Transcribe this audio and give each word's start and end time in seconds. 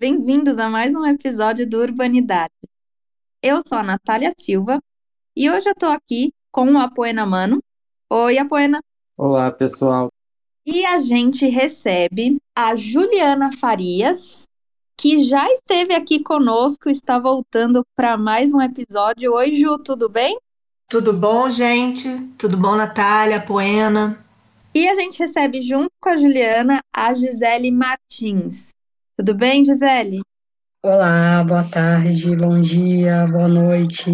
Bem-vindos 0.00 0.58
a 0.58 0.70
mais 0.70 0.94
um 0.94 1.04
episódio 1.04 1.68
do 1.68 1.78
Urbanidade. 1.78 2.54
Eu 3.42 3.60
sou 3.60 3.76
a 3.76 3.82
Natália 3.82 4.32
Silva 4.34 4.82
e 5.36 5.50
hoje 5.50 5.68
eu 5.68 5.74
tô 5.74 5.84
aqui 5.84 6.32
com 6.50 6.72
o 6.72 6.78
Apoena 6.78 7.26
Mano. 7.26 7.62
Oi, 8.10 8.38
Apoena. 8.38 8.80
Olá, 9.14 9.52
pessoal. 9.52 10.08
E 10.64 10.86
a 10.86 10.96
gente 10.96 11.46
recebe 11.46 12.38
a 12.56 12.74
Juliana 12.74 13.50
Farias, 13.58 14.48
que 14.96 15.18
já 15.18 15.46
esteve 15.52 15.92
aqui 15.92 16.22
conosco, 16.22 16.88
está 16.88 17.18
voltando 17.18 17.84
para 17.94 18.16
mais 18.16 18.54
um 18.54 18.62
episódio. 18.62 19.34
Oi, 19.34 19.54
Ju, 19.54 19.76
tudo 19.80 20.08
bem? 20.08 20.38
Tudo 20.88 21.12
bom, 21.12 21.50
gente? 21.50 22.08
Tudo 22.38 22.56
bom, 22.56 22.74
Natália, 22.74 23.38
Poena? 23.38 24.24
E 24.74 24.88
a 24.88 24.94
gente 24.94 25.18
recebe 25.18 25.60
junto 25.60 25.90
com 26.00 26.08
a 26.08 26.16
Juliana 26.16 26.80
a 26.90 27.12
Gisele 27.12 27.70
Martins. 27.70 28.70
Tudo 29.20 29.34
bem, 29.34 29.62
Gisele? 29.62 30.22
Olá, 30.82 31.44
boa 31.44 31.62
tarde, 31.62 32.34
bom 32.34 32.58
dia, 32.58 33.26
boa 33.26 33.48
noite. 33.48 34.10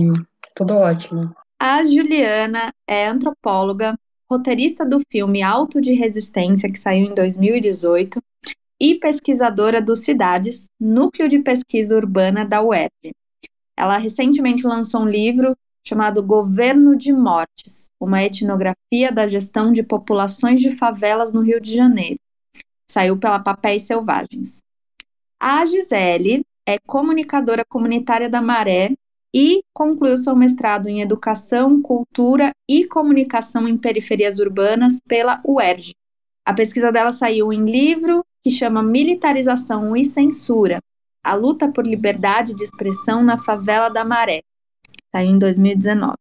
Tudo 0.52 0.74
ótimo. 0.74 1.32
A 1.62 1.86
Juliana 1.86 2.72
é 2.88 3.06
antropóloga, 3.06 3.96
roteirista 4.28 4.84
do 4.84 5.00
filme 5.08 5.44
Alto 5.44 5.80
de 5.80 5.92
Resistência, 5.92 6.68
que 6.68 6.76
saiu 6.76 7.06
em 7.06 7.14
2018, 7.14 8.20
e 8.80 8.96
pesquisadora 8.96 9.80
do 9.80 9.94
Cidades, 9.94 10.70
núcleo 10.80 11.28
de 11.28 11.38
pesquisa 11.38 11.94
urbana 11.94 12.44
da 12.44 12.60
UERJ. 12.60 13.14
Ela 13.76 13.98
recentemente 13.98 14.66
lançou 14.66 15.02
um 15.02 15.08
livro 15.08 15.54
chamado 15.86 16.20
Governo 16.20 16.96
de 16.96 17.12
Mortes, 17.12 17.92
uma 18.00 18.24
etnografia 18.24 19.12
da 19.12 19.28
gestão 19.28 19.70
de 19.70 19.84
populações 19.84 20.60
de 20.60 20.72
favelas 20.72 21.32
no 21.32 21.42
Rio 21.42 21.60
de 21.60 21.72
Janeiro. 21.72 22.18
Saiu 22.90 23.16
pela 23.16 23.38
Papéis 23.38 23.84
Selvagens. 23.84 24.65
A 25.38 25.66
Gisele 25.66 26.44
é 26.64 26.78
comunicadora 26.78 27.64
comunitária 27.64 28.28
da 28.28 28.40
Maré 28.40 28.94
e 29.34 29.62
concluiu 29.72 30.16
seu 30.16 30.34
mestrado 30.34 30.88
em 30.88 31.02
Educação, 31.02 31.80
Cultura 31.82 32.52
e 32.66 32.86
Comunicação 32.86 33.68
em 33.68 33.76
Periferias 33.76 34.38
Urbanas 34.38 34.98
pela 35.06 35.42
UERJ. 35.44 35.94
A 36.44 36.54
pesquisa 36.54 36.90
dela 36.90 37.12
saiu 37.12 37.52
em 37.52 37.64
livro 37.64 38.24
que 38.42 38.50
chama 38.50 38.82
Militarização 38.82 39.94
e 39.94 40.06
Censura: 40.06 40.80
A 41.22 41.34
luta 41.34 41.70
por 41.70 41.86
liberdade 41.86 42.54
de 42.54 42.64
expressão 42.64 43.22
na 43.22 43.38
favela 43.38 43.90
da 43.90 44.04
Maré. 44.04 44.42
Saiu 45.12 45.30
em 45.30 45.38
2019. 45.38 46.14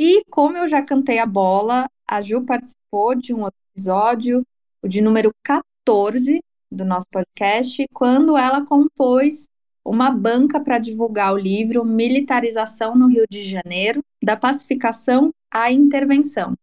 E 0.00 0.24
como 0.30 0.56
eu 0.56 0.66
já 0.66 0.82
cantei 0.82 1.18
a 1.18 1.26
bola, 1.26 1.86
a 2.08 2.22
Ju 2.22 2.42
participou 2.46 3.14
de 3.14 3.34
um 3.34 3.42
outro 3.42 3.60
episódio, 3.74 4.46
o 4.82 4.88
de 4.88 5.02
número 5.02 5.30
14 5.44 6.40
do 6.70 6.84
nosso 6.84 7.06
podcast, 7.10 7.84
quando 7.92 8.36
ela 8.36 8.64
compôs 8.64 9.48
uma 9.84 10.10
banca 10.10 10.60
para 10.60 10.78
divulgar 10.78 11.32
o 11.32 11.38
livro 11.38 11.84
Militarização 11.84 12.94
no 12.94 13.06
Rio 13.06 13.24
de 13.28 13.42
Janeiro, 13.42 14.02
da 14.22 14.36
pacificação 14.36 15.32
à 15.50 15.72
intervenção. 15.72 16.54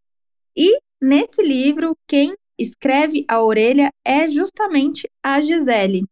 E 0.55 0.79
nesse 1.01 1.43
livro, 1.43 1.95
quem 2.07 2.35
escreve 2.57 3.25
a 3.27 3.41
orelha 3.41 3.91
é 4.05 4.29
justamente 4.29 5.09
a 5.21 5.41
Gisele. 5.41 6.05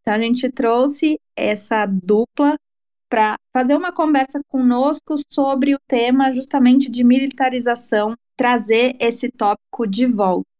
Então 0.00 0.14
a 0.14 0.18
gente 0.18 0.50
trouxe 0.50 1.18
essa 1.36 1.86
dupla 1.86 2.56
para 3.08 3.36
fazer 3.52 3.76
uma 3.76 3.92
conversa 3.92 4.40
conosco 4.48 5.14
sobre 5.30 5.74
o 5.74 5.78
tema 5.86 6.32
justamente 6.32 6.90
de 6.90 7.04
militarização, 7.04 8.16
trazer 8.36 8.96
esse 8.98 9.30
tópico 9.30 9.86
de 9.86 10.06
volta. 10.06 10.53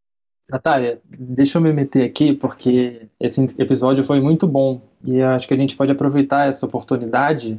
Natália, 0.48 1.00
deixa 1.08 1.58
eu 1.58 1.62
me 1.62 1.72
meter 1.72 2.04
aqui 2.04 2.34
porque 2.34 3.08
esse 3.18 3.44
episódio 3.58 4.04
foi 4.04 4.20
muito 4.20 4.46
bom 4.46 4.80
e 5.04 5.22
acho 5.22 5.48
que 5.48 5.54
a 5.54 5.56
gente 5.56 5.76
pode 5.76 5.90
aproveitar 5.90 6.48
essa 6.48 6.66
oportunidade 6.66 7.58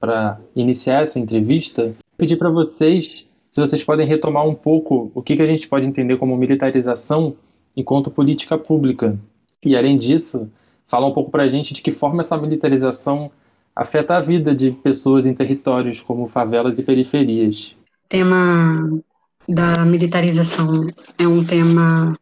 para 0.00 0.38
iniciar 0.54 1.02
essa 1.02 1.18
entrevista. 1.18 1.94
Pedir 2.16 2.36
para 2.36 2.50
vocês 2.50 3.26
se 3.50 3.60
vocês 3.60 3.84
podem 3.84 4.06
retomar 4.06 4.44
um 4.44 4.54
pouco 4.54 5.12
o 5.14 5.22
que, 5.22 5.36
que 5.36 5.42
a 5.42 5.46
gente 5.46 5.68
pode 5.68 5.86
entender 5.86 6.16
como 6.16 6.36
militarização 6.36 7.36
enquanto 7.76 8.10
política 8.10 8.58
pública. 8.58 9.16
E 9.64 9.76
além 9.76 9.96
disso, 9.96 10.50
falar 10.86 11.06
um 11.06 11.14
pouco 11.14 11.30
para 11.30 11.44
a 11.44 11.46
gente 11.46 11.72
de 11.72 11.80
que 11.80 11.92
forma 11.92 12.20
essa 12.20 12.36
militarização 12.36 13.30
afeta 13.74 14.16
a 14.16 14.20
vida 14.20 14.54
de 14.54 14.72
pessoas 14.72 15.24
em 15.24 15.34
territórios 15.34 16.00
como 16.00 16.26
favelas 16.26 16.78
e 16.80 16.82
periferias. 16.82 17.76
O 18.06 18.08
tema 18.08 19.00
da 19.48 19.84
militarização 19.84 20.86
é 21.18 21.26
um 21.26 21.44
tema 21.44 22.12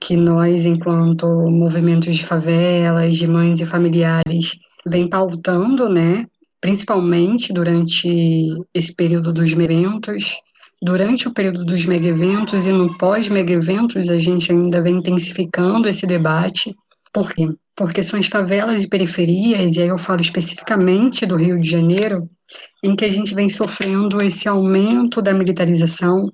que 0.00 0.16
nós, 0.16 0.64
enquanto 0.64 1.26
movimentos 1.50 2.14
de 2.14 2.24
favelas, 2.24 3.16
de 3.16 3.26
mães 3.26 3.60
e 3.60 3.66
familiares, 3.66 4.58
vem 4.86 5.08
pautando, 5.08 5.88
né? 5.88 6.26
Principalmente 6.60 7.52
durante 7.52 8.48
esse 8.74 8.94
período 8.94 9.32
dos 9.32 9.52
eventos, 9.52 10.36
durante 10.80 11.26
o 11.26 11.32
período 11.32 11.64
dos 11.64 11.84
mega 11.84 12.08
eventos 12.08 12.66
e 12.66 12.72
no 12.72 12.96
pós-mega 12.98 13.52
eventos, 13.52 14.10
a 14.10 14.16
gente 14.16 14.52
ainda 14.52 14.80
vem 14.80 14.96
intensificando 14.96 15.88
esse 15.88 16.06
debate. 16.06 16.74
Por 17.12 17.32
quê? 17.32 17.46
Porque 17.74 18.02
são 18.02 18.18
as 18.18 18.26
favelas 18.26 18.82
e 18.82 18.88
periferias, 18.88 19.76
e 19.76 19.82
aí 19.82 19.88
eu 19.88 19.98
falo 19.98 20.20
especificamente 20.20 21.26
do 21.26 21.36
Rio 21.36 21.60
de 21.60 21.68
Janeiro, 21.68 22.20
em 22.82 22.94
que 22.94 23.04
a 23.04 23.10
gente 23.10 23.34
vem 23.34 23.48
sofrendo 23.48 24.22
esse 24.22 24.48
aumento 24.48 25.20
da 25.20 25.32
militarização, 25.32 26.30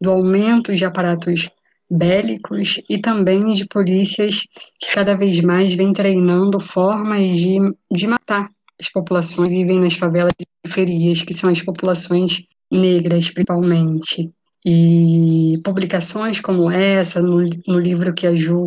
do 0.00 0.10
aumento 0.10 0.74
de 0.74 0.84
aparatos 0.84 1.48
bélicos 1.90 2.80
e 2.88 2.98
também 2.98 3.52
de 3.52 3.66
polícias 3.66 4.40
que 4.78 4.92
cada 4.92 5.14
vez 5.14 5.40
mais 5.40 5.72
vêm 5.72 5.92
treinando 5.92 6.58
formas 6.58 7.36
de, 7.36 7.58
de 7.92 8.06
matar 8.06 8.50
as 8.80 8.90
populações 8.90 9.48
que 9.48 9.54
vivem 9.54 9.80
nas 9.80 9.94
favelas 9.94 10.32
e 10.38 10.46
periferias, 10.62 11.22
que 11.22 11.32
são 11.32 11.50
as 11.50 11.62
populações 11.62 12.44
negras, 12.70 13.30
principalmente. 13.30 14.30
E 14.64 15.60
publicações 15.64 16.40
como 16.40 16.70
essa, 16.70 17.22
no, 17.22 17.44
no 17.66 17.78
livro 17.78 18.12
que 18.12 18.26
a 18.26 18.34
Ju 18.34 18.66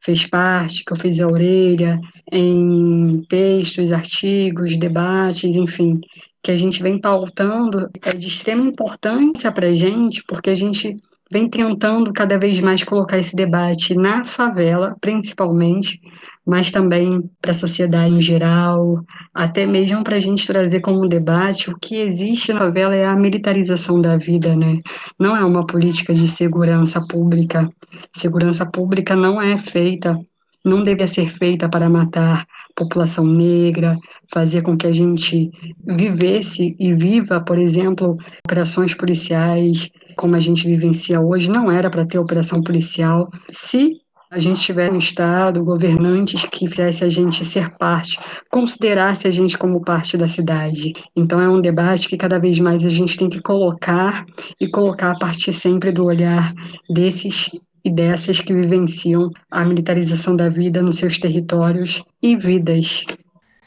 fez 0.00 0.26
parte, 0.26 0.84
que 0.84 0.92
eu 0.92 0.96
fiz 0.96 1.20
a 1.20 1.26
orelha, 1.26 1.98
em 2.30 3.22
textos, 3.28 3.92
artigos, 3.92 4.76
debates, 4.76 5.56
enfim, 5.56 6.00
que 6.42 6.50
a 6.50 6.56
gente 6.56 6.82
vem 6.82 7.00
pautando, 7.00 7.88
é 8.04 8.10
de 8.10 8.26
extrema 8.26 8.62
importância 8.62 9.50
para 9.50 9.68
a 9.68 9.74
gente, 9.74 10.22
porque 10.28 10.50
a 10.50 10.54
gente 10.54 10.96
vem 11.30 11.48
tentando 11.48 12.12
cada 12.12 12.38
vez 12.38 12.60
mais 12.60 12.82
colocar 12.82 13.18
esse 13.18 13.36
debate 13.36 13.94
na 13.94 14.24
favela, 14.24 14.96
principalmente, 15.00 16.00
mas 16.44 16.70
também 16.70 17.22
para 17.42 17.50
a 17.50 17.54
sociedade 17.54 18.12
em 18.12 18.20
geral, 18.20 19.04
até 19.34 19.66
mesmo 19.66 20.02
para 20.02 20.16
a 20.16 20.20
gente 20.20 20.46
trazer 20.46 20.80
como 20.80 21.08
debate 21.08 21.70
o 21.70 21.78
que 21.78 21.96
existe 21.96 22.52
na 22.52 22.60
favela 22.60 22.94
é 22.94 23.04
a 23.04 23.14
militarização 23.14 24.00
da 24.00 24.16
vida, 24.16 24.56
né? 24.56 24.78
Não 25.18 25.36
é 25.36 25.44
uma 25.44 25.66
política 25.66 26.14
de 26.14 26.26
segurança 26.26 27.06
pública. 27.06 27.70
Segurança 28.16 28.64
pública 28.64 29.14
não 29.14 29.40
é 29.40 29.58
feita, 29.58 30.18
não 30.64 30.82
deve 30.82 31.06
ser 31.06 31.28
feita 31.28 31.68
para 31.68 31.90
matar 31.90 32.46
população 32.74 33.26
negra, 33.26 33.96
fazer 34.32 34.62
com 34.62 34.76
que 34.76 34.86
a 34.86 34.92
gente 34.92 35.50
vivesse 35.84 36.76
e 36.78 36.94
viva, 36.94 37.40
por 37.40 37.58
exemplo, 37.58 38.16
operações 38.46 38.94
policiais 38.94 39.90
como 40.18 40.34
a 40.34 40.40
gente 40.40 40.66
vivencia 40.66 41.20
hoje, 41.20 41.48
não 41.48 41.70
era 41.70 41.88
para 41.88 42.04
ter 42.04 42.18
operação 42.18 42.60
policial. 42.60 43.30
Se 43.50 43.92
a 44.30 44.38
gente 44.40 44.60
tivesse 44.60 44.92
um 44.92 44.98
Estado, 44.98 45.64
governantes 45.64 46.44
que 46.44 46.68
fizesse 46.68 47.04
a 47.04 47.08
gente 47.08 47.44
ser 47.44 47.70
parte, 47.78 48.18
considerasse 48.50 49.28
a 49.28 49.30
gente 49.30 49.56
como 49.56 49.80
parte 49.80 50.18
da 50.18 50.26
cidade. 50.26 50.92
Então 51.16 51.40
é 51.40 51.48
um 51.48 51.60
debate 51.60 52.08
que 52.08 52.16
cada 52.16 52.38
vez 52.38 52.58
mais 52.58 52.84
a 52.84 52.88
gente 52.88 53.16
tem 53.16 53.30
que 53.30 53.40
colocar 53.40 54.26
e 54.60 54.68
colocar 54.68 55.12
a 55.12 55.18
partir 55.18 55.52
sempre 55.52 55.92
do 55.92 56.04
olhar 56.04 56.52
desses 56.90 57.50
e 57.84 57.90
dessas 57.90 58.40
que 58.40 58.52
vivenciam 58.52 59.30
a 59.50 59.64
militarização 59.64 60.34
da 60.34 60.48
vida 60.48 60.82
nos 60.82 60.98
seus 60.98 61.18
territórios 61.18 62.02
e 62.20 62.36
vidas. 62.36 63.06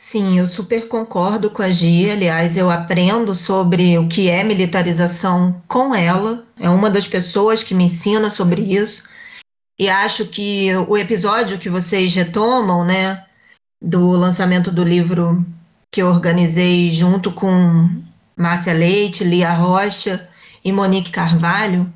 Sim, 0.03 0.39
eu 0.39 0.47
super 0.47 0.87
concordo 0.87 1.51
com 1.51 1.61
a 1.61 1.69
Gia. 1.69 2.13
Aliás, 2.13 2.57
eu 2.57 2.71
aprendo 2.71 3.35
sobre 3.35 3.99
o 3.99 4.07
que 4.07 4.29
é 4.29 4.43
militarização 4.43 5.61
com 5.67 5.93
ela. 5.93 6.43
É 6.59 6.67
uma 6.67 6.89
das 6.89 7.07
pessoas 7.07 7.63
que 7.63 7.75
me 7.75 7.83
ensina 7.83 8.27
sobre 8.31 8.63
isso. 8.63 9.07
E 9.77 9.87
acho 9.87 10.25
que 10.25 10.75
o 10.87 10.97
episódio 10.97 11.59
que 11.59 11.69
vocês 11.69 12.15
retomam, 12.15 12.83
né, 12.83 13.23
do 13.79 14.09
lançamento 14.09 14.71
do 14.71 14.83
livro 14.83 15.45
que 15.93 16.01
eu 16.01 16.07
organizei 16.07 16.89
junto 16.89 17.31
com 17.31 17.87
Márcia 18.35 18.73
Leite, 18.73 19.23
Lia 19.23 19.53
Rocha 19.53 20.27
e 20.65 20.71
Monique 20.71 21.11
Carvalho, 21.11 21.87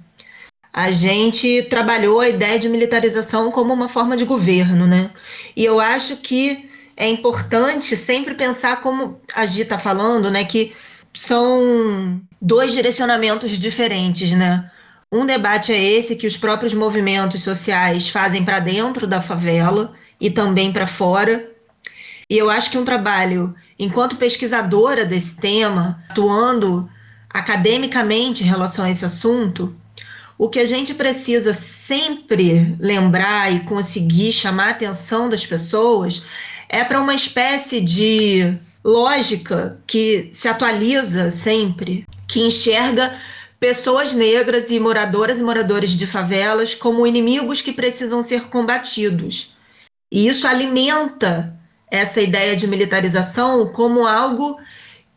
a 0.72 0.92
gente 0.92 1.64
trabalhou 1.72 2.20
a 2.20 2.30
ideia 2.30 2.60
de 2.60 2.70
militarização 2.70 3.52
como 3.52 3.74
uma 3.74 3.90
forma 3.90 4.16
de 4.16 4.26
governo, 4.26 4.86
né? 4.86 5.10
E 5.56 5.66
eu 5.66 5.80
acho 5.80 6.18
que 6.18 6.70
é 6.98 7.10
importante 7.10 7.96
sempre 7.98 8.34
pensar 8.36 8.82
como 8.82 9.20
a 9.34 9.46
Gi 9.46 9.62
está 9.62 9.78
falando, 9.78 10.32
né? 10.32 10.46
Que 10.46 10.74
são 11.14 12.22
dois 12.42 12.74
direcionamentos 12.74 13.52
diferentes, 13.58 14.32
né? 14.32 14.70
Um 15.12 15.26
debate 15.26 15.72
é 15.72 15.82
esse 15.82 16.16
que 16.16 16.28
os 16.28 16.36
próprios 16.36 16.74
movimentos 16.74 17.44
sociais 17.44 18.10
fazem 18.10 18.44
para 18.44 18.60
dentro 18.60 19.06
da 19.06 19.22
favela 19.22 19.94
e 20.20 20.30
também 20.30 20.72
para 20.72 20.88
fora. 20.88 21.48
E 22.30 22.38
eu 22.38 22.50
acho 22.50 22.72
que 22.72 22.78
um 22.78 22.86
trabalho, 22.86 23.54
enquanto 23.78 24.16
pesquisadora 24.16 25.06
desse 25.06 25.36
tema, 25.36 26.04
atuando 26.10 26.90
academicamente 27.30 28.44
em 28.44 28.48
relação 28.48 28.86
a 28.86 28.90
esse 28.90 29.06
assunto, 29.06 29.76
o 30.38 30.50
que 30.50 30.60
a 30.60 30.66
gente 30.66 30.94
precisa 30.94 31.54
sempre 31.54 32.76
lembrar 32.80 33.54
e 33.54 33.62
conseguir 33.62 34.34
chamar 34.34 34.68
a 34.68 34.72
atenção 34.72 35.30
das 35.30 35.46
pessoas 35.46 36.24
é 36.70 36.84
para 36.84 37.00
uma 37.00 37.14
espécie 37.14 37.82
de 37.82 38.58
lógica 38.84 39.82
que 39.88 40.30
se 40.32 40.48
atualiza 40.48 41.32
sempre, 41.32 42.06
que 42.28 42.42
enxerga 42.42 43.16
pessoas 43.60 44.14
negras 44.14 44.70
e 44.70 44.80
moradoras 44.80 45.40
e 45.40 45.44
moradores 45.44 45.92
de 45.92 46.06
favelas 46.06 46.76
como 46.76 47.08
inimigos 47.08 47.62
que 47.62 47.74
precisam 47.74 48.22
ser 48.22 48.44
combatidos. 48.44 49.56
E 50.12 50.28
isso 50.28 50.48
alimenta 50.48 51.58
essa 51.90 52.22
ideia 52.22 52.56
de 52.56 52.68
militarização 52.68 53.68
como 53.68 54.06
algo 54.06 54.60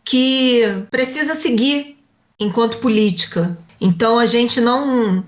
que 0.05 0.63
precisa 0.91 1.35
seguir 1.35 1.99
enquanto 2.39 2.79
política. 2.79 3.59
Então 3.81 4.19
a 4.19 4.27
gente 4.27 4.61
não 4.61 5.25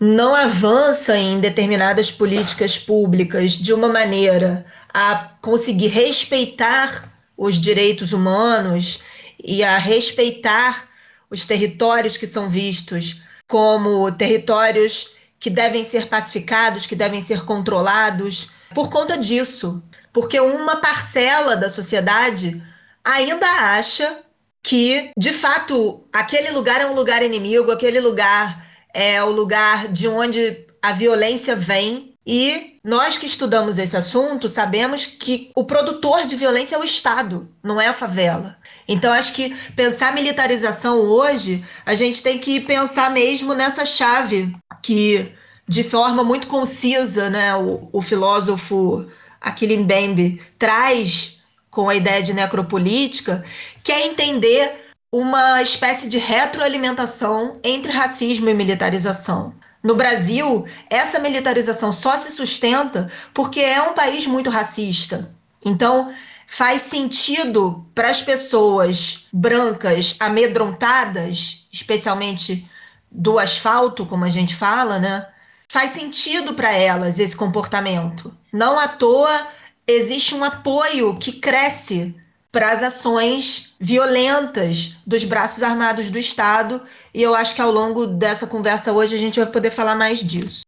não 0.00 0.34
avança 0.34 1.14
em 1.14 1.38
determinadas 1.38 2.10
políticas 2.10 2.78
públicas 2.78 3.52
de 3.52 3.74
uma 3.74 3.86
maneira 3.86 4.64
a 4.94 5.28
conseguir 5.42 5.88
respeitar 5.88 7.06
os 7.36 7.60
direitos 7.60 8.14
humanos 8.14 9.00
e 9.38 9.62
a 9.62 9.76
respeitar 9.76 10.88
os 11.28 11.44
territórios 11.44 12.16
que 12.16 12.26
são 12.26 12.48
vistos 12.48 13.20
como 13.46 14.10
territórios 14.12 15.12
que 15.38 15.50
devem 15.50 15.84
ser 15.84 16.08
pacificados, 16.08 16.86
que 16.86 16.96
devem 16.96 17.20
ser 17.20 17.44
controlados, 17.44 18.50
por 18.74 18.88
conta 18.88 19.18
disso. 19.18 19.82
Porque 20.12 20.40
uma 20.40 20.76
parcela 20.76 21.56
da 21.56 21.68
sociedade 21.68 22.62
ainda 23.04 23.46
acha 23.46 24.18
que, 24.62 25.10
de 25.16 25.32
fato, 25.32 26.04
aquele 26.12 26.50
lugar 26.50 26.80
é 26.80 26.86
um 26.86 26.94
lugar 26.94 27.22
inimigo, 27.22 27.70
aquele 27.70 28.00
lugar 28.00 28.69
é 28.94 29.22
o 29.22 29.30
lugar 29.30 29.88
de 29.88 30.08
onde 30.08 30.66
a 30.82 30.92
violência 30.92 31.54
vem. 31.54 32.14
E 32.26 32.78
nós 32.84 33.16
que 33.16 33.26
estudamos 33.26 33.78
esse 33.78 33.96
assunto 33.96 34.48
sabemos 34.48 35.06
que 35.06 35.50
o 35.54 35.64
produtor 35.64 36.26
de 36.26 36.36
violência 36.36 36.76
é 36.76 36.78
o 36.78 36.84
Estado, 36.84 37.48
não 37.62 37.80
é 37.80 37.88
a 37.88 37.94
favela. 37.94 38.56
Então, 38.86 39.12
acho 39.12 39.32
que 39.32 39.54
pensar 39.74 40.14
militarização 40.14 40.98
hoje, 41.00 41.64
a 41.84 41.94
gente 41.94 42.22
tem 42.22 42.38
que 42.38 42.60
pensar 42.60 43.10
mesmo 43.10 43.54
nessa 43.54 43.84
chave 43.84 44.54
que, 44.82 45.32
de 45.66 45.82
forma 45.82 46.22
muito 46.22 46.46
concisa, 46.46 47.30
né, 47.30 47.54
o, 47.56 47.88
o 47.92 48.02
filósofo 48.02 49.06
Achille 49.40 50.42
traz 50.58 51.40
com 51.70 51.88
a 51.88 51.94
ideia 51.94 52.22
de 52.22 52.34
necropolítica, 52.34 53.44
que 53.82 53.92
é 53.92 54.06
entender 54.06 54.89
uma 55.12 55.60
espécie 55.60 56.08
de 56.08 56.18
retroalimentação 56.18 57.58
entre 57.64 57.90
racismo 57.90 58.48
e 58.48 58.54
militarização. 58.54 59.52
No 59.82 59.94
Brasil, 59.94 60.66
essa 60.88 61.18
militarização 61.18 61.92
só 61.92 62.16
se 62.16 62.32
sustenta 62.32 63.10
porque 63.34 63.60
é 63.60 63.82
um 63.82 63.94
país 63.94 64.26
muito 64.26 64.50
racista. 64.50 65.34
Então, 65.64 66.12
faz 66.46 66.82
sentido 66.82 67.86
para 67.94 68.10
as 68.10 68.22
pessoas 68.22 69.26
brancas 69.32 70.16
amedrontadas, 70.20 71.66
especialmente 71.72 72.68
do 73.10 73.38
asfalto, 73.38 74.06
como 74.06 74.24
a 74.24 74.28
gente 74.28 74.54
fala, 74.54 74.98
né? 74.98 75.26
Faz 75.66 75.92
sentido 75.92 76.54
para 76.54 76.72
elas 76.72 77.18
esse 77.18 77.34
comportamento. 77.34 78.36
Não 78.52 78.78
à 78.78 78.86
toa 78.86 79.48
existe 79.86 80.34
um 80.34 80.44
apoio 80.44 81.16
que 81.16 81.32
cresce 81.32 82.14
para 82.52 82.72
as 82.72 82.82
ações 82.82 83.76
violentas 83.78 84.96
dos 85.06 85.24
braços 85.24 85.62
armados 85.62 86.10
do 86.10 86.18
Estado, 86.18 86.82
e 87.14 87.22
eu 87.22 87.34
acho 87.34 87.54
que 87.54 87.62
ao 87.62 87.70
longo 87.70 88.06
dessa 88.06 88.46
conversa 88.46 88.92
hoje 88.92 89.14
a 89.14 89.18
gente 89.18 89.38
vai 89.38 89.50
poder 89.50 89.70
falar 89.70 89.94
mais 89.94 90.20
disso. 90.20 90.62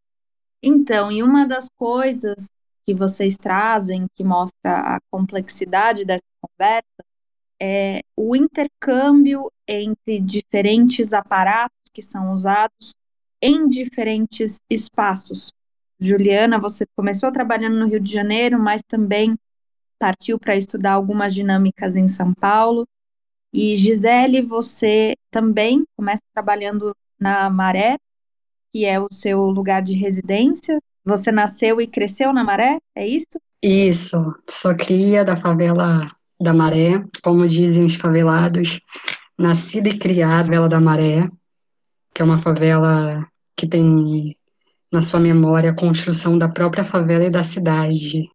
Então, 0.63 1.11
e 1.11 1.23
uma 1.23 1.45
das 1.45 1.67
coisas 1.77 2.49
que 2.87 2.95
vocês 2.95 3.37
trazem, 3.37 4.07
que 4.15 4.23
mostra 4.23 4.79
a 4.79 4.99
complexidade 5.11 6.05
dessa 6.05 6.23
conversa, 6.41 7.05
é 7.61 8.01
o 8.17 8.35
intercâmbio 8.37 9.51
entre 9.67 10.21
diferentes 10.21 11.13
aparatos 11.13 11.77
que 11.93 12.03
são 12.03 12.33
usados 12.33 12.95
em 13.41 13.69
diferentes 13.69 14.61
espaços. 14.71 15.53
Juliana, 15.99 16.59
você 16.59 16.85
começou 16.97 17.31
trabalhando 17.31 17.79
no 17.79 17.87
Rio 17.87 18.01
de 18.01 18.13
Janeiro, 18.13 18.59
mas 18.59 18.83
também 18.83 19.37
partiu 20.03 20.37
para 20.37 20.57
estudar 20.57 20.95
algumas 20.95 21.33
dinâmicas 21.33 21.95
em 21.95 22.09
São 22.09 22.35
Paulo. 22.35 22.85
E 23.53 23.77
Gisele, 23.77 24.43
você 24.43 25.15
também 25.31 25.85
começa 25.97 26.23
trabalhando 26.35 26.93
na 27.21 27.49
Maré, 27.49 27.97
que 28.73 28.85
é 28.85 28.99
o 28.99 29.07
seu 29.13 29.43
lugar 29.43 29.81
de 29.81 29.93
residência, 29.93 30.83
você 31.05 31.31
nasceu 31.31 31.81
e 31.81 31.87
cresceu 31.87 32.33
na 32.33 32.43
Maré, 32.43 32.79
é 32.97 33.07
isso? 33.07 33.39
Isso, 33.63 34.35
sou 34.51 34.75
cria 34.75 35.25
da 35.25 35.37
favela 35.37 36.11
da 36.41 36.53
Maré, 36.53 37.05
como 37.23 37.47
dizem 37.47 37.85
os 37.85 37.95
favelados, 37.95 38.81
nascida 39.39 39.89
e 39.89 39.99
criada 39.99 40.39
na 40.39 40.45
favela 40.47 40.69
da 40.69 40.81
Maré, 40.81 41.29
que 42.13 42.23
é 42.23 42.25
uma 42.25 42.39
favela 42.39 43.25
que 43.57 43.69
tem 43.69 44.37
na 44.91 45.01
sua 45.01 45.21
memória 45.21 45.71
a 45.71 45.77
construção 45.77 46.37
da 46.37 46.49
própria 46.49 46.83
favela 46.83 47.25
e 47.25 47.31
da 47.31 47.45
cidade. 47.45 48.29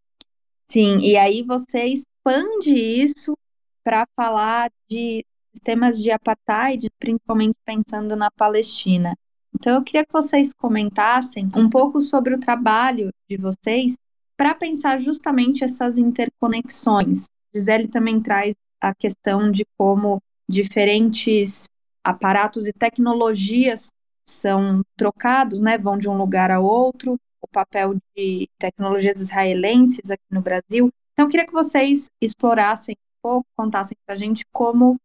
Sim, 0.69 0.97
e 0.99 1.15
aí 1.15 1.43
você 1.43 1.85
expande 1.85 2.75
isso 2.75 3.37
para 3.83 4.05
falar 4.15 4.69
de 4.89 5.25
sistemas 5.55 6.01
de 6.01 6.11
apartheid, 6.11 6.87
principalmente 6.99 7.55
pensando 7.65 8.15
na 8.15 8.29
Palestina. 8.29 9.15
Então, 9.55 9.75
eu 9.75 9.83
queria 9.83 10.05
que 10.05 10.11
vocês 10.11 10.53
comentassem 10.53 11.49
um 11.55 11.69
pouco 11.69 12.01
sobre 12.01 12.35
o 12.35 12.39
trabalho 12.39 13.09
de 13.29 13.37
vocês 13.37 13.95
para 14.35 14.53
pensar 14.53 14.99
justamente 14.99 15.63
essas 15.63 15.97
interconexões. 15.97 17.25
Gisele 17.53 17.87
também 17.87 18.21
traz 18.21 18.53
a 18.79 18.93
questão 18.93 19.49
de 19.49 19.65
como 19.77 20.21
diferentes 20.47 21.65
aparatos 22.03 22.67
e 22.67 22.73
tecnologias 22.73 23.87
são 24.29 24.81
trocados, 24.95 25.61
né, 25.61 25.77
vão 25.77 25.97
de 25.97 26.07
um 26.07 26.17
lugar 26.17 26.51
a 26.51 26.59
outro, 26.59 27.17
o 27.41 27.47
papel 27.47 27.95
de 28.15 28.49
tecnologias 28.57 29.19
israelenses 29.19 30.09
aqui 30.09 30.23
no 30.31 30.41
Brasil. 30.41 30.91
Então, 31.13 31.25
eu 31.25 31.29
queria 31.29 31.45
que 31.45 31.53
vocês 31.53 32.09
explorassem 32.21 32.95
um 32.95 33.21
pouco, 33.21 33.47
contassem 33.55 33.97
para 34.05 34.15
a 34.15 34.17
gente 34.17 34.45
como 34.51 34.97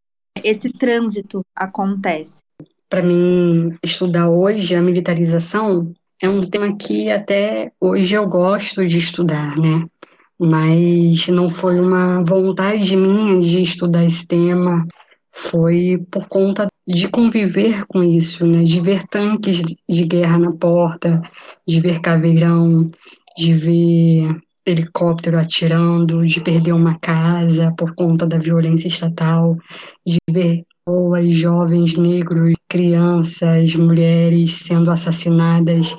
esse 0.43 0.73
trânsito 0.73 1.43
acontece 1.55 2.43
para 2.93 3.03
mim 3.03 3.75
estudar 3.83 4.29
hoje 4.29 4.75
a 4.75 4.83
militarização 4.83 5.95
é 6.21 6.29
um 6.29 6.43
tema 6.43 6.77
que 6.77 7.11
até 7.11 7.73
hoje 7.81 8.15
eu 8.15 8.29
gosto 8.29 8.87
de 8.87 8.99
estudar, 8.99 9.57
né? 9.57 9.87
Mas 10.39 11.27
não 11.29 11.49
foi 11.49 11.81
uma 11.81 12.23
vontade 12.23 12.95
minha 12.95 13.41
de 13.41 13.62
estudar 13.62 14.05
esse 14.05 14.27
tema, 14.27 14.87
foi 15.33 15.97
por 16.11 16.29
conta 16.29 16.67
de 16.87 17.09
conviver 17.09 17.87
com 17.87 18.03
isso, 18.03 18.47
né? 18.47 18.62
De 18.62 18.81
ver 18.81 19.07
tanques 19.07 19.62
de 19.89 20.05
guerra 20.05 20.39
na 20.39 20.53
porta, 20.53 21.23
de 21.67 21.81
ver 21.81 22.01
caveirão, 22.01 22.91
de 23.37 23.55
ver 23.55 24.37
helicóptero 24.65 25.39
atirando, 25.39 26.25
de 26.25 26.41
perder 26.41 26.73
uma 26.73 26.99
casa 26.99 27.75
por 27.77 27.95
conta 27.95 28.27
da 28.27 28.39
violência 28.39 28.89
estatal, 28.89 29.57
de 30.07 30.19
ver 30.31 30.65
pessoas, 30.85 31.37
jovens 31.37 31.97
negros, 31.97 32.55
crianças, 32.69 33.75
mulheres 33.75 34.55
sendo 34.55 34.91
assassinadas 34.91 35.97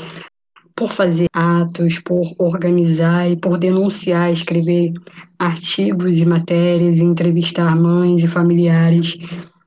por 0.75 0.91
fazer 0.91 1.27
atos, 1.33 1.99
por 1.99 2.33
organizar 2.39 3.29
e 3.29 3.37
por 3.37 3.57
denunciar, 3.57 4.31
escrever 4.31 4.91
artigos 5.37 6.17
e 6.17 6.25
matérias, 6.25 6.97
entrevistar 6.97 7.75
mães 7.75 8.23
e 8.23 8.27
familiares 8.27 9.17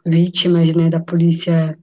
vítimas 0.06 0.72
né, 0.74 0.88
da 0.88 1.00
polícia 1.00 1.76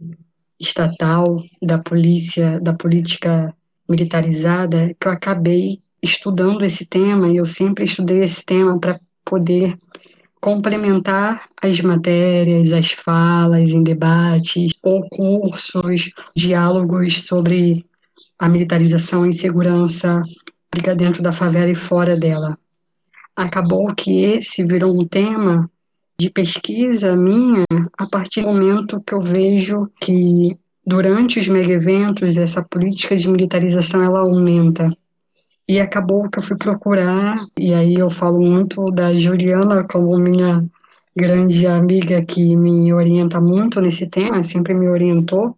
estatal, 0.60 1.44
da 1.62 1.78
polícia, 1.78 2.60
da 2.62 2.74
política 2.74 3.54
militarizada, 3.88 4.96
que 5.00 5.08
eu 5.08 5.12
acabei 5.12 5.80
estudando 6.02 6.64
esse 6.64 6.86
tema 6.86 7.28
e 7.28 7.38
eu 7.38 7.46
sempre 7.46 7.84
estudei 7.84 8.24
esse 8.24 8.46
tema 8.46 8.80
para 8.80 9.00
poder 9.26 9.78
complementar 10.40 11.48
as 11.62 11.80
matérias, 11.82 12.72
as 12.74 12.92
falas 12.92 13.70
em 13.70 13.84
debates, 13.84 14.74
ou 14.82 15.08
cursos, 15.10 16.12
diálogos 16.36 17.26
sobre 17.26 17.86
a 18.40 18.50
militarização 18.50 19.26
e 19.26 19.34
segurança 19.34 20.22
pública 20.70 20.96
dentro 20.96 21.24
da 21.24 21.32
favela 21.32 21.70
e 21.70 21.76
fora 21.76 22.18
dela. 22.18 22.58
Acabou 23.36 23.94
que 23.96 24.22
esse 24.26 24.66
virou 24.66 25.00
um 25.00 25.08
tema 25.08 25.70
de 26.24 26.30
pesquisa 26.30 27.18
minha 27.18 27.66
a 27.98 28.08
partir 28.08 28.44
do 28.44 28.48
momento 28.48 29.02
que 29.06 29.14
eu 29.14 29.20
vejo 29.20 29.90
que 30.00 30.58
durante 30.86 31.38
os 31.38 31.48
mega 31.50 31.74
eventos, 31.74 32.38
essa 32.38 32.62
política 32.62 33.18
de 33.18 33.30
militarização 33.30 34.02
ela 34.02 34.20
aumenta. 34.20 34.90
E 35.68 35.82
acabou 35.82 36.30
que 36.30 36.40
eu 36.40 36.44
fui 36.44 36.58
procurar, 36.58 37.36
e 37.60 37.74
aí 37.74 37.96
eu 37.96 38.10
falo 38.10 38.40
muito 38.40 38.86
da 38.86 39.12
Juliana 39.12 39.86
como 39.86 40.18
minha 40.18 40.66
grande 41.16 41.68
amiga 41.68 42.24
que 42.24 42.56
me 42.56 42.94
orienta 42.94 43.40
muito 43.40 43.82
nesse 43.82 44.08
tema, 44.08 44.44
sempre 44.44 44.74
me 44.74 44.88
orientou. 44.88 45.58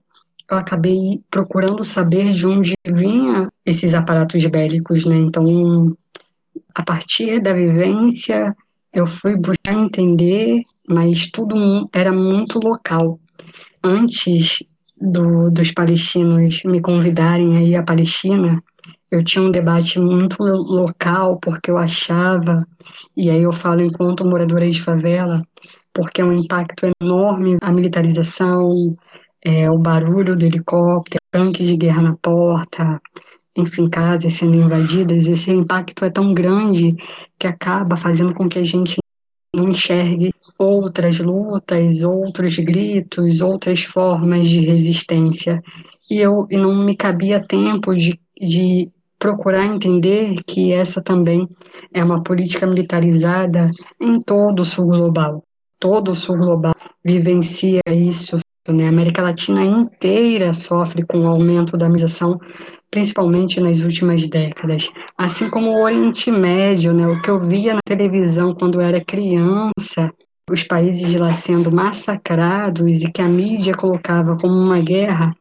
Eu 0.50 0.58
acabei 0.58 1.22
procurando 1.30 1.84
saber 1.84 2.34
de 2.34 2.46
onde 2.48 2.74
vinha 2.88 3.52
esses 3.66 3.94
aparatos 3.94 4.46
bélicos, 4.48 5.06
né? 5.06 5.16
Então, 5.16 5.96
a 6.74 6.84
partir 6.84 7.40
da 7.40 7.54
vivência, 7.54 8.56
eu 8.96 9.06
fui 9.06 9.36
buscar 9.36 9.74
entender, 9.74 10.64
mas 10.88 11.30
tudo 11.30 11.56
era 11.94 12.14
muito 12.14 12.60
local. 12.60 13.20
Antes 13.84 14.64
do, 15.00 15.52
dos 15.52 15.72
palestinos 15.72 16.64
me 16.64 16.82
convidarem 16.82 17.58
a 17.58 17.62
ir 17.62 17.76
à 17.76 17.84
Palestina, 17.84 18.64
eu 19.12 19.22
tinha 19.22 19.44
um 19.44 19.52
debate 19.52 20.00
muito 20.00 20.42
local, 20.42 21.38
porque 21.42 21.70
eu 21.70 21.78
achava, 21.78 22.66
e 23.18 23.30
aí 23.30 23.44
eu 23.44 23.52
falo 23.52 23.82
enquanto 23.82 24.26
moradora 24.26 24.70
de 24.70 24.82
favela, 24.82 25.42
porque 25.94 26.22
é 26.22 26.26
um 26.26 26.34
impacto 26.34 26.86
enorme 27.02 27.58
a 27.62 27.74
militarização, 27.74 28.72
é, 29.44 29.70
o 29.70 29.78
barulho 29.78 30.38
do 30.38 30.46
helicóptero, 30.46 31.20
tanques 31.30 31.68
de 31.68 31.76
guerra 31.76 32.02
na 32.02 32.16
porta, 32.16 33.02
enfim, 33.56 33.90
casas 33.90 34.34
sendo 34.34 34.58
invadidas, 34.58 35.28
esse 35.28 35.52
impacto 35.52 36.04
é 36.04 36.10
tão 36.10 36.34
grande 36.34 36.96
que 37.40 37.48
acaba 37.48 37.96
fazendo 37.96 38.34
com 38.34 38.50
que 38.50 38.60
a 38.60 38.64
gente 38.64 38.98
não 39.56 39.70
enxergue 39.70 40.34
outras 40.58 41.20
lutas, 41.20 42.04
outros 42.04 42.58
gritos, 42.58 43.40
outras 43.40 43.84
formas 43.84 44.50
de 44.50 44.60
resistência. 44.60 45.62
E 46.12 46.20
eu 46.20 46.46
e 46.52 46.58
não 46.58 46.76
me 46.84 46.96
cabia 46.96 47.42
tempo 47.42 47.96
de, 47.96 48.20
de 48.40 48.92
procurar 49.18 49.66
entender 49.66 50.36
que 50.46 50.74
essa 50.74 51.02
também 51.02 51.48
é 51.94 52.04
uma 52.04 52.22
política 52.22 52.68
militarizada 52.68 53.72
em 54.00 54.22
todo 54.22 54.60
o 54.60 54.66
sul 54.66 54.86
global. 54.86 55.44
Todo 55.80 56.12
o 56.12 56.16
sul 56.16 56.38
global 56.38 56.76
vivencia 57.04 57.82
isso. 57.88 58.38
A 58.68 58.72
América 58.72 59.22
Latina 59.22 59.64
inteira 59.64 60.54
sofre 60.54 61.06
com 61.06 61.20
o 61.20 61.28
aumento 61.28 61.78
da 61.78 61.88
migração 61.88 62.40
principalmente 62.96 63.60
nas 63.60 63.80
últimas 63.80 64.28
décadas. 64.28 64.90
Assim 65.18 65.50
como 65.50 65.72
o 65.72 65.84
Oriente 65.84 66.32
Médio, 66.32 66.94
né, 66.94 67.06
o 67.06 67.22
que 67.22 67.30
eu 67.30 67.40
via 67.40 67.74
na 67.74 67.82
televisão 67.86 68.56
quando 68.56 68.80
era 68.80 69.04
criança, 69.04 70.14
os 70.50 70.64
países 70.64 71.14
lá 71.16 71.34
sendo 71.34 71.76
massacrados 71.76 73.04
e 73.04 73.12
que 73.12 73.22
a 73.22 73.28
mídia 73.28 73.74
colocava 73.74 74.38
como 74.38 74.54
uma 74.54 74.80
guerra, 74.80 75.36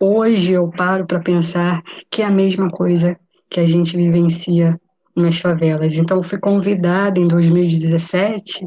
hoje 0.00 0.52
eu 0.52 0.68
paro 0.68 1.06
para 1.06 1.20
pensar 1.20 1.80
que 2.10 2.22
é 2.22 2.24
a 2.24 2.30
mesma 2.30 2.70
coisa 2.70 3.16
que 3.48 3.60
a 3.60 3.66
gente 3.66 3.96
vivencia 3.96 4.74
nas 5.14 5.38
favelas. 5.38 5.94
Então, 5.94 6.22
fui 6.22 6.38
convidada 6.38 7.20
em 7.20 7.28
2017 7.28 8.66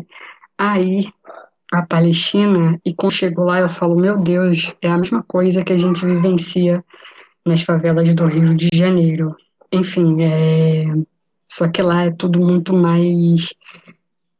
a 0.57 0.79
ir 0.79 1.11
à 1.71 1.85
Palestina 1.85 2.79
e 2.85 2.93
quando 2.93 3.13
chego 3.13 3.43
lá 3.43 3.59
eu 3.59 3.69
falo, 3.69 3.95
meu 3.95 4.17
Deus, 4.17 4.75
é 4.81 4.89
a 4.89 4.97
mesma 4.97 5.23
coisa 5.23 5.63
que 5.63 5.73
a 5.73 5.77
gente 5.77 6.05
vivencia 6.05 6.83
nas 7.45 7.61
favelas 7.61 8.13
do 8.13 8.25
Rio 8.25 8.55
de 8.55 8.69
Janeiro. 8.73 9.35
Enfim, 9.71 10.23
é... 10.23 10.85
só 11.47 11.67
que 11.67 11.81
lá 11.81 12.05
é 12.05 12.11
tudo 12.11 12.39
muito 12.39 12.73
mais 12.73 13.53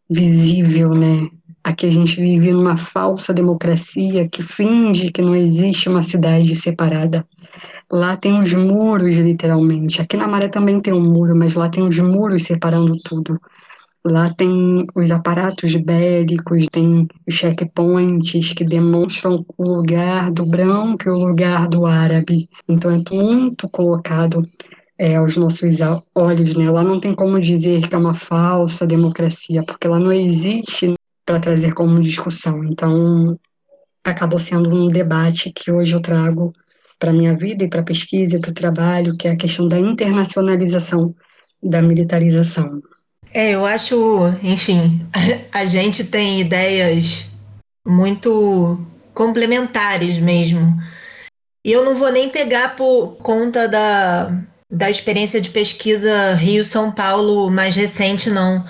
visível, 0.09 0.93
né? 0.93 1.29
Aqui 1.63 1.85
a 1.85 1.91
gente 1.91 2.19
vive 2.19 2.51
numa 2.51 2.77
falsa 2.77 3.33
democracia 3.33 4.27
que 4.27 4.41
finge 4.41 5.11
que 5.11 5.21
não 5.21 5.35
existe 5.35 5.89
uma 5.89 6.01
cidade 6.01 6.55
separada. 6.55 7.27
Lá 7.91 8.15
tem 8.15 8.39
os 8.41 8.53
muros, 8.53 9.15
literalmente. 9.17 10.01
Aqui 10.01 10.15
na 10.15 10.27
Maré 10.27 10.47
também 10.47 10.79
tem 10.79 10.93
um 10.93 11.01
muro, 11.01 11.35
mas 11.35 11.55
lá 11.55 11.69
tem 11.69 11.83
os 11.83 11.97
muros 11.99 12.43
separando 12.43 12.95
tudo. 13.03 13.39
Lá 14.05 14.33
tem 14.33 14.85
os 14.95 15.11
aparatos 15.11 15.75
bélicos, 15.75 16.67
tem 16.71 17.05
checkpoints 17.29 18.53
que 18.53 18.63
demonstram 18.63 19.45
o 19.57 19.63
lugar 19.67 20.31
do 20.31 20.45
branco 20.45 21.03
e 21.05 21.09
o 21.09 21.27
lugar 21.27 21.67
do 21.67 21.85
árabe. 21.85 22.49
Então 22.67 22.91
é 22.91 23.03
muito 23.13 23.67
colocado 23.67 24.41
é, 24.97 25.15
aos 25.15 25.35
nossos 25.35 25.75
olhos, 26.15 26.55
né? 26.55 26.71
Lá 26.71 26.83
não 26.83 26.99
tem 26.99 27.13
como 27.13 27.39
dizer 27.39 27.87
que 27.87 27.95
é 27.95 27.97
uma 27.97 28.13
falsa 28.13 28.87
democracia, 28.87 29.63
porque 29.63 29.87
ela 29.87 29.99
não 29.99 30.13
existe 30.13 30.93
para 31.25 31.39
trazer 31.39 31.73
como 31.73 32.01
discussão. 32.01 32.63
Então 32.63 33.37
acabou 34.03 34.39
sendo 34.39 34.69
um 34.69 34.87
debate 34.87 35.51
que 35.51 35.71
hoje 35.71 35.93
eu 35.93 36.01
trago 36.01 36.53
para 36.97 37.13
minha 37.13 37.35
vida 37.35 37.63
e 37.63 37.69
para 37.69 37.81
a 37.81 37.85
pesquisa 37.85 38.37
e 38.37 38.39
para 38.39 38.51
o 38.51 38.53
trabalho, 38.53 39.15
que 39.17 39.27
é 39.27 39.31
a 39.31 39.37
questão 39.37 39.67
da 39.67 39.79
internacionalização 39.79 41.13
da 41.61 41.81
militarização. 41.81 42.81
É, 43.33 43.51
eu 43.51 43.65
acho, 43.65 44.33
enfim, 44.41 45.07
a 45.51 45.65
gente 45.65 46.03
tem 46.03 46.41
ideias 46.41 47.29
muito 47.85 48.79
complementares 49.13 50.17
mesmo. 50.17 50.77
E 51.65 51.71
eu 51.71 51.83
não 51.83 51.95
vou 51.95 52.11
nem 52.11 52.29
pegar 52.29 52.75
por 52.75 53.17
conta 53.17 53.67
da, 53.67 54.31
da 54.71 54.89
experiência 54.89 55.41
de 55.41 55.49
pesquisa 55.49 56.33
Rio-São 56.33 56.91
Paulo 56.91 57.49
mais 57.49 57.75
recente, 57.75 58.29
não. 58.29 58.65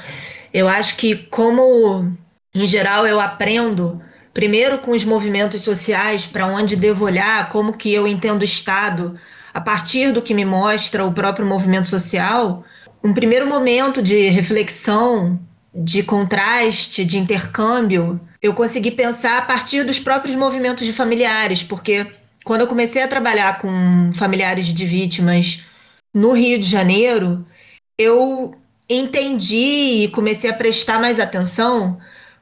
Eu 0.54 0.68
acho 0.68 0.98
que, 0.98 1.16
como 1.16 2.18
em 2.54 2.66
geral 2.66 3.06
eu 3.06 3.20
aprendo 3.20 4.02
primeiro 4.34 4.80
com 4.80 4.92
os 4.92 5.06
movimentos 5.06 5.62
sociais, 5.62 6.26
para 6.26 6.48
onde 6.48 6.76
devo 6.76 7.06
olhar, 7.06 7.50
como 7.50 7.74
que 7.74 7.94
eu 7.94 8.08
entendo 8.08 8.42
o 8.42 8.46
Estado, 8.46 9.18
a 9.54 9.62
partir 9.62 10.12
do 10.12 10.22
que 10.22 10.34
me 10.34 10.46
mostra 10.46 11.06
o 11.06 11.14
próprio 11.14 11.46
movimento 11.46 11.88
social, 11.88 12.64
um 13.04 13.14
primeiro 13.14 13.48
momento 13.48 14.02
de 14.02 14.30
reflexão, 14.30 15.40
de 15.74 16.04
contraste, 16.04 17.06
de 17.06 17.18
intercâmbio, 17.18 18.20
eu 18.42 18.54
consegui 18.54 18.92
pensar 18.92 19.38
a 19.38 19.42
partir 19.42 19.84
dos 19.84 20.00
próprios 20.00 20.36
movimentos 20.36 20.86
de 20.86 20.94
familiares, 20.94 21.64
porque 21.64 22.08
quando 22.44 22.62
eu 22.62 22.68
comecei 22.68 23.02
a 23.02 23.08
trabalhar 23.08 23.60
com 23.60 24.12
familiares 24.14 24.68
de 24.68 24.86
vítimas 24.86 25.64
no 26.14 26.32
Rio 26.32 26.60
de 26.60 26.66
Janeiro, 26.68 27.46
eu 27.98 28.56
entendi 28.90 30.04
e 30.04 30.08
comecei 30.10 30.50
a 30.50 30.54
prestar 30.54 31.00
mais 31.00 31.20
atenção 31.20 32.00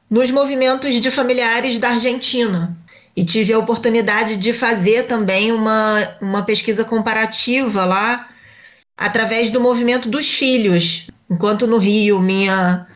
nos 0.08 0.30
movimentos 0.30 0.94
de 0.94 1.10
familiares 1.10 1.78
da 1.78 1.90
Argentina. 1.90 2.76
E 3.14 3.24
tive 3.24 3.52
a 3.52 3.58
oportunidade 3.58 4.36
de 4.36 4.52
fazer 4.52 5.06
também 5.06 5.52
uma, 5.52 6.16
uma 6.20 6.42
pesquisa 6.42 6.84
comparativa 6.84 7.84
lá 7.84 8.27
através 8.98 9.52
do 9.52 9.60
movimento 9.60 10.08
dos 10.08 10.28
filhos. 10.28 11.06
Enquanto 11.30 11.66
no 11.66 11.78
Rio 11.78 12.20
minha 12.20 12.86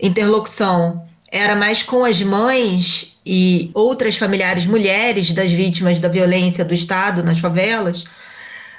interlocução 0.00 1.04
era 1.30 1.54
mais 1.54 1.82
com 1.82 2.04
as 2.04 2.22
mães 2.22 3.20
e 3.26 3.70
outras 3.74 4.16
familiares 4.16 4.64
mulheres 4.64 5.32
das 5.32 5.52
vítimas 5.52 5.98
da 5.98 6.08
violência 6.08 6.64
do 6.64 6.72
Estado 6.72 7.22
nas 7.22 7.38
favelas, 7.38 8.04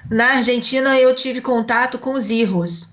na 0.09 0.37
Argentina 0.37 0.97
eu 0.99 1.13
tive 1.13 1.41
contato 1.41 1.97
com 1.99 2.13
os 2.13 2.29
irros, 2.29 2.89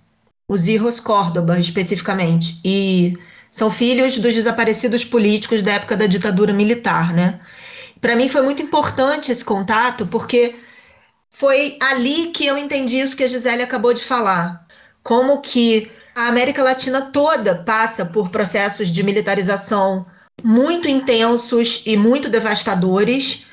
os 0.48 0.68
irros 0.68 0.98
Córdoba 0.98 1.58
especificamente, 1.58 2.58
e 2.64 3.16
são 3.50 3.70
filhos 3.70 4.18
dos 4.18 4.34
desaparecidos 4.34 5.04
políticos 5.04 5.62
da 5.62 5.72
época 5.72 5.96
da 5.96 6.06
ditadura 6.06 6.52
militar, 6.52 7.12
né? 7.12 7.38
Para 8.00 8.16
mim 8.16 8.28
foi 8.28 8.42
muito 8.42 8.62
importante 8.62 9.30
esse 9.30 9.44
contato 9.44 10.06
porque 10.06 10.56
foi 11.32 11.76
ali 11.80 12.26
que 12.26 12.46
eu 12.46 12.56
entendi 12.56 13.00
isso 13.00 13.16
que 13.16 13.24
a 13.24 13.26
Gisele 13.26 13.62
acabou 13.62 13.92
de 13.92 14.04
falar. 14.04 14.64
Como 15.02 15.40
que 15.40 15.90
a 16.14 16.28
América 16.28 16.62
Latina 16.62 17.00
toda 17.00 17.56
passa 17.56 18.04
por 18.04 18.28
processos 18.28 18.90
de 18.90 19.02
militarização 19.02 20.06
muito 20.42 20.88
intensos 20.88 21.82
e 21.86 21.96
muito 21.96 22.28
devastadores, 22.28 23.46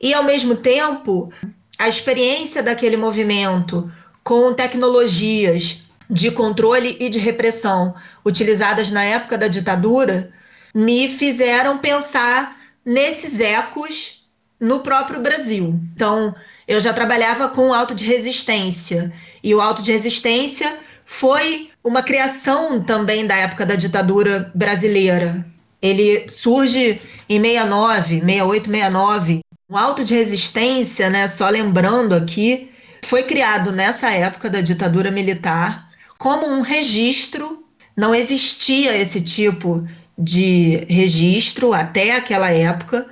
e 0.00 0.14
ao 0.14 0.24
mesmo 0.24 0.56
tempo, 0.56 1.32
a 1.78 1.88
experiência 1.88 2.62
daquele 2.62 2.96
movimento 2.96 3.90
com 4.24 4.52
tecnologias 4.54 5.84
de 6.08 6.30
controle 6.30 6.96
e 6.98 7.08
de 7.08 7.18
repressão 7.18 7.94
utilizadas 8.24 8.90
na 8.90 9.04
época 9.04 9.36
da 9.38 9.46
ditadura 9.46 10.32
me 10.74 11.08
fizeram 11.08 11.78
pensar 11.78 12.56
nesses 12.84 13.40
ecos 13.40 14.28
no 14.58 14.80
próprio 14.80 15.20
Brasil. 15.20 15.78
Então, 15.94 16.34
eu 16.70 16.80
já 16.80 16.92
trabalhava 16.92 17.48
com 17.48 17.74
auto 17.74 17.96
de 17.96 18.04
resistência. 18.04 19.12
E 19.42 19.52
o 19.52 19.60
auto 19.60 19.82
de 19.82 19.90
resistência 19.90 20.78
foi 21.04 21.68
uma 21.82 22.00
criação 22.00 22.80
também 22.80 23.26
da 23.26 23.34
época 23.34 23.66
da 23.66 23.74
ditadura 23.74 24.52
brasileira. 24.54 25.44
Ele 25.82 26.30
surge 26.30 27.02
em 27.28 27.42
69, 27.42 28.20
68, 28.20 28.66
69. 28.66 29.40
O 29.68 29.76
auto 29.76 30.04
de 30.04 30.14
resistência, 30.14 31.10
né, 31.10 31.26
só 31.26 31.48
lembrando 31.48 32.14
aqui, 32.14 32.70
foi 33.04 33.24
criado 33.24 33.72
nessa 33.72 34.08
época 34.12 34.48
da 34.48 34.60
ditadura 34.60 35.10
militar 35.10 35.88
como 36.16 36.46
um 36.46 36.60
registro. 36.60 37.64
Não 37.96 38.14
existia 38.14 38.96
esse 38.96 39.20
tipo 39.20 39.84
de 40.16 40.86
registro 40.88 41.72
até 41.72 42.14
aquela 42.14 42.52
época, 42.52 43.08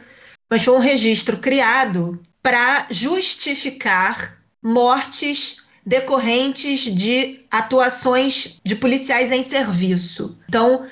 mas 0.48 0.64
foi 0.64 0.76
um 0.76 0.80
registro 0.80 1.38
criado 1.38 2.20
para 2.42 2.86
justificar 2.90 4.38
mortes 4.62 5.62
decorrentes 5.84 6.80
de 6.80 7.40
atuações 7.50 8.60
de 8.62 8.76
policiais 8.76 9.32
em 9.32 9.42
serviço. 9.42 10.38
Então, 10.48 10.86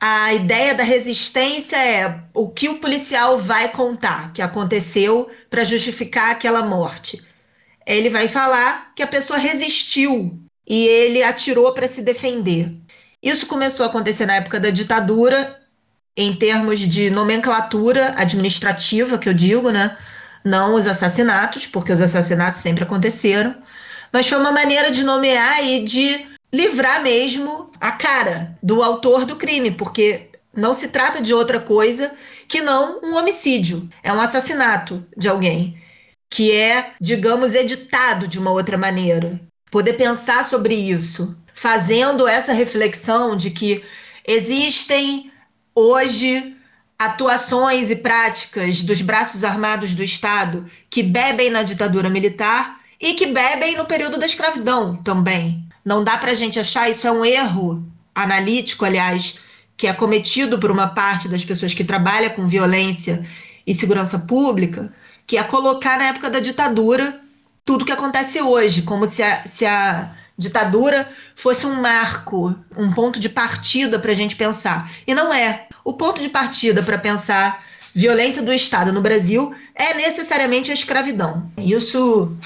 a 0.00 0.34
ideia 0.34 0.74
da 0.74 0.82
resistência 0.82 1.76
é 1.76 2.20
o 2.34 2.48
que 2.48 2.68
o 2.68 2.78
policial 2.78 3.38
vai 3.38 3.68
contar 3.68 4.32
que 4.32 4.42
aconteceu 4.42 5.30
para 5.48 5.64
justificar 5.64 6.30
aquela 6.30 6.62
morte. 6.62 7.22
Ele 7.86 8.10
vai 8.10 8.26
falar 8.26 8.92
que 8.96 9.02
a 9.02 9.06
pessoa 9.06 9.38
resistiu 9.38 10.38
e 10.66 10.86
ele 10.86 11.22
atirou 11.22 11.72
para 11.72 11.86
se 11.86 12.02
defender. 12.02 12.72
Isso 13.22 13.46
começou 13.46 13.84
a 13.84 13.88
acontecer 13.88 14.26
na 14.26 14.36
época 14.36 14.58
da 14.58 14.70
ditadura, 14.70 15.60
em 16.16 16.34
termos 16.34 16.80
de 16.80 17.10
nomenclatura 17.10 18.12
administrativa, 18.16 19.18
que 19.18 19.28
eu 19.28 19.34
digo, 19.34 19.70
né? 19.70 19.96
Não 20.46 20.76
os 20.76 20.86
assassinatos, 20.86 21.66
porque 21.66 21.90
os 21.90 22.00
assassinatos 22.00 22.60
sempre 22.60 22.84
aconteceram, 22.84 23.52
mas 24.12 24.28
foi 24.28 24.38
uma 24.38 24.52
maneira 24.52 24.92
de 24.92 25.02
nomear 25.02 25.64
e 25.64 25.82
de 25.82 26.24
livrar 26.54 27.02
mesmo 27.02 27.68
a 27.80 27.90
cara 27.90 28.56
do 28.62 28.80
autor 28.80 29.24
do 29.24 29.34
crime, 29.34 29.72
porque 29.72 30.30
não 30.54 30.72
se 30.72 30.86
trata 30.86 31.20
de 31.20 31.34
outra 31.34 31.58
coisa 31.58 32.12
que 32.46 32.60
não 32.60 33.00
um 33.02 33.16
homicídio, 33.16 33.88
é 34.04 34.12
um 34.12 34.20
assassinato 34.20 35.04
de 35.16 35.28
alguém 35.28 35.82
que 36.30 36.52
é, 36.52 36.92
digamos, 37.00 37.56
editado 37.56 38.28
de 38.28 38.38
uma 38.38 38.52
outra 38.52 38.78
maneira. 38.78 39.40
Poder 39.68 39.94
pensar 39.94 40.44
sobre 40.44 40.76
isso, 40.76 41.36
fazendo 41.54 42.28
essa 42.28 42.52
reflexão 42.52 43.36
de 43.36 43.50
que 43.50 43.84
existem 44.24 45.32
hoje 45.74 46.55
atuações 46.98 47.90
e 47.90 47.96
práticas 47.96 48.82
dos 48.82 49.02
braços 49.02 49.44
armados 49.44 49.94
do 49.94 50.02
Estado 50.02 50.64
que 50.88 51.02
bebem 51.02 51.50
na 51.50 51.62
ditadura 51.62 52.08
militar 52.08 52.80
e 53.00 53.14
que 53.14 53.26
bebem 53.26 53.76
no 53.76 53.84
período 53.84 54.18
da 54.18 54.26
escravidão 54.26 54.96
também. 54.96 55.66
Não 55.84 56.02
dá 56.02 56.16
para 56.16 56.32
a 56.32 56.34
gente 56.34 56.58
achar 56.58 56.90
isso 56.90 57.06
é 57.06 57.12
um 57.12 57.24
erro 57.24 57.84
analítico, 58.14 58.84
aliás, 58.84 59.38
que 59.76 59.86
é 59.86 59.92
cometido 59.92 60.58
por 60.58 60.70
uma 60.70 60.88
parte 60.88 61.28
das 61.28 61.44
pessoas 61.44 61.74
que 61.74 61.84
trabalham 61.84 62.30
com 62.30 62.48
violência 62.48 63.24
e 63.66 63.74
segurança 63.74 64.18
pública, 64.20 64.92
que 65.26 65.36
é 65.36 65.44
colocar 65.44 65.98
na 65.98 66.06
época 66.06 66.30
da 66.30 66.40
ditadura 66.40 67.20
tudo 67.64 67.84
que 67.84 67.92
acontece 67.92 68.40
hoje, 68.40 68.82
como 68.82 69.06
se 69.06 69.22
a, 69.22 69.44
se 69.44 69.66
a 69.66 70.14
ditadura 70.38 71.08
fosse 71.34 71.66
um 71.66 71.80
marco, 71.80 72.54
um 72.76 72.92
ponto 72.92 73.18
de 73.18 73.28
partida 73.28 73.98
para 73.98 74.12
a 74.12 74.14
gente 74.14 74.36
pensar. 74.36 74.90
E 75.06 75.14
não 75.14 75.32
é. 75.32 75.66
O 75.84 75.92
ponto 75.92 76.20
de 76.20 76.28
partida 76.28 76.82
para 76.82 76.98
pensar 76.98 77.64
violência 77.94 78.42
do 78.42 78.52
Estado 78.52 78.92
no 78.92 79.00
Brasil 79.00 79.54
é 79.74 79.94
necessariamente 79.94 80.70
a 80.70 80.74
escravidão. 80.74 81.50
Isso 81.56 82.36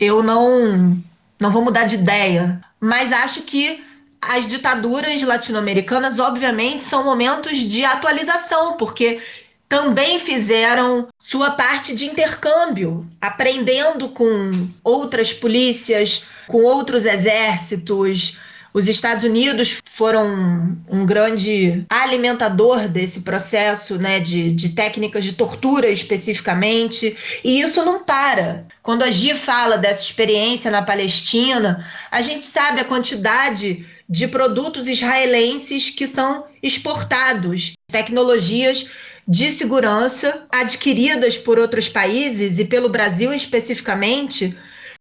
eu 0.00 0.22
não, 0.22 1.00
não 1.38 1.50
vou 1.50 1.62
mudar 1.62 1.84
de 1.84 1.94
ideia, 1.94 2.60
mas 2.80 3.12
acho 3.12 3.42
que 3.42 3.84
as 4.20 4.46
ditaduras 4.46 5.22
latino-americanas, 5.22 6.18
obviamente, 6.18 6.82
são 6.82 7.04
momentos 7.04 7.58
de 7.58 7.84
atualização, 7.84 8.76
porque 8.76 9.20
também 9.68 10.20
fizeram 10.20 11.08
sua 11.18 11.52
parte 11.52 11.94
de 11.94 12.06
intercâmbio, 12.06 13.06
aprendendo 13.20 14.08
com 14.08 14.68
outras 14.84 15.32
polícias, 15.32 16.24
com 16.46 16.62
outros 16.62 17.04
exércitos, 17.04 18.38
os 18.76 18.88
Estados 18.88 19.24
Unidos 19.24 19.78
foram 19.90 20.76
um 20.86 21.06
grande 21.06 21.82
alimentador 21.88 22.86
desse 22.88 23.20
processo, 23.22 23.96
né, 23.96 24.20
de, 24.20 24.52
de 24.52 24.68
técnicas 24.68 25.24
de 25.24 25.32
tortura 25.32 25.88
especificamente, 25.88 27.16
e 27.42 27.58
isso 27.58 27.82
não 27.86 28.04
para. 28.04 28.66
Quando 28.82 29.02
a 29.02 29.10
Gi 29.10 29.32
fala 29.34 29.78
dessa 29.78 30.02
experiência 30.02 30.70
na 30.70 30.82
Palestina, 30.82 31.82
a 32.10 32.20
gente 32.20 32.44
sabe 32.44 32.82
a 32.82 32.84
quantidade 32.84 33.86
de 34.06 34.28
produtos 34.28 34.88
israelenses 34.88 35.88
que 35.88 36.06
são 36.06 36.44
exportados, 36.62 37.72
tecnologias 37.90 38.90
de 39.26 39.50
segurança 39.50 40.46
adquiridas 40.50 41.36
por 41.36 41.58
outros 41.58 41.88
países 41.88 42.58
e 42.58 42.64
pelo 42.64 42.88
Brasil 42.88 43.32
especificamente 43.32 44.56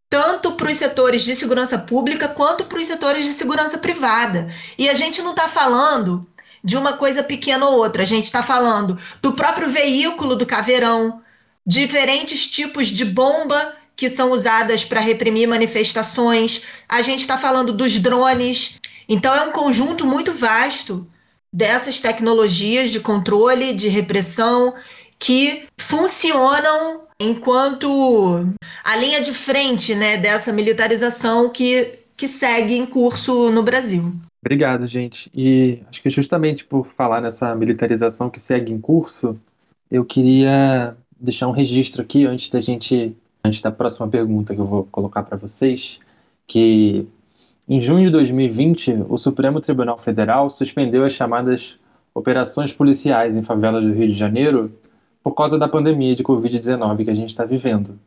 tanto 0.10 0.54
para 0.54 0.72
os 0.72 0.78
setores 0.78 1.24
de 1.24 1.36
segurança 1.36 1.78
pública 1.78 2.28
quanto 2.28 2.66
para 2.66 2.80
os 2.80 2.88
setores 2.88 3.26
de 3.26 3.34
segurança 3.34 3.78
privada. 3.78 4.48
E 4.78 4.88
a 4.88 4.94
gente 4.94 5.22
não 5.22 5.32
está 5.32 5.48
falando 5.48 6.26
de 6.64 6.78
uma 6.78 6.94
coisa 6.94 7.22
pequena 7.22 7.68
ou 7.68 7.78
outra, 7.78 8.04
a 8.04 8.06
gente 8.06 8.24
está 8.26 8.42
falando 8.42 8.98
do 9.22 9.34
próprio 9.34 9.70
veículo 9.70 10.36
do 10.36 10.46
caveirão, 10.46 11.22
diferentes 11.66 12.48
tipos 12.48 12.88
de 12.88 13.06
bomba 13.06 13.76
que 13.96 14.10
são 14.10 14.32
usadas 14.32 14.84
para 14.84 15.00
reprimir 15.00 15.48
manifestações, 15.48 16.64
a 16.88 17.02
gente 17.02 17.22
está 17.22 17.38
falando 17.38 17.72
dos 17.72 18.00
drones. 18.00 18.80
Então, 19.08 19.34
é 19.34 19.42
um 19.42 19.52
conjunto 19.52 20.06
muito 20.06 20.34
vasto 20.34 21.08
dessas 21.56 22.02
tecnologias 22.02 22.89
de 22.89 23.00
controle, 23.00 23.74
de 23.74 23.88
repressão, 23.88 24.74
que 25.18 25.63
funcionam 25.78 27.04
enquanto 27.18 28.54
a 28.84 28.98
linha 28.98 29.22
de 29.22 29.34
frente 29.34 29.96
né, 29.96 30.18
dessa 30.18 30.52
militarização 30.52 31.50
que, 31.50 31.98
que 32.18 32.28
segue 32.28 32.76
em 32.76 32.86
curso 32.86 33.50
no 33.52 33.63
Brasil. 33.63 34.13
Obrigado, 34.41 34.86
gente. 34.86 35.32
E 35.34 35.80
acho 35.89 36.02
que 36.02 36.10
justamente 36.10 36.65
por 36.65 36.88
falar 36.88 37.22
nessa 37.22 37.56
militarização 37.56 38.30
que 38.30 38.39
segue 38.39 38.74
em 38.74 38.80
curso, 38.80 39.39
eu 39.89 40.04
queria 40.04 40.98
deixar 41.18 41.48
um 41.48 41.52
registro 41.52 42.02
aqui 42.02 42.26
antes 42.26 42.50
da 42.50 42.60
gente, 42.60 43.15
antes 43.46 43.62
da 43.62 43.72
próxima 43.72 44.10
pergunta 44.10 44.54
que 44.54 44.60
eu 44.60 44.68
vou 44.68 44.84
colocar 44.91 45.24
para 45.24 45.38
vocês, 45.38 46.02
que 46.46 47.08
em 47.67 47.80
junho 47.80 48.06
de 48.06 48.12
2020, 48.12 49.06
o 49.10 49.17
Supremo 49.17 49.60
Tribunal 49.60 49.97
Federal 49.97 50.47
suspendeu 50.49 51.04
as 51.04 51.13
chamadas 51.13 51.75
operações 52.13 52.71
policiais 52.71 53.36
em 53.36 53.41
favelas 53.41 53.84
do 53.84 53.91
Rio 53.91 54.08
de 54.08 54.13
Janeiro 54.13 54.71
por 55.23 55.34
causa 55.34 55.58
da 55.58 55.67
pandemia 55.67 56.13
de 56.13 56.23
Covid-19 56.23 57.04
que 57.04 57.10
a 57.10 57.15
gente 57.15 57.30
está 57.30 57.43
vivendo. 57.43 57.99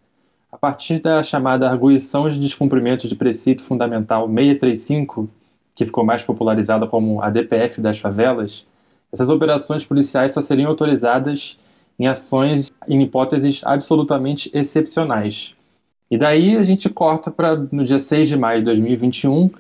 A 0.53 0.57
partir 0.57 1.01
da 1.01 1.25
chamada 1.25 1.69
Arguição 1.69 2.31
de 2.31 2.39
Descumprimento 2.39 3.09
de 3.09 3.17
Preceito 3.17 3.61
Fundamental 3.61 4.29
635, 4.29 5.29
que 5.75 5.85
ficou 5.85 6.05
mais 6.05 6.23
popularizada 6.23 6.87
como 6.87 7.21
a 7.21 7.29
DPF 7.29 7.81
das 7.81 7.99
favelas, 7.99 8.65
essas 9.13 9.29
operações 9.29 9.85
policiais 9.85 10.31
só 10.31 10.41
seriam 10.41 10.71
autorizadas 10.71 11.59
em 11.99 12.07
ações 12.07 12.71
em 12.87 13.03
hipóteses 13.03 13.63
absolutamente 13.65 14.51
excepcionais. 14.55 15.58
E 16.11 16.17
daí 16.17 16.57
a 16.57 16.63
gente 16.63 16.89
corta 16.89 17.31
para 17.31 17.57
no 17.57 17.85
dia 17.85 17.99
6 17.99 18.29
de 18.29 18.37
maio 18.37 18.61
de 18.61 18.65
2021, 18.67 19.51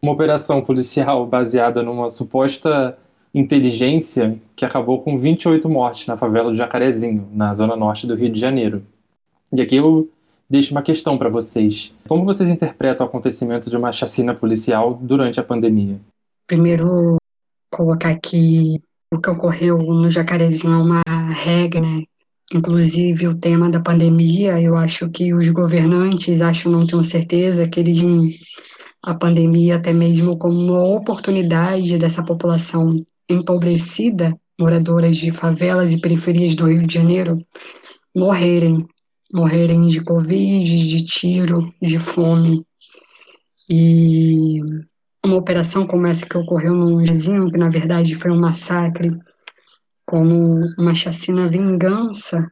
uma 0.00 0.12
operação 0.12 0.62
policial 0.62 1.26
baseada 1.26 1.82
numa 1.82 2.08
suposta 2.08 2.96
inteligência 3.34 4.38
que 4.56 4.64
acabou 4.64 5.02
com 5.02 5.18
28 5.18 5.68
mortes 5.68 6.06
na 6.06 6.16
favela 6.16 6.50
do 6.50 6.56
Jacarezinho, 6.56 7.28
na 7.32 7.52
zona 7.52 7.76
norte 7.76 8.06
do 8.06 8.14
Rio 8.14 8.30
de 8.30 8.40
Janeiro. 8.40 8.82
E 9.52 9.60
aqui 9.60 9.76
eu 9.76 10.08
deixo 10.48 10.72
uma 10.72 10.82
questão 10.82 11.18
para 11.18 11.28
vocês. 11.28 11.92
Como 12.08 12.24
vocês 12.24 12.48
interpretam 12.48 13.06
o 13.06 13.08
acontecimento 13.08 13.68
de 13.68 13.76
uma 13.76 13.92
chacina 13.92 14.34
policial 14.34 14.98
durante 15.00 15.38
a 15.38 15.44
pandemia? 15.44 16.00
Primeiro, 16.46 17.16
colocar 17.70 18.18
que 18.18 18.80
o 19.12 19.20
que 19.20 19.30
ocorreu 19.30 19.78
no 19.78 20.10
Jacarezinho 20.10 20.72
é 20.72 20.76
uma 20.76 21.02
regra, 21.32 21.80
né? 21.80 22.04
Inclusive 22.52 23.28
o 23.28 23.36
tema 23.36 23.68
da 23.70 23.78
pandemia, 23.78 24.60
eu 24.60 24.74
acho 24.74 25.10
que 25.12 25.34
os 25.34 25.48
governantes, 25.50 26.40
acho 26.40 26.70
não 26.70 26.86
tenho 26.86 27.04
certeza, 27.04 27.68
que 27.68 27.80
eles 27.80 28.00
a 29.02 29.14
pandemia 29.14 29.76
até 29.76 29.92
mesmo 29.92 30.36
como 30.38 30.58
uma 30.58 30.82
oportunidade 30.82 31.98
dessa 31.98 32.22
população 32.22 33.04
empobrecida, 33.28 34.34
moradoras 34.58 35.16
de 35.16 35.30
favelas 35.30 35.92
e 35.92 36.00
periferias 36.00 36.54
do 36.54 36.66
Rio 36.66 36.86
de 36.86 36.94
Janeiro, 36.94 37.36
morrerem, 38.14 38.86
morrerem 39.32 39.88
de 39.88 40.00
Covid, 40.00 40.88
de 40.88 41.04
tiro, 41.04 41.72
de 41.80 41.98
fome. 41.98 42.64
E 43.70 44.60
uma 45.24 45.36
operação 45.36 45.86
como 45.86 46.06
essa 46.06 46.26
que 46.26 46.36
ocorreu 46.36 46.74
no 46.74 46.96
vizinho, 46.96 47.50
que 47.50 47.58
na 47.58 47.68
verdade 47.68 48.14
foi 48.14 48.30
um 48.30 48.40
massacre, 48.40 49.10
como 50.08 50.58
uma 50.78 50.94
chacina 50.94 51.48
vingança 51.48 52.50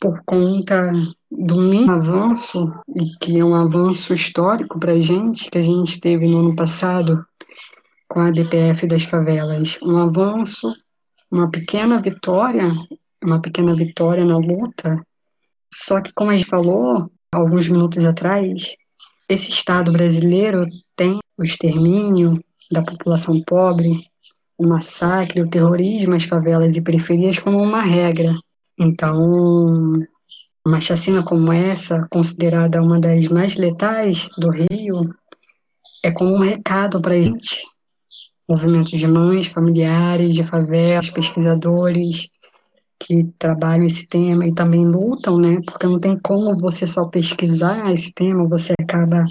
por 0.00 0.20
conta 0.26 0.90
do 1.30 1.56
mínimo 1.56 1.92
avanço, 1.92 2.72
e 2.96 3.04
que 3.20 3.38
é 3.38 3.44
um 3.44 3.54
avanço 3.54 4.12
histórico 4.12 4.76
para 4.76 4.94
a 4.94 5.00
gente, 5.00 5.48
que 5.48 5.58
a 5.58 5.62
gente 5.62 6.00
teve 6.00 6.26
no 6.26 6.40
ano 6.40 6.56
passado, 6.56 7.24
com 8.08 8.18
a 8.18 8.32
DPF 8.32 8.88
das 8.88 9.04
favelas. 9.04 9.78
Um 9.84 9.98
avanço, 9.98 10.74
uma 11.30 11.48
pequena 11.48 12.00
vitória, 12.00 12.64
uma 13.22 13.40
pequena 13.40 13.72
vitória 13.72 14.24
na 14.24 14.38
luta. 14.38 15.00
Só 15.72 16.00
que, 16.00 16.12
como 16.12 16.32
a 16.32 16.36
gente 16.36 16.48
falou 16.48 17.08
alguns 17.32 17.68
minutos 17.68 18.04
atrás, 18.04 18.74
esse 19.28 19.50
Estado 19.50 19.92
brasileiro 19.92 20.66
tem 20.96 21.20
o 21.38 21.44
extermínio 21.44 22.42
da 22.68 22.82
população 22.82 23.40
pobre, 23.44 24.08
o 24.58 24.66
massacre, 24.66 25.40
o 25.40 25.48
terrorismo 25.48 26.14
às 26.14 26.24
favelas 26.24 26.76
e 26.76 26.82
periferias 26.82 27.38
como 27.38 27.62
uma 27.62 27.80
regra. 27.80 28.36
Então, 28.78 30.04
Uma 30.66 30.80
chacina 30.82 31.22
como 31.22 31.50
essa, 31.50 32.06
considerada 32.10 32.82
uma 32.82 33.00
das 33.00 33.26
mais 33.28 33.56
letais 33.56 34.28
do 34.36 34.50
Rio, 34.50 35.14
é 36.04 36.10
como 36.10 36.34
um 36.34 36.40
recado 36.40 37.00
para 37.00 37.14
a 37.14 37.22
gente. 37.22 37.64
Movimentos 38.46 38.90
de 38.90 39.06
mães, 39.06 39.46
familiares, 39.46 40.34
de 40.34 40.44
favelas, 40.44 41.08
pesquisadores 41.08 42.28
que 42.98 43.24
trabalham 43.38 43.86
esse 43.86 44.06
tema 44.06 44.46
e 44.46 44.54
também 44.54 44.84
lutam, 44.84 45.38
né? 45.38 45.58
Porque 45.64 45.86
não 45.86 45.98
tem 45.98 46.18
como 46.18 46.54
você 46.56 46.86
só 46.86 47.06
pesquisar 47.06 47.90
esse 47.90 48.12
tema, 48.12 48.46
você 48.46 48.74
acaba 48.78 49.24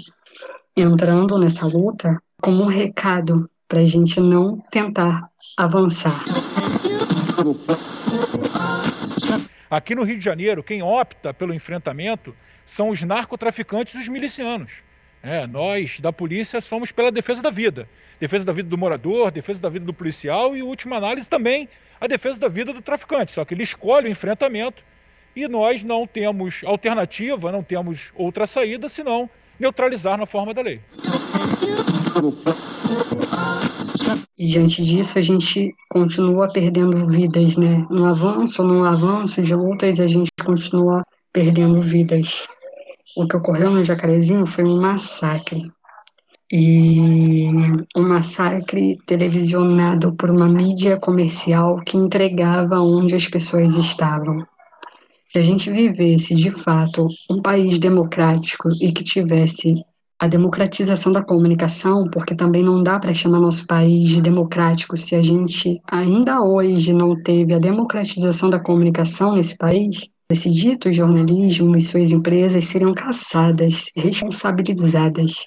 entrando 0.76 1.38
nessa 1.38 1.66
luta 1.66 2.20
como 2.42 2.62
um 2.64 2.66
recado 2.66 3.48
para 3.68 3.80
a 3.80 3.86
gente 3.86 4.18
não 4.18 4.58
tentar 4.70 5.28
avançar. 5.56 6.24
Aqui 9.70 9.94
no 9.94 10.02
Rio 10.02 10.18
de 10.18 10.24
Janeiro, 10.24 10.62
quem 10.62 10.82
opta 10.82 11.34
pelo 11.34 11.52
enfrentamento 11.52 12.34
são 12.64 12.88
os 12.88 13.02
narcotraficantes 13.02 13.94
e 13.94 13.98
os 13.98 14.08
milicianos. 14.08 14.72
É, 15.22 15.46
nós, 15.46 16.00
da 16.00 16.12
polícia, 16.12 16.60
somos 16.60 16.90
pela 16.90 17.12
defesa 17.12 17.42
da 17.42 17.50
vida. 17.50 17.88
Defesa 18.18 18.46
da 18.46 18.52
vida 18.52 18.68
do 18.68 18.78
morador, 18.78 19.30
defesa 19.30 19.60
da 19.60 19.68
vida 19.68 19.84
do 19.84 19.92
policial 19.92 20.56
e, 20.56 20.62
última 20.62 20.96
análise, 20.96 21.28
também 21.28 21.68
a 22.00 22.06
defesa 22.06 22.38
da 22.38 22.48
vida 22.48 22.72
do 22.72 22.80
traficante. 22.80 23.32
Só 23.32 23.44
que 23.44 23.52
ele 23.52 23.62
escolhe 23.62 24.08
o 24.08 24.10
enfrentamento 24.10 24.82
e 25.36 25.46
nós 25.46 25.84
não 25.84 26.06
temos 26.06 26.62
alternativa, 26.64 27.52
não 27.52 27.62
temos 27.62 28.12
outra 28.14 28.46
saída 28.46 28.88
senão 28.88 29.28
neutralizar 29.58 30.16
na 30.16 30.24
forma 30.24 30.54
da 30.54 30.62
lei. 30.62 30.80
E 34.38 34.46
diante 34.46 34.84
disso, 34.84 35.18
a 35.18 35.22
gente 35.22 35.74
continua 35.90 36.48
perdendo 36.48 37.06
vidas, 37.06 37.56
né? 37.56 37.86
No 37.90 38.04
avanço, 38.04 38.62
no 38.62 38.84
avanço 38.84 39.42
de 39.42 39.54
lutas, 39.54 40.00
a 40.00 40.06
gente 40.06 40.30
continua 40.44 41.04
perdendo 41.32 41.80
vidas. 41.80 42.46
O 43.16 43.26
que 43.26 43.36
ocorreu 43.36 43.70
no 43.70 43.82
Jacarezinho 43.82 44.46
foi 44.46 44.64
um 44.64 44.80
massacre. 44.80 45.70
E 46.50 47.46
um 47.94 48.08
massacre 48.08 48.98
televisionado 49.06 50.14
por 50.14 50.30
uma 50.30 50.48
mídia 50.48 50.96
comercial 50.96 51.76
que 51.84 51.96
entregava 51.96 52.80
onde 52.80 53.14
as 53.14 53.26
pessoas 53.28 53.74
estavam. 53.76 54.46
Se 55.30 55.38
a 55.38 55.42
gente 55.42 55.70
vivesse, 55.70 56.34
de 56.34 56.50
fato, 56.50 57.06
um 57.30 57.42
país 57.42 57.78
democrático 57.78 58.68
e 58.80 58.90
que 58.92 59.04
tivesse 59.04 59.84
a 60.18 60.26
democratização 60.26 61.12
da 61.12 61.22
comunicação, 61.22 62.08
porque 62.10 62.34
também 62.34 62.62
não 62.64 62.82
dá 62.82 62.98
para 62.98 63.14
chamar 63.14 63.38
nosso 63.38 63.66
país 63.66 64.08
de 64.08 64.20
democrático 64.20 64.96
se 64.96 65.14
a 65.14 65.22
gente 65.22 65.80
ainda 65.86 66.42
hoje 66.42 66.92
não 66.92 67.20
teve 67.22 67.54
a 67.54 67.58
democratização 67.58 68.50
da 68.50 68.58
comunicação 68.58 69.34
nesse 69.34 69.56
país, 69.56 70.08
esse 70.30 70.50
dito 70.50 70.92
jornalismo 70.92 71.76
e 71.76 71.80
suas 71.80 72.10
empresas 72.10 72.66
seriam 72.66 72.92
caçadas, 72.92 73.86
responsabilizadas. 73.96 75.46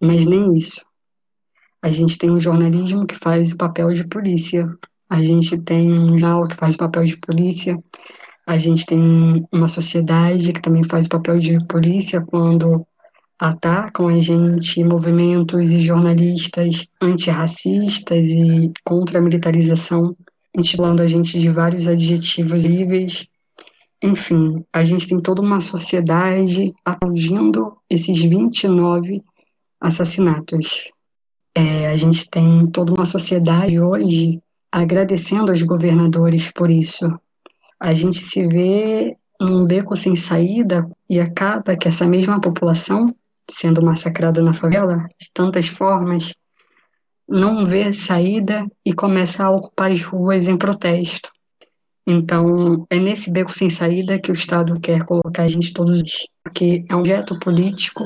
Mas 0.00 0.26
nem 0.26 0.48
isso. 0.56 0.82
A 1.82 1.90
gente 1.90 2.18
tem 2.18 2.30
um 2.30 2.40
jornalismo 2.40 3.06
que 3.06 3.14
faz 3.14 3.52
o 3.52 3.56
papel 3.56 3.92
de 3.92 4.04
polícia, 4.08 4.66
a 5.08 5.22
gente 5.22 5.58
tem 5.58 5.92
um 5.92 6.18
jornal 6.18 6.48
que 6.48 6.56
faz 6.56 6.74
o 6.74 6.78
papel 6.78 7.04
de 7.04 7.16
polícia, 7.18 7.78
a 8.46 8.58
gente 8.58 8.86
tem 8.86 9.46
uma 9.52 9.68
sociedade 9.68 10.52
que 10.52 10.60
também 10.60 10.82
faz 10.82 11.06
o 11.06 11.10
papel 11.10 11.38
de 11.38 11.58
polícia 11.66 12.20
quando 12.20 12.86
atacam 13.38 14.08
a 14.08 14.18
gente 14.20 14.82
movimentos 14.82 15.70
e 15.70 15.80
jornalistas 15.80 16.86
antirracistas 17.00 18.26
e 18.26 18.72
contra 18.84 19.18
a 19.18 19.22
militarização, 19.22 20.16
intitulando 20.56 21.02
a 21.02 21.06
gente 21.06 21.38
de 21.38 21.50
vários 21.50 21.86
adjetivos 21.86 22.64
horríveis. 22.64 23.26
Enfim, 24.02 24.64
a 24.72 24.84
gente 24.84 25.08
tem 25.08 25.20
toda 25.20 25.42
uma 25.42 25.60
sociedade 25.60 26.74
aplaudindo 26.84 27.76
esses 27.88 28.22
29 28.22 29.22
assassinatos. 29.80 30.90
É, 31.54 31.88
a 31.88 31.96
gente 31.96 32.28
tem 32.28 32.66
toda 32.66 32.92
uma 32.92 33.06
sociedade 33.06 33.80
hoje 33.80 34.40
agradecendo 34.70 35.50
aos 35.50 35.62
governadores 35.62 36.50
por 36.52 36.70
isso. 36.70 37.06
A 37.80 37.94
gente 37.94 38.18
se 38.18 38.46
vê 38.46 39.16
num 39.40 39.64
beco 39.64 39.96
sem 39.96 40.16
saída 40.16 40.88
e 41.08 41.20
acaba 41.20 41.76
que 41.76 41.88
essa 41.88 42.06
mesma 42.06 42.40
população 42.40 43.14
sendo 43.50 43.84
massacrada 43.84 44.42
na 44.42 44.54
favela 44.54 45.06
de 45.18 45.30
tantas 45.32 45.68
formas, 45.68 46.32
não 47.28 47.64
vê 47.64 47.92
saída 47.92 48.66
e 48.84 48.92
começa 48.92 49.44
a 49.44 49.50
ocupar 49.50 49.90
as 49.90 50.02
ruas 50.02 50.46
em 50.46 50.56
protesto. 50.56 51.30
Então, 52.06 52.86
é 52.88 52.98
nesse 52.98 53.32
beco 53.32 53.52
sem 53.52 53.68
saída 53.68 54.18
que 54.18 54.30
o 54.30 54.34
Estado 54.34 54.78
quer 54.78 55.04
colocar 55.04 55.42
a 55.42 55.48
gente 55.48 55.72
todos 55.72 56.00
porque 56.44 56.84
é 56.88 56.94
um 56.94 57.00
objeto 57.00 57.38
político 57.40 58.04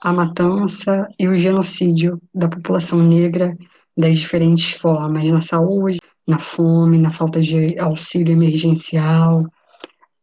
a 0.00 0.12
matança 0.12 1.08
e 1.18 1.26
o 1.26 1.34
genocídio 1.34 2.20
da 2.32 2.48
população 2.48 3.02
negra 3.02 3.56
das 3.96 4.18
diferentes 4.18 4.74
formas, 4.74 5.30
na 5.30 5.40
saúde, 5.40 5.98
na 6.26 6.38
fome, 6.38 6.98
na 6.98 7.10
falta 7.10 7.40
de 7.40 7.78
auxílio 7.78 8.34
emergencial, 8.34 9.46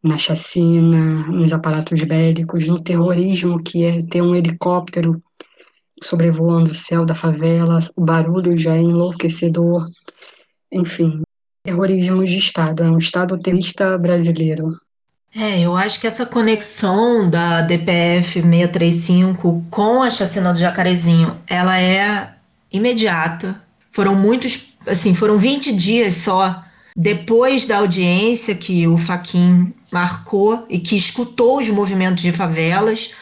na 0.04 0.18
chacina, 0.18 1.28
nos 1.28 1.54
aparatos 1.54 2.02
bélicos, 2.04 2.68
no 2.68 2.82
terrorismo, 2.82 3.64
que 3.64 3.84
é 3.84 4.06
ter 4.08 4.22
um 4.22 4.36
helicóptero 4.36 5.22
sobrevoando 6.04 6.72
o 6.72 6.76
céu 6.76 7.06
da 7.06 7.14
favela, 7.14 7.80
o 7.96 8.02
barulho 8.02 8.58
já 8.58 8.76
é 8.76 8.80
enlouquecedor. 8.80 9.86
Enfim, 10.72 11.22
terrorismo 11.64 12.26
de 12.26 12.38
Estado, 12.38 12.84
é 12.84 12.90
um 12.90 12.98
Estado 12.98 13.38
terrorista 13.38 13.98
brasileiro. 13.98 14.64
É, 15.34 15.62
eu 15.62 15.78
acho 15.78 16.00
que 16.02 16.08
essa 16.08 16.26
conexão 16.26 17.30
da 17.30 17.62
DPF 17.62 18.42
635 18.42 19.64
com 19.70 20.02
a 20.02 20.12
chacina 20.12 20.52
do 20.52 20.60
Jacarezinho, 20.60 21.38
ela 21.48 21.80
é 21.80 22.34
imediata. 22.72 23.62
Foram 23.92 24.16
muitos, 24.16 24.74
assim, 24.88 25.14
foram 25.14 25.38
20 25.38 25.74
dias 25.74 26.18
só 26.18 26.64
depois 26.96 27.66
da 27.66 27.78
audiência 27.78 28.54
que 28.56 28.88
o 28.88 28.98
Faquin 28.98 29.74
marcou 29.92 30.66
e 30.70 30.80
que 30.80 30.96
escutou 30.96 31.60
os 31.60 31.70
movimentos 31.70 32.22
de 32.22 32.32
favelas, 32.32 33.14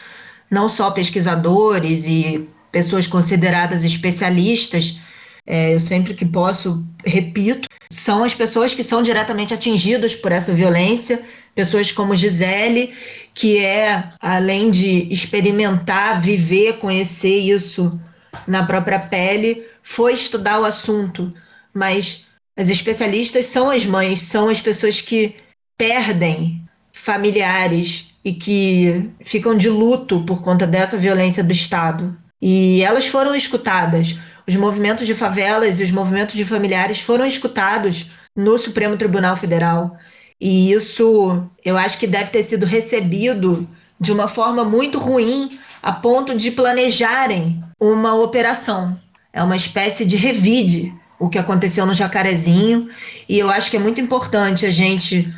não 0.50 0.68
só 0.68 0.90
pesquisadores 0.90 2.06
e 2.06 2.48
pessoas 2.72 3.06
consideradas 3.06 3.84
especialistas, 3.84 5.00
é, 5.46 5.74
eu 5.74 5.80
sempre 5.80 6.14
que 6.14 6.24
posso 6.24 6.84
repito, 7.04 7.68
são 7.90 8.22
as 8.22 8.34
pessoas 8.34 8.72
que 8.72 8.84
são 8.84 9.02
diretamente 9.02 9.52
atingidas 9.52 10.14
por 10.14 10.30
essa 10.30 10.52
violência, 10.52 11.20
pessoas 11.54 11.90
como 11.90 12.14
Gisele, 12.14 12.92
que 13.34 13.58
é, 13.58 14.04
além 14.20 14.70
de 14.70 15.12
experimentar, 15.12 16.20
viver, 16.20 16.74
conhecer 16.74 17.38
isso 17.38 17.98
na 18.46 18.64
própria 18.64 18.98
pele, 18.98 19.64
foi 19.82 20.14
estudar 20.14 20.60
o 20.60 20.64
assunto, 20.64 21.32
mas 21.74 22.29
as 22.60 22.68
especialistas 22.68 23.46
são 23.46 23.70
as 23.70 23.86
mães, 23.86 24.20
são 24.20 24.48
as 24.50 24.60
pessoas 24.60 25.00
que 25.00 25.34
perdem 25.78 26.62
familiares 26.92 28.10
e 28.22 28.34
que 28.34 29.10
ficam 29.24 29.56
de 29.56 29.70
luto 29.70 30.22
por 30.26 30.42
conta 30.42 30.66
dessa 30.66 30.98
violência 30.98 31.42
do 31.42 31.52
Estado. 31.52 32.14
E 32.40 32.82
elas 32.82 33.06
foram 33.06 33.34
escutadas. 33.34 34.14
Os 34.46 34.54
movimentos 34.56 35.06
de 35.06 35.14
favelas 35.14 35.80
e 35.80 35.84
os 35.84 35.90
movimentos 35.90 36.34
de 36.34 36.44
familiares 36.44 37.00
foram 37.00 37.24
escutados 37.24 38.10
no 38.36 38.58
Supremo 38.58 38.98
Tribunal 38.98 39.38
Federal. 39.38 39.96
E 40.38 40.70
isso 40.70 41.42
eu 41.64 41.78
acho 41.78 41.98
que 41.98 42.06
deve 42.06 42.30
ter 42.30 42.42
sido 42.42 42.66
recebido 42.66 43.66
de 43.98 44.12
uma 44.12 44.28
forma 44.28 44.64
muito 44.64 44.98
ruim, 44.98 45.58
a 45.82 45.92
ponto 45.92 46.36
de 46.36 46.50
planejarem 46.50 47.64
uma 47.80 48.14
operação. 48.14 49.00
É 49.32 49.42
uma 49.42 49.56
espécie 49.56 50.04
de 50.04 50.16
revide 50.16 50.99
o 51.20 51.28
que 51.28 51.38
aconteceu 51.38 51.84
no 51.84 51.94
Jacarezinho. 51.94 52.88
E 53.28 53.38
eu 53.38 53.50
acho 53.50 53.70
que 53.70 53.76
é 53.76 53.80
muito 53.80 54.00
importante 54.00 54.64
a 54.64 54.70
gente 54.70 55.32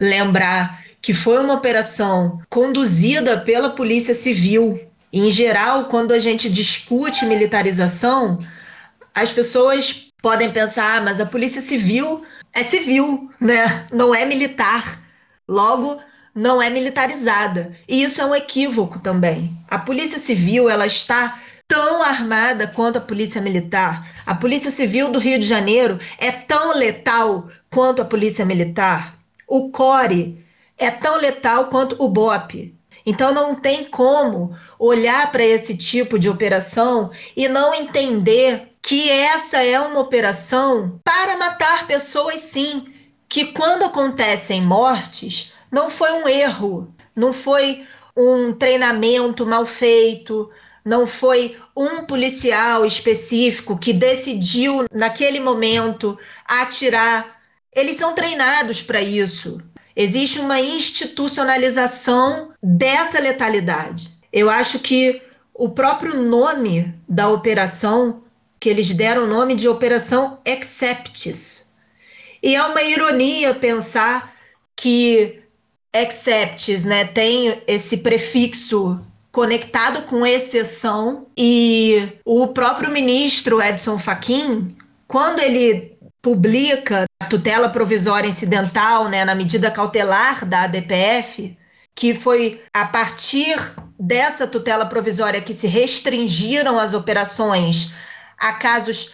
lembrar 0.00 0.82
que 1.00 1.12
foi 1.12 1.38
uma 1.38 1.54
operação 1.54 2.40
conduzida 2.48 3.38
pela 3.38 3.70
Polícia 3.70 4.14
Civil. 4.14 4.80
Em 5.12 5.30
geral, 5.30 5.84
quando 5.84 6.12
a 6.12 6.18
gente 6.18 6.50
discute 6.50 7.26
militarização, 7.26 8.40
as 9.14 9.30
pessoas 9.30 10.06
podem 10.20 10.50
pensar, 10.50 10.96
ah, 10.96 11.00
mas 11.02 11.20
a 11.20 11.26
Polícia 11.26 11.60
Civil 11.60 12.24
é 12.52 12.64
civil, 12.64 13.30
né? 13.38 13.86
Não 13.92 14.14
é 14.14 14.24
militar. 14.24 15.00
Logo, 15.46 16.00
não 16.34 16.60
é 16.60 16.68
militarizada. 16.70 17.76
E 17.86 18.02
isso 18.02 18.20
é 18.20 18.24
um 18.24 18.34
equívoco 18.34 18.98
também. 18.98 19.56
A 19.68 19.78
Polícia 19.78 20.18
Civil, 20.18 20.68
ela 20.68 20.86
está 20.86 21.38
tão 21.68 22.02
armada 22.02 22.66
quanto 22.66 22.98
a 22.98 23.00
Polícia 23.00 23.40
Militar. 23.40 24.08
A 24.24 24.34
Polícia 24.34 24.70
Civil 24.70 25.10
do 25.10 25.18
Rio 25.18 25.38
de 25.38 25.46
Janeiro 25.46 25.98
é 26.18 26.30
tão 26.30 26.76
letal 26.76 27.48
quanto 27.70 28.02
a 28.02 28.04
Polícia 28.04 28.44
Militar. 28.44 29.18
O 29.46 29.70
CORE 29.70 30.44
é 30.78 30.90
tão 30.90 31.16
letal 31.16 31.66
quanto 31.66 31.96
o 32.02 32.08
BOP. 32.08 32.74
Então 33.04 33.32
não 33.32 33.54
tem 33.54 33.84
como 33.84 34.56
olhar 34.78 35.30
para 35.30 35.44
esse 35.44 35.76
tipo 35.76 36.18
de 36.18 36.28
operação 36.28 37.10
e 37.36 37.48
não 37.48 37.72
entender 37.72 38.72
que 38.82 39.10
essa 39.10 39.62
é 39.62 39.78
uma 39.80 40.00
operação 40.00 41.00
para 41.04 41.36
matar 41.36 41.86
pessoas 41.86 42.40
sim, 42.40 42.92
que 43.28 43.46
quando 43.46 43.84
acontecem 43.84 44.62
mortes, 44.62 45.52
não 45.70 45.90
foi 45.90 46.12
um 46.12 46.28
erro, 46.28 46.94
não 47.14 47.32
foi 47.32 47.84
um 48.16 48.52
treinamento 48.52 49.44
mal 49.44 49.66
feito, 49.66 50.50
não 50.86 51.04
foi 51.04 51.56
um 51.76 52.04
policial 52.04 52.86
específico 52.86 53.76
que 53.76 53.92
decidiu 53.92 54.86
naquele 54.92 55.40
momento 55.40 56.16
atirar. 56.44 57.40
Eles 57.74 57.96
são 57.96 58.14
treinados 58.14 58.80
para 58.80 59.02
isso. 59.02 59.58
Existe 59.96 60.38
uma 60.38 60.60
institucionalização 60.60 62.52
dessa 62.62 63.18
letalidade. 63.18 64.08
Eu 64.32 64.48
acho 64.48 64.78
que 64.78 65.20
o 65.52 65.68
próprio 65.70 66.22
nome 66.22 66.94
da 67.08 67.28
operação, 67.30 68.22
que 68.60 68.68
eles 68.68 68.94
deram 68.94 69.24
o 69.24 69.26
nome 69.26 69.56
de 69.56 69.66
Operação 69.66 70.38
Acceptis. 70.46 71.72
E 72.40 72.54
é 72.54 72.62
uma 72.62 72.82
ironia 72.82 73.54
pensar 73.54 74.36
que 74.76 75.42
Acceptis 75.92 76.84
né, 76.84 77.04
tem 77.06 77.60
esse 77.66 77.96
prefixo 77.98 79.00
conectado 79.36 80.00
com 80.04 80.26
exceção. 80.26 81.26
E 81.36 82.18
o 82.24 82.48
próprio 82.48 82.90
ministro 82.90 83.60
Edson 83.60 83.98
Fachin, 83.98 84.74
quando 85.06 85.40
ele 85.40 85.94
publica 86.22 87.04
a 87.20 87.26
tutela 87.26 87.68
provisória 87.68 88.26
incidental, 88.26 89.10
né, 89.10 89.26
na 89.26 89.34
medida 89.34 89.70
cautelar 89.70 90.46
da 90.46 90.62
ADPF, 90.62 91.54
que 91.94 92.14
foi 92.14 92.62
a 92.72 92.86
partir 92.86 93.58
dessa 94.00 94.46
tutela 94.46 94.86
provisória 94.86 95.42
que 95.42 95.52
se 95.52 95.66
restringiram 95.66 96.78
as 96.78 96.94
operações 96.94 97.92
a 98.38 98.54
casos 98.54 99.12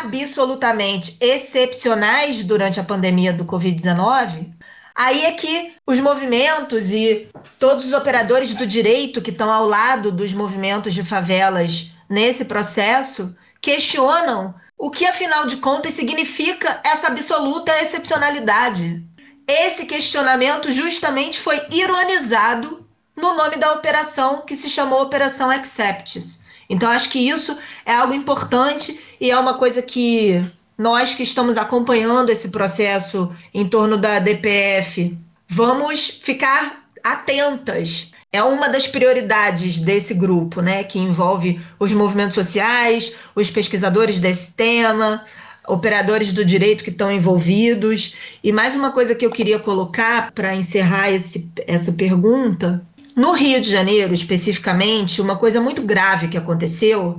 absolutamente 0.00 1.18
excepcionais 1.20 2.42
durante 2.42 2.80
a 2.80 2.84
pandemia 2.84 3.34
do 3.34 3.44
Covid-19, 3.44 4.50
aí 4.98 5.24
é 5.26 5.32
que 5.32 5.74
os 5.86 6.00
movimentos 6.00 6.90
e 6.90 7.28
todos 7.56 7.84
os 7.84 7.92
operadores 7.92 8.52
do 8.52 8.66
direito 8.66 9.22
que 9.22 9.30
estão 9.30 9.48
ao 9.48 9.64
lado 9.64 10.10
dos 10.10 10.34
movimentos 10.34 10.92
de 10.92 11.04
favelas 11.04 11.92
nesse 12.10 12.44
processo 12.44 13.32
questionam 13.60 14.52
o 14.76 14.90
que, 14.90 15.06
afinal 15.06 15.46
de 15.46 15.58
contas, 15.58 15.94
significa 15.94 16.80
essa 16.84 17.06
absoluta 17.06 17.72
excepcionalidade. 17.80 19.04
Esse 19.46 19.86
questionamento 19.86 20.72
justamente 20.72 21.38
foi 21.38 21.60
ironizado 21.70 22.84
no 23.16 23.36
nome 23.36 23.56
da 23.56 23.72
operação 23.72 24.42
que 24.42 24.56
se 24.56 24.68
chamou 24.68 25.02
Operação 25.02 25.48
Accepts. 25.48 26.42
Então, 26.68 26.90
acho 26.90 27.08
que 27.08 27.20
isso 27.20 27.56
é 27.86 27.94
algo 27.94 28.12
importante 28.12 29.00
e 29.20 29.30
é 29.30 29.38
uma 29.38 29.54
coisa 29.54 29.80
que 29.80 30.44
nós 30.78 31.12
que 31.12 31.24
estamos 31.24 31.58
acompanhando 31.58 32.30
esse 32.30 32.48
processo 32.48 33.30
em 33.52 33.68
torno 33.68 33.98
da 33.98 34.20
DPF, 34.20 35.18
vamos 35.48 36.08
ficar 36.08 36.84
atentas 37.02 38.12
é 38.30 38.42
uma 38.42 38.68
das 38.68 38.86
prioridades 38.86 39.78
desse 39.78 40.12
grupo, 40.12 40.60
né, 40.60 40.84
que 40.84 40.98
envolve 40.98 41.60
os 41.78 41.92
movimentos 41.92 42.34
sociais, 42.34 43.14
os 43.34 43.50
pesquisadores 43.50 44.20
desse 44.20 44.52
tema, 44.52 45.24
operadores 45.66 46.32
do 46.32 46.44
direito 46.44 46.84
que 46.84 46.90
estão 46.90 47.10
envolvidos. 47.10 48.14
E 48.44 48.52
mais 48.52 48.74
uma 48.74 48.92
coisa 48.92 49.14
que 49.14 49.24
eu 49.24 49.30
queria 49.30 49.58
colocar 49.58 50.30
para 50.32 50.54
encerrar 50.54 51.10
esse, 51.10 51.50
essa 51.66 51.92
pergunta: 51.92 52.86
no 53.16 53.32
Rio 53.32 53.62
de 53.62 53.70
Janeiro, 53.70 54.12
especificamente, 54.12 55.22
uma 55.22 55.36
coisa 55.36 55.58
muito 55.58 55.82
grave 55.82 56.28
que 56.28 56.36
aconteceu 56.36 57.18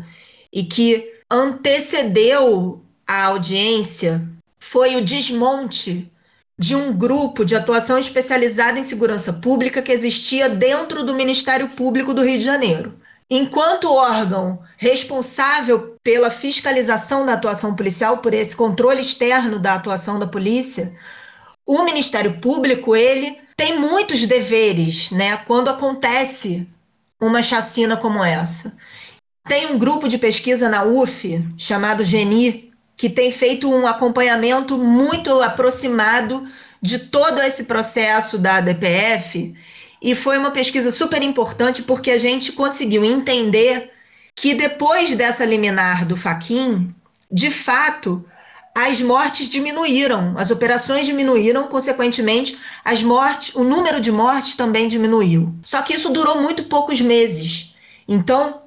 e 0.53 0.63
que 0.63 1.11
antecedeu 1.29 2.83
a 3.09 3.25
audiência 3.25 4.21
foi 4.59 4.95
o 4.95 5.03
desmonte 5.03 6.11
de 6.59 6.75
um 6.75 6.93
grupo 6.93 7.43
de 7.43 7.55
atuação 7.55 7.97
especializada 7.97 8.77
em 8.77 8.83
segurança 8.83 9.33
pública 9.33 9.81
que 9.81 9.91
existia 9.91 10.47
dentro 10.47 11.03
do 11.03 11.15
Ministério 11.15 11.69
Público 11.69 12.13
do 12.13 12.23
Rio 12.23 12.37
de 12.37 12.45
Janeiro. 12.45 12.99
Enquanto 13.27 13.91
órgão 13.91 14.59
responsável 14.77 15.95
pela 16.03 16.29
fiscalização 16.29 17.25
da 17.25 17.33
atuação 17.33 17.75
policial, 17.75 18.19
por 18.19 18.31
esse 18.31 18.55
controle 18.55 19.01
externo 19.01 19.57
da 19.57 19.73
atuação 19.73 20.19
da 20.19 20.27
polícia, 20.27 20.93
o 21.65 21.81
Ministério 21.81 22.39
Público 22.39 22.95
ele 22.95 23.39
tem 23.57 23.79
muitos 23.79 24.23
deveres, 24.27 25.09
né? 25.09 25.37
Quando 25.47 25.69
acontece 25.69 26.67
uma 27.19 27.41
chacina 27.41 27.97
como 27.97 28.23
essa, 28.23 28.77
tem 29.47 29.65
um 29.65 29.79
grupo 29.79 30.07
de 30.07 30.19
pesquisa 30.19 30.69
na 30.69 30.83
UF 30.83 31.43
chamado 31.57 32.03
GENI, 32.03 32.68
que 32.99 33.09
tem 33.09 33.31
feito 33.31 33.71
um 33.71 33.87
acompanhamento 33.87 34.77
muito 34.77 35.41
aproximado 35.41 36.45
de 36.81 36.99
todo 36.99 37.41
esse 37.41 37.63
processo 37.63 38.37
da 38.37 38.59
DPF. 38.59 39.55
E 40.01 40.13
foi 40.13 40.37
uma 40.37 40.51
pesquisa 40.51 40.91
super 40.91 41.23
importante 41.23 41.81
porque 41.81 42.11
a 42.11 42.17
gente 42.17 42.51
conseguiu 42.51 43.05
entender 43.05 43.89
que 44.35 44.53
depois 44.53 45.15
dessa 45.15 45.45
liminar 45.45 46.05
do 46.05 46.17
Faquin, 46.17 46.93
de 47.31 47.49
fato, 47.49 48.25
as 48.75 48.99
mortes 49.01 49.47
diminuíram, 49.47 50.33
as 50.37 50.51
operações 50.51 51.05
diminuíram, 51.05 51.69
consequentemente, 51.69 52.59
as 52.83 53.01
mortes, 53.01 53.55
o 53.55 53.63
número 53.63 54.01
de 54.01 54.11
mortes 54.11 54.55
também 54.55 54.89
diminuiu. 54.89 55.55
Só 55.63 55.81
que 55.81 55.93
isso 55.93 56.09
durou 56.09 56.41
muito 56.41 56.65
poucos 56.65 56.99
meses. 56.99 57.73
Então, 58.05 58.61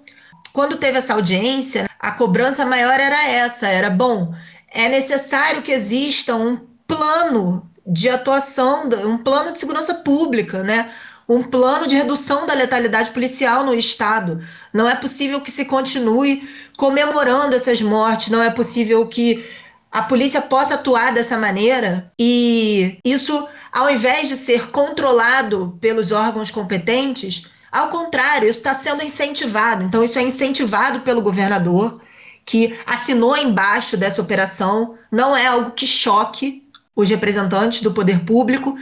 quando 0.52 0.76
teve 0.76 0.98
essa 0.98 1.14
audiência, 1.14 1.88
a 1.98 2.10
cobrança 2.12 2.64
maior 2.64 2.98
era 2.98 3.28
essa: 3.28 3.66
era 3.66 3.90
bom, 3.90 4.34
é 4.68 4.88
necessário 4.88 5.62
que 5.62 5.72
exista 5.72 6.34
um 6.34 6.58
plano 6.86 7.70
de 7.86 8.08
atuação, 8.08 8.88
um 9.04 9.18
plano 9.18 9.52
de 9.52 9.58
segurança 9.58 9.94
pública, 9.94 10.62
né? 10.62 10.90
um 11.28 11.42
plano 11.42 11.86
de 11.86 11.96
redução 11.96 12.46
da 12.46 12.54
letalidade 12.54 13.10
policial 13.10 13.64
no 13.64 13.74
Estado. 13.74 14.40
Não 14.72 14.88
é 14.88 14.94
possível 14.94 15.40
que 15.40 15.50
se 15.50 15.64
continue 15.64 16.46
comemorando 16.76 17.54
essas 17.54 17.80
mortes, 17.80 18.30
não 18.30 18.42
é 18.42 18.50
possível 18.50 19.06
que 19.06 19.44
a 19.90 20.02
polícia 20.02 20.40
possa 20.40 20.74
atuar 20.74 21.12
dessa 21.12 21.38
maneira 21.38 22.10
e 22.18 22.98
isso, 23.04 23.46
ao 23.70 23.90
invés 23.90 24.28
de 24.28 24.36
ser 24.36 24.70
controlado 24.70 25.76
pelos 25.80 26.12
órgãos 26.12 26.50
competentes, 26.50 27.46
ao 27.72 27.88
contrário, 27.88 28.46
isso 28.46 28.58
está 28.58 28.74
sendo 28.74 29.02
incentivado. 29.02 29.82
Então, 29.82 30.04
isso 30.04 30.18
é 30.18 30.22
incentivado 30.22 31.00
pelo 31.00 31.22
governador, 31.22 32.02
que 32.44 32.78
assinou 32.84 33.34
embaixo 33.34 33.96
dessa 33.96 34.20
operação. 34.20 34.98
Não 35.10 35.34
é 35.34 35.46
algo 35.46 35.70
que 35.70 35.86
choque 35.86 36.68
os 36.94 37.08
representantes 37.08 37.80
do 37.80 37.94
poder 37.94 38.26
público. 38.26 38.76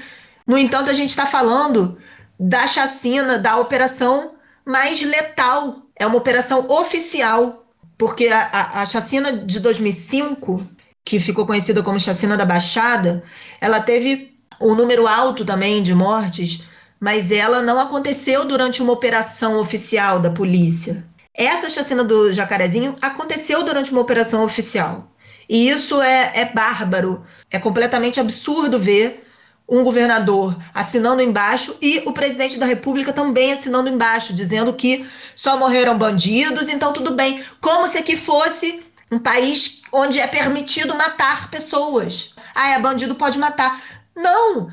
No 0.45 0.59
entanto, 0.59 0.91
a 0.91 0.93
gente 0.93 1.11
está 1.11 1.25
falando 1.25 1.97
da 2.39 2.67
chacina, 2.67 3.39
da 3.39 3.59
operação 3.59 4.33
mais 4.67 5.01
letal. 5.03 5.83
É 5.95 6.05
uma 6.05 6.17
operação 6.17 6.69
oficial, 6.69 7.65
porque 7.97 8.27
a, 8.27 8.41
a, 8.53 8.83
a 8.83 8.87
chacina 8.87 9.33
de 9.33 9.61
2005, 9.61 10.67
que 11.05 11.21
ficou 11.21 11.47
conhecida 11.47 11.81
como 11.81 12.01
chacina 12.01 12.37
da 12.37 12.45
Baixada, 12.45 13.23
ela 13.61 13.79
teve 13.79 14.37
um 14.61 14.75
número 14.75 15.07
alto 15.07 15.45
também 15.45 15.81
de 15.81 15.95
mortes 15.95 16.65
mas 17.01 17.31
ela 17.31 17.63
não 17.63 17.81
aconteceu 17.81 18.45
durante 18.45 18.83
uma 18.83 18.93
operação 18.93 19.59
oficial 19.59 20.21
da 20.21 20.31
polícia. 20.31 21.03
Essa 21.35 21.71
chacina 21.71 22.05
do 22.05 22.31
Jacarezinho 22.31 22.95
aconteceu 23.01 23.63
durante 23.63 23.91
uma 23.91 24.03
operação 24.03 24.45
oficial. 24.45 25.11
E 25.49 25.69
isso 25.69 26.01
é, 26.01 26.33
é 26.35 26.45
bárbaro, 26.45 27.25
é 27.51 27.59
completamente 27.59 28.21
absurdo 28.21 28.79
ver 28.79 29.27
um 29.67 29.83
governador 29.85 30.57
assinando 30.75 31.23
embaixo 31.23 31.77
e 31.81 32.03
o 32.05 32.13
presidente 32.13 32.59
da 32.59 32.67
República 32.67 33.13
também 33.13 33.53
assinando 33.53 33.89
embaixo, 33.89 34.35
dizendo 34.35 34.73
que 34.73 35.07
só 35.35 35.57
morreram 35.57 35.97
bandidos, 35.97 36.69
então 36.69 36.93
tudo 36.93 37.13
bem. 37.13 37.43
Como 37.61 37.89
se 37.89 37.97
aqui 37.97 38.17
fosse 38.17 38.81
um 39.11 39.19
país 39.19 39.83
onde 39.93 40.19
é 40.19 40.27
permitido 40.27 40.95
matar 40.95 41.51
pessoas. 41.51 42.35
Ah, 42.55 42.71
é 42.71 42.79
bandido, 42.81 43.15
pode 43.15 43.39
matar. 43.39 43.81
Não! 44.15 44.71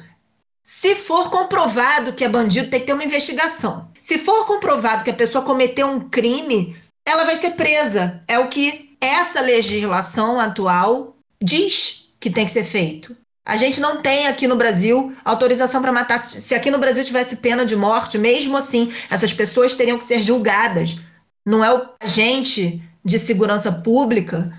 Se 0.80 0.94
for 0.94 1.32
comprovado 1.32 2.13
que 2.13 2.24
é 2.24 2.30
bandido, 2.30 2.70
tem 2.70 2.80
que 2.80 2.86
ter 2.86 2.94
uma 2.94 3.04
investigação. 3.04 3.90
Se 4.00 4.20
for 4.20 4.46
comprovado 4.46 5.04
que 5.04 5.10
a 5.10 5.13
pessoa 5.13 5.44
cometeu 5.44 5.88
um 5.88 6.00
crime, 6.00 6.78
ela 7.04 7.24
vai 7.24 7.36
ser 7.36 7.56
presa. 7.56 8.22
É 8.28 8.38
o 8.38 8.48
que 8.48 8.96
essa 9.02 9.42
legislação 9.42 10.40
atual 10.40 11.16
diz 11.42 12.12
que 12.20 12.30
tem 12.30 12.46
que 12.46 12.52
ser 12.52 12.63
feito. 12.63 13.18
A 13.44 13.58
gente 13.58 13.82
não 13.82 14.04
tem 14.04 14.28
aqui 14.28 14.46
no 14.46 14.56
Brasil 14.56 15.18
autorização 15.26 15.82
para 15.82 15.92
matar. 15.92 16.24
Se 16.24 16.54
aqui 16.54 16.70
no 16.70 16.78
Brasil 16.78 17.04
tivesse 17.04 17.38
pena 17.38 17.66
de 17.66 17.76
morte, 17.76 18.20
mesmo 18.20 18.56
assim, 18.56 18.94
essas 19.10 19.34
pessoas 19.34 19.76
teriam 19.76 19.98
que 19.98 20.04
ser 20.04 20.22
julgadas. 20.22 20.96
Não 21.44 21.66
é 21.66 21.74
o 21.74 21.90
agente 22.00 22.84
de 23.04 23.18
segurança 23.18 23.72
pública 23.72 24.54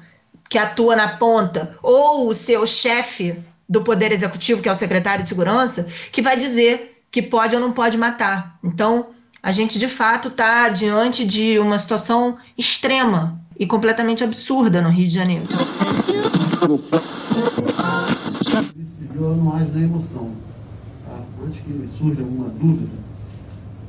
que 0.51 0.59
atua 0.59 0.97
na 0.97 1.17
ponta 1.17 1.79
ou 1.81 2.27
o 2.27 2.35
seu 2.35 2.67
chefe 2.67 3.41
do 3.69 3.83
Poder 3.83 4.13
Executivo, 4.13 4.63
que 4.63 4.69
é 4.69 4.73
o 4.73 4.77
secretário 4.77 5.23
de 5.23 5.29
Segurança, 5.29 5.87
que 6.11 6.23
vai 6.23 6.37
dizer 6.37 7.03
que 7.11 7.21
pode 7.21 7.55
ou 7.55 7.61
não 7.61 7.73
pode 7.73 7.99
matar. 7.99 8.59
Então, 8.63 9.09
a 9.43 9.53
gente 9.53 9.79
de 9.79 9.89
fato 9.89 10.29
está 10.29 10.69
diante 10.69 11.27
de 11.27 11.59
uma 11.59 11.79
situação 11.79 12.39
extrema 12.57 13.41
e 13.59 13.67
completamente 13.67 14.25
absurda 14.25 14.81
no 14.81 14.91
Rio 14.91 15.09
de 15.09 15.15
Janeiro. 15.15 15.45
Civil 18.97 19.37
não 19.37 19.55
age 19.55 19.71
na 19.73 19.81
emoção. 19.83 20.33
Tá? 21.05 21.21
Antes 21.45 21.61
que 21.61 21.89
surja 21.99 22.23
alguma 22.23 22.49
dúvida, 22.51 22.93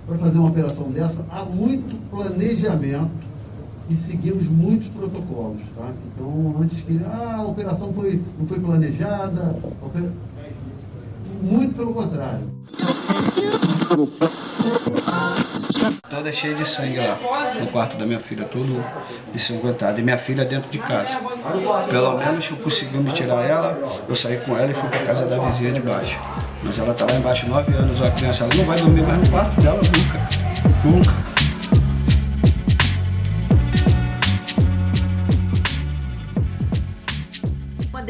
para 0.08 0.18
fazer 0.18 0.40
uma 0.40 0.50
operação 0.50 0.92
dessa, 0.92 1.26
há 1.30 1.46
muito 1.46 1.96
planejamento 2.10 3.29
e 3.90 3.96
seguimos 3.96 4.48
muitos 4.48 4.88
protocolos. 4.90 5.62
Tá? 5.76 5.92
Então, 6.14 6.56
antes 6.62 6.82
que 6.82 7.02
ah, 7.06 7.38
a 7.38 7.44
operação 7.44 7.92
foi, 7.92 8.22
não 8.38 8.48
foi 8.48 8.60
planejada, 8.60 9.56
opera... 9.82 10.12
muito 11.42 11.76
pelo 11.76 11.94
contrário. 11.94 12.48
Toda 16.10 16.32
cheia 16.32 16.54
de 16.54 16.68
sangue 16.68 16.98
lá, 16.98 17.18
no 17.60 17.68
quarto 17.68 17.98
da 17.98 18.06
minha 18.06 18.20
filha, 18.20 18.46
todo 18.46 18.84
ensanguentado. 19.34 20.00
E 20.00 20.04
minha 20.04 20.18
filha 20.18 20.46
dentro 20.46 20.70
de 20.70 20.78
casa. 20.78 21.18
Pelo 21.90 22.18
menos 22.18 22.50
eu 22.50 22.58
consegui 22.58 22.98
me 22.98 23.12
tirar 23.12 23.44
ela, 23.44 24.04
eu 24.08 24.16
saí 24.16 24.38
com 24.38 24.56
ela 24.58 24.70
e 24.70 24.74
fui 24.74 24.90
para 24.90 25.06
casa 25.06 25.26
da 25.26 25.40
vizinha 25.40 25.72
de 25.72 25.80
baixo. 25.80 26.20
Mas 26.62 26.78
ela 26.78 26.92
está 26.92 27.06
lá 27.06 27.16
embaixo, 27.16 27.48
nove 27.48 27.74
anos, 27.74 28.02
a 28.02 28.12
criança, 28.12 28.44
ela 28.44 28.54
não 28.56 28.66
vai 28.66 28.78
dormir 28.78 29.02
mais 29.02 29.20
no 29.20 29.30
quarto 29.30 29.62
dela 29.62 29.78
nunca. 29.78 30.30
Nunca. 30.84 31.39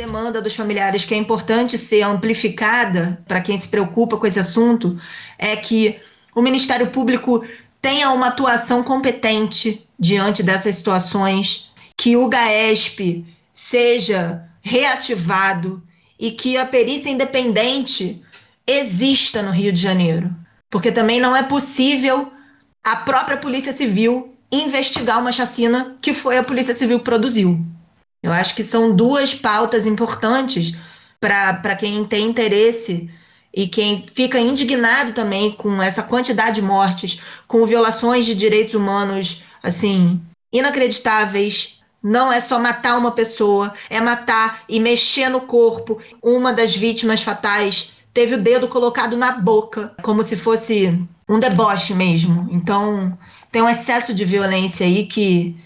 Demanda 0.10 0.42
dos 0.42 0.56
familiares 0.56 1.06
que 1.06 1.14
é 1.14 1.18
importante 1.18 1.78
ser 1.78 2.02
amplificada 2.02 3.22
para 3.28 3.42
quem 3.42 3.56
se 3.56 3.68
preocupa 3.68 4.18
com 4.18 4.26
esse 4.26 4.40
assunto 4.40 4.98
é 5.38 5.56
que 5.56 6.00
o 6.34 6.42
Ministério 6.42 6.88
Público 6.88 7.46
tenha 7.80 8.10
uma 8.10 8.30
atuação 8.30 8.82
competente 8.82 9.88
diante 10.00 10.42
dessas 10.42 10.78
situações, 10.78 11.72
que 11.96 12.18
o 12.18 12.28
GAESP 12.28 13.24
seja 13.54 14.44
reativado 14.62 15.82
e 16.20 16.32
que 16.32 16.58
a 16.58 16.66
perícia 16.66 17.12
independente 17.12 18.20
exista 18.66 19.44
no 19.44 19.52
Rio 19.52 19.72
de 19.72 19.80
Janeiro. 19.80 20.36
Porque 20.72 20.92
também 20.92 21.20
não 21.20 21.36
é 21.36 21.44
possível 21.44 22.32
a 22.84 22.96
própria 22.96 23.38
Polícia 23.38 23.72
Civil 23.72 24.34
investigar 24.52 25.20
uma 25.20 25.32
chacina 25.32 25.96
que 26.02 26.16
foi 26.16 26.40
a 26.40 26.44
Polícia 26.44 26.74
Civil 26.74 26.98
que 26.98 27.06
produziu. 27.06 27.64
Eu 28.22 28.32
acho 28.32 28.56
que 28.56 28.64
são 28.64 28.96
duas 28.96 29.34
pautas 29.34 29.86
importantes 29.86 30.76
para 31.20 31.76
quem 31.76 32.04
tem 32.06 32.26
interesse 32.28 33.10
e 33.54 33.68
quem 33.68 34.06
fica 34.14 34.40
indignado 34.40 35.14
também 35.14 35.52
com 35.52 35.82
essa 35.82 36.04
quantidade 36.04 36.56
de 36.56 36.62
mortes, 36.62 37.20
com 37.48 37.66
violações 37.66 38.26
de 38.26 38.36
direitos 38.36 38.74
humanos, 38.74 39.44
assim, 39.64 40.22
inacreditáveis. 40.52 41.80
Não 42.02 42.32
é 42.32 42.40
só 42.40 42.58
matar 42.60 42.98
uma 42.98 43.12
pessoa, 43.12 43.74
é 43.90 44.00
matar 44.00 44.64
e 44.70 44.80
mexer 44.80 45.30
no 45.30 45.42
corpo. 45.42 46.00
Uma 46.22 46.54
das 46.54 46.76
vítimas 46.76 47.22
fatais 47.22 47.92
teve 48.14 48.36
o 48.36 48.42
dedo 48.42 48.68
colocado 48.68 49.18
na 49.18 49.32
boca, 49.32 49.94
como 50.02 50.24
se 50.24 50.38
fosse 50.38 50.98
um 51.28 51.40
deboche 51.40 51.94
mesmo. 51.94 52.48
Então, 52.52 53.18
tem 53.52 53.62
um 53.62 53.70
excesso 53.70 54.14
de 54.14 54.24
violência 54.24 54.86
aí 54.86 55.06
que 55.08 55.58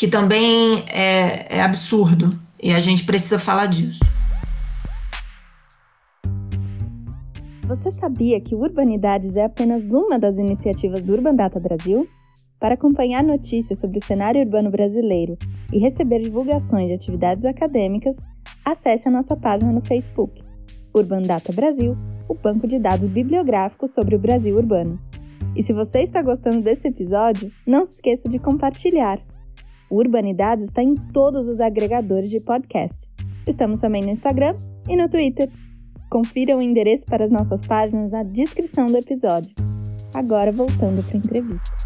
que 0.00 0.08
também 0.08 0.82
é, 0.90 1.58
é 1.58 1.62
absurdo 1.62 2.34
e 2.58 2.72
a 2.72 2.80
gente 2.80 3.04
precisa 3.04 3.38
falar 3.38 3.66
disso. 3.66 4.00
Você 7.66 7.90
sabia 7.90 8.40
que 8.40 8.54
Urbanidades 8.54 9.36
é 9.36 9.44
apenas 9.44 9.92
uma 9.92 10.18
das 10.18 10.38
iniciativas 10.38 11.04
do 11.04 11.12
Urban 11.12 11.34
Data 11.34 11.60
Brasil? 11.60 12.08
Para 12.58 12.76
acompanhar 12.76 13.22
notícias 13.22 13.78
sobre 13.78 13.98
o 13.98 14.02
cenário 14.02 14.40
urbano 14.40 14.70
brasileiro 14.70 15.36
e 15.70 15.78
receber 15.78 16.20
divulgações 16.20 16.88
de 16.88 16.94
atividades 16.94 17.44
acadêmicas, 17.44 18.26
acesse 18.64 19.06
a 19.06 19.10
nossa 19.10 19.36
página 19.36 19.70
no 19.70 19.82
Facebook, 19.82 20.42
Urban 20.94 21.20
Data 21.20 21.52
Brasil, 21.52 21.94
o 22.26 22.32
banco 22.32 22.66
de 22.66 22.78
dados 22.78 23.06
bibliográfico 23.06 23.86
sobre 23.86 24.16
o 24.16 24.18
Brasil 24.18 24.56
urbano. 24.56 24.98
E 25.54 25.62
se 25.62 25.74
você 25.74 26.00
está 26.00 26.22
gostando 26.22 26.62
desse 26.62 26.88
episódio, 26.88 27.52
não 27.66 27.84
se 27.84 27.96
esqueça 27.96 28.30
de 28.30 28.38
compartilhar. 28.38 29.20
O 29.90 29.96
Urbanidades 29.96 30.66
está 30.66 30.84
em 30.84 30.94
todos 30.94 31.48
os 31.48 31.58
agregadores 31.58 32.30
de 32.30 32.38
podcast. 32.38 33.10
Estamos 33.44 33.80
também 33.80 34.00
no 34.00 34.10
Instagram 34.10 34.54
e 34.88 34.94
no 34.94 35.08
Twitter. 35.08 35.50
Confira 36.08 36.56
o 36.56 36.62
endereço 36.62 37.04
para 37.06 37.24
as 37.24 37.30
nossas 37.30 37.66
páginas 37.66 38.12
na 38.12 38.22
descrição 38.22 38.86
do 38.86 38.96
episódio. 38.96 39.52
Agora 40.14 40.52
voltando 40.52 41.02
para 41.02 41.14
a 41.14 41.16
entrevista. 41.16 41.76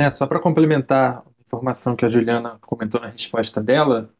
É, 0.00 0.10
só 0.10 0.26
para 0.26 0.40
complementar 0.40 1.18
a 1.18 1.42
informação 1.46 1.94
que 1.94 2.04
a 2.04 2.08
Juliana 2.08 2.58
comentou 2.62 3.00
na 3.00 3.06
resposta 3.06 3.62
dela, 3.62 4.10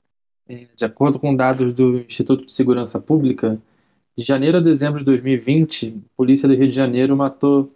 é, 0.49 0.69
de 0.77 0.85
acordo 0.85 1.19
com 1.19 1.35
dados 1.35 1.75
do 1.75 1.99
Instituto 2.03 2.47
de 2.47 2.53
Segurança 2.53 3.01
Pública, 3.01 3.61
de 4.17 4.25
janeiro 4.25 4.59
a 4.59 4.61
dezembro 4.61 5.01
de 5.01 5.07
2020, 5.07 6.03
a 6.05 6.17
Polícia 6.17 6.49
do 6.49 6.55
Rio 6.55 6.69
de 6.69 6.73
Janeiro 6.75 7.17
matou 7.17 7.69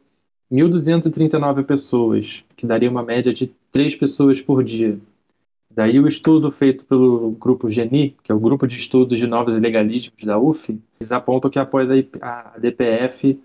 1.239 0.50 1.64
pessoas, 1.64 2.44
que 2.56 2.66
daria 2.66 2.90
uma 2.90 3.02
média 3.02 3.32
de 3.32 3.52
3 3.70 3.94
pessoas 3.96 4.40
por 4.40 4.62
dia. 4.62 4.98
Daí 5.70 6.00
o 6.00 6.06
estudo 6.06 6.50
feito 6.50 6.86
pelo 6.86 7.32
grupo 7.32 7.68
GENI, 7.68 8.16
que 8.22 8.32
é 8.32 8.34
o 8.34 8.40
Grupo 8.40 8.66
de 8.66 8.76
Estudos 8.76 9.18
de 9.18 9.26
Novos 9.26 9.56
Ilegalismos 9.56 10.24
da 10.24 10.38
UF, 10.38 10.80
eles 10.98 11.12
apontam 11.12 11.50
que 11.50 11.58
após 11.58 11.90
a 12.22 12.58
DPF, 12.58 13.38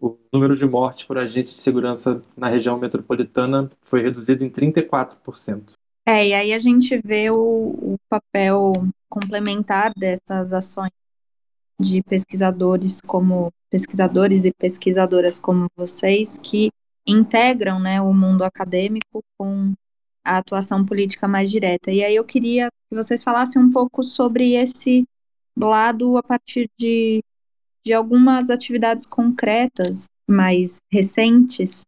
o 0.00 0.16
número 0.32 0.56
de 0.56 0.66
mortes 0.66 1.04
por 1.04 1.16
agentes 1.16 1.54
de 1.54 1.60
segurança 1.60 2.20
na 2.36 2.48
região 2.48 2.76
metropolitana 2.76 3.70
foi 3.80 4.02
reduzido 4.02 4.42
em 4.42 4.50
34%. 4.50 5.74
É, 6.04 6.26
e 6.26 6.34
aí 6.34 6.52
a 6.52 6.58
gente 6.58 7.00
vê 7.04 7.30
o, 7.30 7.36
o 7.36 7.96
papel 8.08 8.72
complementar 9.08 9.92
dessas 9.96 10.52
ações 10.52 10.90
de 11.78 12.02
pesquisadores 12.02 13.00
como 13.00 13.52
pesquisadores 13.70 14.44
e 14.44 14.52
pesquisadoras 14.52 15.38
como 15.38 15.66
vocês 15.76 16.38
que 16.38 16.70
integram 17.06 17.78
né, 17.78 18.00
o 18.00 18.12
mundo 18.12 18.42
acadêmico 18.42 19.22
com 19.38 19.72
a 20.24 20.38
atuação 20.38 20.84
política 20.84 21.28
mais 21.28 21.50
direta. 21.50 21.92
E 21.92 22.02
aí 22.02 22.16
eu 22.16 22.24
queria 22.24 22.68
que 22.88 22.96
vocês 22.96 23.22
falassem 23.22 23.62
um 23.62 23.70
pouco 23.70 24.02
sobre 24.02 24.54
esse 24.54 25.04
lado 25.56 26.16
a 26.16 26.22
partir 26.22 26.68
de, 26.78 27.22
de 27.84 27.92
algumas 27.92 28.50
atividades 28.50 29.06
concretas 29.06 30.08
mais 30.26 30.78
recentes 30.90 31.84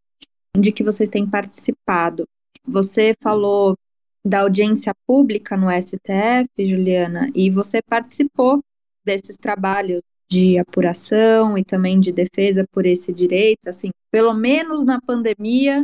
de 0.56 0.70
que 0.70 0.84
vocês 0.84 1.10
têm 1.10 1.26
participado. 1.26 2.24
Você 2.64 3.14
falou 3.20 3.76
da 4.24 4.40
audiência 4.40 4.92
pública 5.06 5.56
no 5.56 5.68
STF, 5.70 6.48
Juliana, 6.58 7.30
e 7.34 7.50
você 7.50 7.80
participou 7.82 8.60
desses 9.08 9.38
trabalhos 9.38 10.02
de 10.30 10.58
apuração 10.58 11.56
e 11.56 11.64
também 11.64 11.98
de 11.98 12.12
defesa 12.12 12.66
por 12.70 12.84
esse 12.84 13.10
direito, 13.10 13.66
assim, 13.66 13.90
pelo 14.10 14.34
menos 14.34 14.84
na 14.84 15.00
pandemia, 15.00 15.82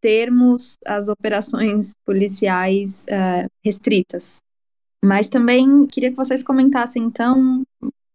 termos 0.00 0.78
as 0.86 1.08
operações 1.08 1.92
policiais 2.06 3.04
uh, 3.04 3.46
restritas. 3.62 4.40
Mas 5.04 5.28
também 5.28 5.86
queria 5.86 6.10
que 6.10 6.16
vocês 6.16 6.42
comentassem, 6.42 7.02
então, 7.02 7.62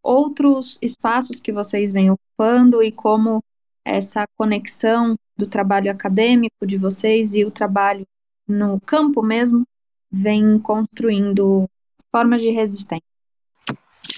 outros 0.02 0.80
espaços 0.82 1.40
que 1.40 1.52
vocês 1.52 1.92
vêm 1.92 2.10
ocupando 2.10 2.82
e 2.82 2.92
como 2.92 3.44
essa 3.86 4.26
conexão 4.36 5.16
do 5.38 5.48
trabalho 5.48 5.92
acadêmico 5.92 6.66
de 6.66 6.78
vocês 6.78 7.36
e 7.36 7.46
o 7.46 7.52
trabalho 7.52 8.06
no 8.48 8.82
campo 8.82 9.22
mesmo 9.22 9.64
vem 10.12 10.58
construindo 10.58 11.70
formas 12.12 12.42
de 12.42 12.50
resistência. 12.50 13.17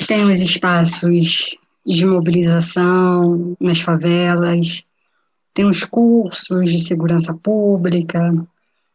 Tem 0.08 0.24
os 0.24 0.40
espaços 0.40 1.56
de 1.86 2.06
mobilização 2.06 3.56
nas 3.60 3.82
favelas, 3.82 4.84
tem 5.54 5.66
os 5.66 5.84
cursos 5.84 6.70
de 6.70 6.80
segurança 6.80 7.34
pública, 7.34 8.34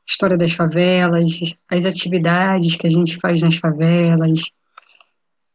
história 0.07 0.37
das 0.37 0.53
favelas, 0.53 1.55
as 1.69 1.85
atividades 1.85 2.77
que 2.77 2.87
a 2.87 2.91
gente 2.91 3.17
faz 3.17 3.43
nas 3.43 3.57
favelas, 3.57 4.43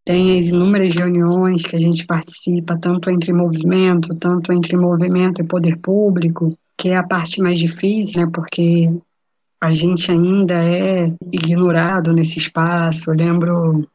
tem 0.04 0.40
as 0.40 0.48
inúmeras 0.48 0.96
reuniões 0.96 1.64
que 1.64 1.76
a 1.76 1.80
gente 1.80 2.06
participa, 2.06 2.78
tanto 2.78 3.12
entre 3.12 3.32
movimento, 3.32 4.16
tanto 4.16 4.52
entre 4.52 4.76
movimento 4.76 5.42
e 5.42 5.48
poder 5.48 5.78
público, 5.78 6.58
que 6.76 6.90
é 6.90 6.98
a 6.98 7.04
parte 7.04 7.42
mais 7.42 7.60
difícil, 7.60 8.22
né, 8.22 8.32
porque 8.34 8.90
a 9.62 9.72
gente 9.72 10.10
ainda 10.12 10.56
é 10.64 11.14
ignorado 11.32 12.12
nesse 12.12 12.40
espaço. 12.40 13.12
Eu 13.12 13.16
lembro 13.16 13.88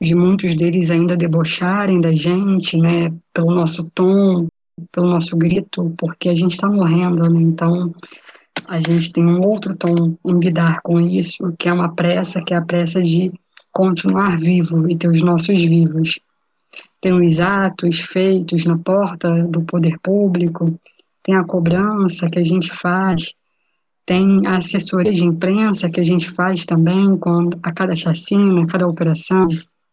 de 0.00 0.14
muitos 0.14 0.54
deles 0.54 0.90
ainda 0.90 1.16
debocharem 1.16 2.00
da 2.00 2.12
gente, 2.12 2.76
né, 2.76 3.10
pelo 3.32 3.54
nosso 3.54 3.84
tom, 3.94 4.46
pelo 4.92 5.08
nosso 5.08 5.36
grito, 5.36 5.94
porque 5.96 6.28
a 6.28 6.34
gente 6.34 6.52
está 6.52 6.68
morrendo, 6.68 7.30
né, 7.30 7.40
então 7.40 7.94
a 8.68 8.78
gente 8.80 9.12
tem 9.12 9.24
um 9.24 9.40
outro 9.40 9.76
tom 9.76 10.16
em 10.24 10.38
lidar 10.38 10.80
com 10.82 11.00
isso, 11.00 11.54
que 11.58 11.68
é 11.68 11.72
uma 11.72 11.94
pressa, 11.94 12.42
que 12.42 12.52
é 12.52 12.56
a 12.56 12.62
pressa 12.62 13.02
de 13.02 13.32
continuar 13.72 14.38
vivo 14.38 14.88
e 14.90 14.96
ter 14.96 15.08
os 15.08 15.22
nossos 15.22 15.62
vivos. 15.62 16.18
Tem 17.00 17.12
os 17.12 17.40
atos 17.40 18.00
feitos 18.00 18.64
na 18.64 18.76
porta 18.76 19.30
do 19.44 19.62
poder 19.62 19.98
público, 20.00 20.78
tem 21.22 21.36
a 21.36 21.44
cobrança 21.44 22.28
que 22.28 22.38
a 22.38 22.44
gente 22.44 22.72
faz, 22.72 23.34
tem 24.04 24.46
a 24.46 24.58
assessoria 24.58 25.12
de 25.12 25.24
imprensa 25.24 25.90
que 25.90 26.00
a 26.00 26.04
gente 26.04 26.30
faz 26.30 26.64
também 26.64 27.16
quando, 27.18 27.58
a 27.62 27.72
cada 27.72 27.94
chacina, 27.94 28.62
a 28.62 28.66
cada 28.66 28.86
operação 28.86 29.46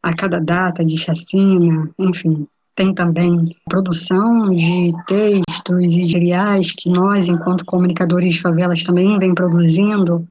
a 0.04 0.14
cada 0.14 0.40
data 0.40 0.84
de 0.84 0.98
chacina, 0.98 1.90
enfim. 1.98 2.46
tem 2.76 2.94
também 2.94 3.56
produção 3.70 4.54
de 4.54 4.92
textos 5.08 5.94
e 5.94 6.02
materiais 6.02 6.72
que 6.72 6.90
nós, 6.90 7.30
enquanto 7.30 7.66
comunicadores 7.66 8.34
de 8.34 8.42
favelas, 8.42 8.84
também 8.84 9.18
vem 9.18 9.34
produzindo, 9.34 10.28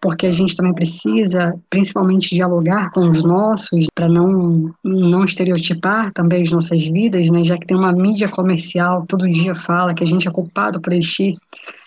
porque 0.00 0.26
a 0.26 0.32
gente 0.32 0.54
também 0.54 0.74
precisa, 0.74 1.54
principalmente, 1.70 2.34
dialogar 2.34 2.90
com 2.90 3.08
os 3.08 3.24
nossos, 3.24 3.86
para 3.94 4.08
não, 4.08 4.72
não 4.84 5.24
estereotipar 5.24 6.12
também 6.12 6.42
as 6.42 6.50
nossas 6.50 6.84
vidas, 6.86 7.30
né? 7.30 7.42
já 7.42 7.56
que 7.56 7.66
tem 7.66 7.76
uma 7.76 7.92
mídia 7.92 8.28
comercial 8.28 9.06
todo 9.06 9.30
dia 9.30 9.54
fala 9.54 9.94
que 9.94 10.02
a 10.02 10.06
gente 10.06 10.28
é 10.28 10.30
culpado 10.30 10.80
por 10.80 10.92
existir, 10.92 11.36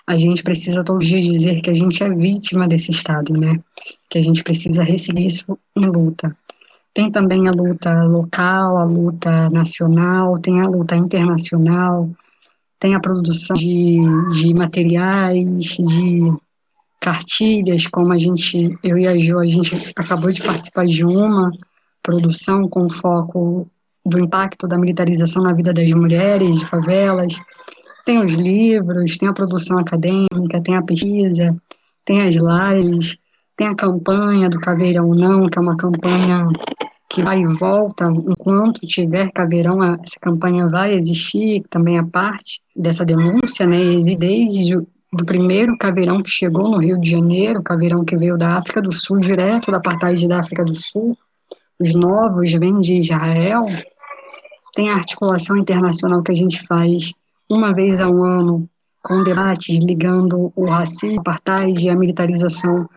a 0.08 0.18
gente 0.18 0.44
precisa 0.44 0.84
todos 0.84 1.04
os 1.04 1.08
dias 1.08 1.26
dizer 1.26 1.62
que 1.62 1.70
a 1.70 1.74
gente 1.74 2.04
é 2.04 2.10
vítima 2.10 2.68
desse 2.68 2.92
Estado, 2.92 3.34
né? 3.34 3.60
que 4.10 4.18
a 4.18 4.22
gente 4.22 4.44
precisa 4.44 4.84
receber 4.84 5.26
isso 5.26 5.58
em 5.76 5.86
luta. 5.86 6.36
Tem 6.96 7.12
também 7.12 7.46
a 7.50 7.52
luta 7.52 8.06
local, 8.06 8.78
a 8.78 8.86
luta 8.86 9.50
nacional, 9.50 10.40
tem 10.40 10.62
a 10.62 10.68
luta 10.68 10.96
internacional, 10.96 12.10
tem 12.80 12.96
a 12.96 13.02
produção 13.02 13.54
de, 13.58 13.98
de 14.32 14.54
materiais, 14.54 15.76
de 15.76 16.34
cartilhas, 17.02 17.86
como 17.88 18.14
a 18.14 18.18
gente, 18.18 18.80
eu 18.82 18.98
e 18.98 19.06
a 19.06 19.18
Jo, 19.18 19.40
a 19.40 19.46
gente 19.46 19.76
acabou 19.94 20.32
de 20.32 20.42
participar 20.42 20.86
de 20.86 21.04
uma 21.04 21.52
produção 22.02 22.70
com 22.70 22.88
foco 22.88 23.70
do 24.06 24.18
impacto 24.18 24.66
da 24.66 24.78
militarização 24.78 25.44
na 25.44 25.52
vida 25.52 25.74
das 25.74 25.92
mulheres 25.92 26.60
de 26.60 26.66
favelas. 26.66 27.36
Tem 28.06 28.24
os 28.24 28.32
livros, 28.32 29.18
tem 29.18 29.28
a 29.28 29.34
produção 29.34 29.80
acadêmica, 29.80 30.62
tem 30.64 30.78
a 30.78 30.82
pesquisa, 30.82 31.54
tem 32.06 32.22
as 32.22 32.36
lives, 32.36 33.18
tem 33.56 33.68
a 33.68 33.76
campanha 33.76 34.50
do 34.50 34.60
Caveirão 34.60 35.14
Não, 35.14 35.48
que 35.48 35.58
é 35.58 35.62
uma 35.62 35.78
campanha 35.78 36.48
que 37.10 37.24
vai 37.24 37.40
e 37.40 37.48
volta, 37.48 38.06
enquanto 38.06 38.82
tiver 38.82 39.32
caveirão, 39.32 39.82
essa 39.84 40.20
campanha 40.20 40.68
vai 40.68 40.94
existir, 40.96 41.64
também 41.70 41.98
é 41.98 42.04
parte 42.04 42.62
dessa 42.76 43.06
denúncia, 43.06 43.66
né, 43.66 43.80
existe 43.80 44.18
desde 44.18 44.76
o 44.76 44.86
primeiro 45.26 45.78
caveirão 45.78 46.22
que 46.22 46.30
chegou 46.30 46.70
no 46.70 46.78
Rio 46.78 47.00
de 47.00 47.10
Janeiro, 47.10 47.64
caveirão 47.64 48.04
que 48.04 48.18
veio 48.18 48.38
da 48.38 48.58
África 48.58 48.82
do 48.82 48.92
Sul, 48.92 49.20
direto 49.20 49.72
da 49.72 49.78
apartheid 49.78 50.28
da 50.28 50.40
África 50.40 50.66
do 50.66 50.76
Sul, 50.76 51.18
os 51.80 51.94
novos 51.94 52.52
vêm 52.52 52.80
de 52.80 52.96
Israel, 52.96 53.66
tem 54.74 54.90
a 54.90 54.96
articulação 54.96 55.56
internacional 55.56 56.22
que 56.22 56.34
a 56.34 56.36
gente 56.36 56.66
faz 56.68 57.14
uma 57.50 57.74
vez 57.74 58.02
ao 58.02 58.24
ano, 58.24 58.68
com 59.02 59.24
debates 59.24 59.82
ligando 59.84 60.52
o 60.56 60.66
racismo, 60.66 61.22
apartheid 61.22 61.86
e 61.86 61.90
a 61.90 61.96
militarização 61.96 62.90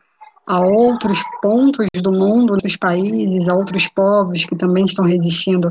a 0.49 0.61
outros 0.61 1.23
pontos 1.43 1.87
do 2.03 2.11
mundo, 2.11 2.53
outros 2.55 2.75
países, 2.75 3.49
a 3.51 3.55
outros 3.55 3.87
povos 3.89 4.47
que 4.47 4.57
também 4.57 4.87
estão 4.87 5.05
resistindo, 5.05 5.71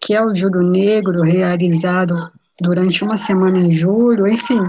que 0.00 0.14
é 0.14 0.24
o 0.24 0.34
Júlio 0.34 0.62
Negro, 0.62 1.20
realizado 1.20 2.16
durante 2.58 3.04
uma 3.04 3.18
semana 3.18 3.58
em 3.58 3.70
julho, 3.70 4.26
enfim, 4.26 4.60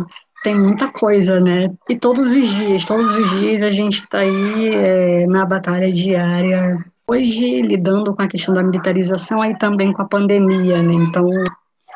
tem 0.43 0.59
muita 0.59 0.89
coisa, 0.89 1.39
né? 1.39 1.71
E 1.89 1.97
todos 1.97 2.33
os 2.33 2.47
dias, 2.49 2.83
todos 2.83 3.15
os 3.15 3.29
dias 3.39 3.63
a 3.63 3.71
gente 3.71 4.01
está 4.01 4.19
aí 4.19 4.75
é, 4.75 5.25
na 5.25 5.45
batalha 5.45 5.89
diária, 5.89 6.77
hoje 7.07 7.61
lidando 7.61 8.13
com 8.13 8.21
a 8.21 8.27
questão 8.27 8.53
da 8.53 8.61
militarização, 8.61 9.41
aí 9.41 9.57
também 9.57 9.93
com 9.93 10.01
a 10.01 10.07
pandemia, 10.07 10.83
né? 10.83 10.93
Então, 10.95 11.29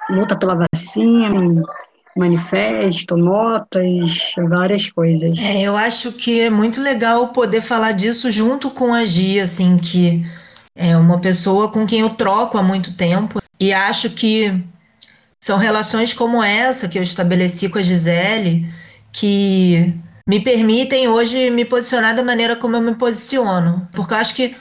luta 0.10 0.38
pela 0.38 0.66
vacina, 0.74 1.62
manifesto, 2.16 3.16
notas, 3.16 4.34
várias 4.50 4.92
coisas. 4.92 5.38
É, 5.38 5.62
eu 5.62 5.76
acho 5.76 6.12
que 6.12 6.42
é 6.42 6.50
muito 6.50 6.82
legal 6.82 7.30
poder 7.30 7.62
falar 7.62 7.94
disso 7.94 8.32
junto 8.32 8.70
com 8.70 8.94
a 8.94 9.06
Gia, 9.06 9.44
assim, 9.44 9.78
que 9.78 10.26
é 10.76 10.96
uma 10.98 11.20
pessoa 11.20 11.72
com 11.72 11.86
quem 11.86 12.02
eu 12.02 12.10
troco 12.12 12.58
há 12.58 12.64
muito 12.64 12.94
tempo 12.96 13.42
e 13.60 13.74
acho 13.74 14.10
que 14.12 14.54
são 15.40 15.58
relações 15.58 16.14
como 16.14 16.44
essa 16.44 16.88
que 16.88 16.98
eu 16.98 17.02
estabeleci 17.02 17.70
com 17.70 17.80
a 17.80 17.82
Gisele 17.82 18.68
que 19.12 19.94
me 20.28 20.40
permitem 20.40 21.08
hoje 21.08 21.50
me 21.50 21.66
posicionar 21.66 22.16
da 22.16 22.24
maneira 22.24 22.56
como 22.56 22.76
eu 22.76 22.82
me 22.82 22.96
posiciono, 22.96 23.88
porque 23.92 24.14
eu 24.14 24.18
acho 24.18 24.36
que 24.36 24.56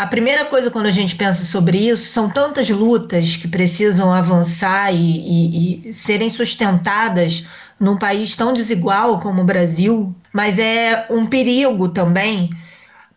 a 0.00 0.06
primeira 0.06 0.46
coisa 0.46 0.70
quando 0.70 0.86
a 0.86 0.90
gente 0.90 1.14
pensa 1.14 1.44
sobre 1.44 1.76
isso 1.76 2.10
são 2.10 2.30
tantas 2.30 2.70
lutas 2.70 3.36
que 3.36 3.46
precisam 3.46 4.10
avançar 4.10 4.94
e, 4.94 4.96
e, 4.96 5.88
e, 5.88 5.92
serem 5.92 6.30
sustentadas 6.30 7.44
num 7.78 7.98
país 7.98 8.34
tão 8.34 8.54
desigual 8.54 9.20
como 9.20 9.42
o 9.42 9.44
Brasil, 9.44 10.14
mas 10.32 10.58
é 10.58 11.06
um 11.10 11.26
perigo 11.26 11.86
também 11.90 12.48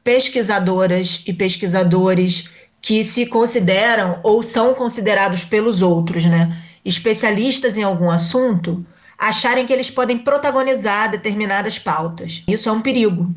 pesquisadoras 0.03 1.23
e 1.25 1.31
pesquisadores 1.31 2.49
que 2.81 3.01
se 3.01 3.27
consideram 3.27 4.19
ou 4.21 4.43
são 4.43 4.73
considerados 4.73 5.45
pelos 5.45 5.81
outros, 5.81 6.25
né, 6.25 6.61
especialistas 6.83 7.77
em 7.77 7.83
algum 7.83 8.11
assunto, 8.11 8.85
acharem 9.17 9.65
que 9.65 9.71
eles 9.71 9.89
podem 9.89 10.17
protagonizar 10.17 11.09
determinadas 11.11 11.79
pautas. 11.79 12.43
Isso 12.45 12.67
é 12.67 12.71
um 12.73 12.81
perigo. 12.81 13.33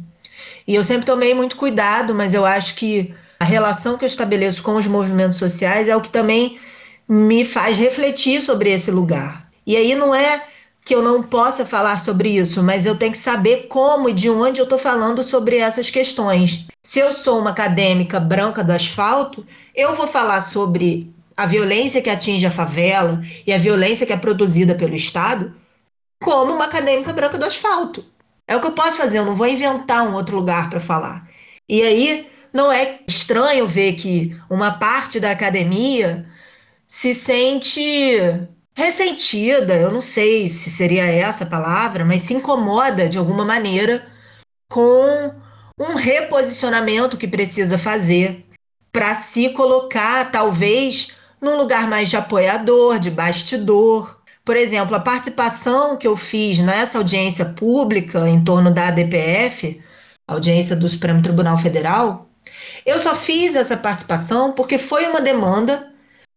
E 0.67 0.75
eu 0.75 0.83
sempre 0.83 1.07
tomei 1.07 1.33
muito 1.33 1.55
cuidado, 1.55 2.13
mas 2.13 2.35
eu 2.35 2.45
acho 2.45 2.75
que 2.75 3.15
relação 3.47 3.97
que 3.97 4.05
eu 4.05 4.09
estabeleço 4.09 4.63
com 4.63 4.75
os 4.75 4.87
movimentos 4.87 5.39
sociais 5.39 5.89
é 5.89 5.97
o 5.97 6.01
que 6.01 6.11
também 6.11 6.59
me 7.09 7.45
faz 7.45 7.79
refletir 7.79 8.43
sobre 8.43 8.71
esse 8.71 8.91
lugar. 8.91 9.49
E 9.67 9.77
aí 9.77 9.95
não 9.95 10.15
é 10.15 10.43
que 10.85 10.95
eu 10.95 11.03
não 11.03 11.23
possa 11.23 11.67
falar 11.67 11.99
sobre 11.99 12.29
isso, 12.29 12.63
mas 12.63 12.87
eu 12.87 12.97
tenho 12.97 13.11
que 13.11 13.19
saber 13.19 13.67
como 13.69 14.09
e 14.09 14.13
de 14.13 14.31
onde 14.31 14.61
eu 14.61 14.65
estou 14.65 14.79
falando 14.79 15.23
sobre 15.23 15.57
essas 15.57 15.91
questões. 15.91 16.69
Se 16.83 17.01
eu 17.01 17.13
sou 17.13 17.41
uma 17.41 17.51
acadêmica 17.51 18.21
branca 18.21 18.63
do 18.63 18.71
asfalto, 18.71 19.45
eu 19.75 19.97
vou 19.97 20.07
falar 20.07 20.41
sobre 20.41 21.13
a 21.37 21.45
violência 21.45 22.01
que 22.01 22.09
atinge 22.09 22.47
a 22.47 22.53
favela 22.53 23.21
e 23.45 23.53
a 23.53 23.59
violência 23.59 24.07
que 24.07 24.13
é 24.13 24.17
produzida 24.17 24.75
pelo 24.77 24.95
Estado 24.95 25.55
como 26.23 26.53
uma 26.53 26.67
acadêmica 26.67 27.13
branca 27.13 27.37
do 27.37 27.45
asfalto. 27.45 28.05
É 28.47 28.57
o 28.57 28.61
que 28.61 28.69
eu 28.69 28.73
posso 28.73 28.97
fazer, 28.97 29.19
eu 29.19 29.25
não 29.25 29.35
vou 29.35 29.47
inventar 29.47 30.07
um 30.07 30.15
outro 30.15 30.37
lugar 30.37 30.71
para 30.71 30.79
falar. 30.79 31.29
E 31.69 31.83
aí 31.83 32.29
não 32.57 32.73
é 32.73 33.01
estranho 33.07 33.67
ver 33.67 33.93
que 33.93 34.35
uma 34.49 34.79
parte 34.79 35.21
da 35.21 35.31
academia 35.31 36.25
se 36.89 37.15
sente 37.15 37.71
ressentida, 38.75 39.75
eu 39.75 39.93
não 39.93 40.01
sei 40.01 40.49
se 40.49 40.71
seria 40.71 41.05
essa 41.05 41.45
a 41.45 41.47
palavra, 41.47 42.05
mas 42.05 42.23
se 42.23 42.35
incomoda 42.35 43.09
de 43.09 43.19
alguma 43.19 43.45
maneira 43.45 44.07
com 44.69 45.35
um 45.79 45.95
reposicionamento 45.95 47.19
que 47.19 47.29
precisa 47.29 47.77
fazer 47.77 48.45
para 48.91 49.15
se 49.17 49.51
colocar, 49.51 50.31
talvez, 50.31 51.13
num 51.41 51.59
lugar 51.59 51.87
mais 51.87 52.09
de 52.09 52.17
apoiador, 52.17 52.99
de 52.99 53.11
bastidor. 53.11 54.19
Por 54.43 54.57
exemplo, 54.57 54.97
a 54.97 55.01
participação 55.01 55.97
que 55.97 56.07
eu 56.07 56.17
fiz 56.17 56.59
nessa 56.59 56.97
audiência 56.99 57.45
pública 57.45 58.27
em 58.29 58.43
torno 58.43 58.73
da 58.73 58.89
ADPF, 58.89 59.79
audiência 60.27 60.75
do 60.75 60.89
Supremo 60.89 61.21
Tribunal 61.21 61.59
Federal, 61.59 62.26
eu 62.85 63.01
só 63.01 63.15
fiz 63.15 63.55
essa 63.57 63.77
participação 63.77 64.53
porque 64.53 64.79
foi 64.79 65.07
uma 65.07 65.21
demanda 65.21 65.93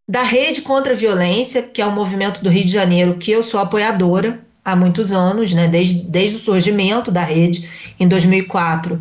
da 0.07 0.24
Rede 0.24 0.63
contra 0.63 0.93
a 0.93 0.95
Violência, 0.95 1.61
que 1.61 1.82
é 1.82 1.86
um 1.86 1.91
movimento 1.91 2.43
do 2.43 2.49
Rio 2.49 2.65
de 2.65 2.72
Janeiro 2.72 3.17
que 3.17 3.32
eu 3.32 3.43
sou 3.43 3.59
apoiadora 3.59 4.39
há 4.65 4.76
muitos 4.76 5.11
anos, 5.11 5.53
né, 5.53 5.67
desde, 5.67 6.01
desde 6.01 6.38
o 6.38 6.41
surgimento 6.41 7.11
da 7.11 7.22
rede 7.22 7.70
em 7.99 8.07
2004. 8.07 8.99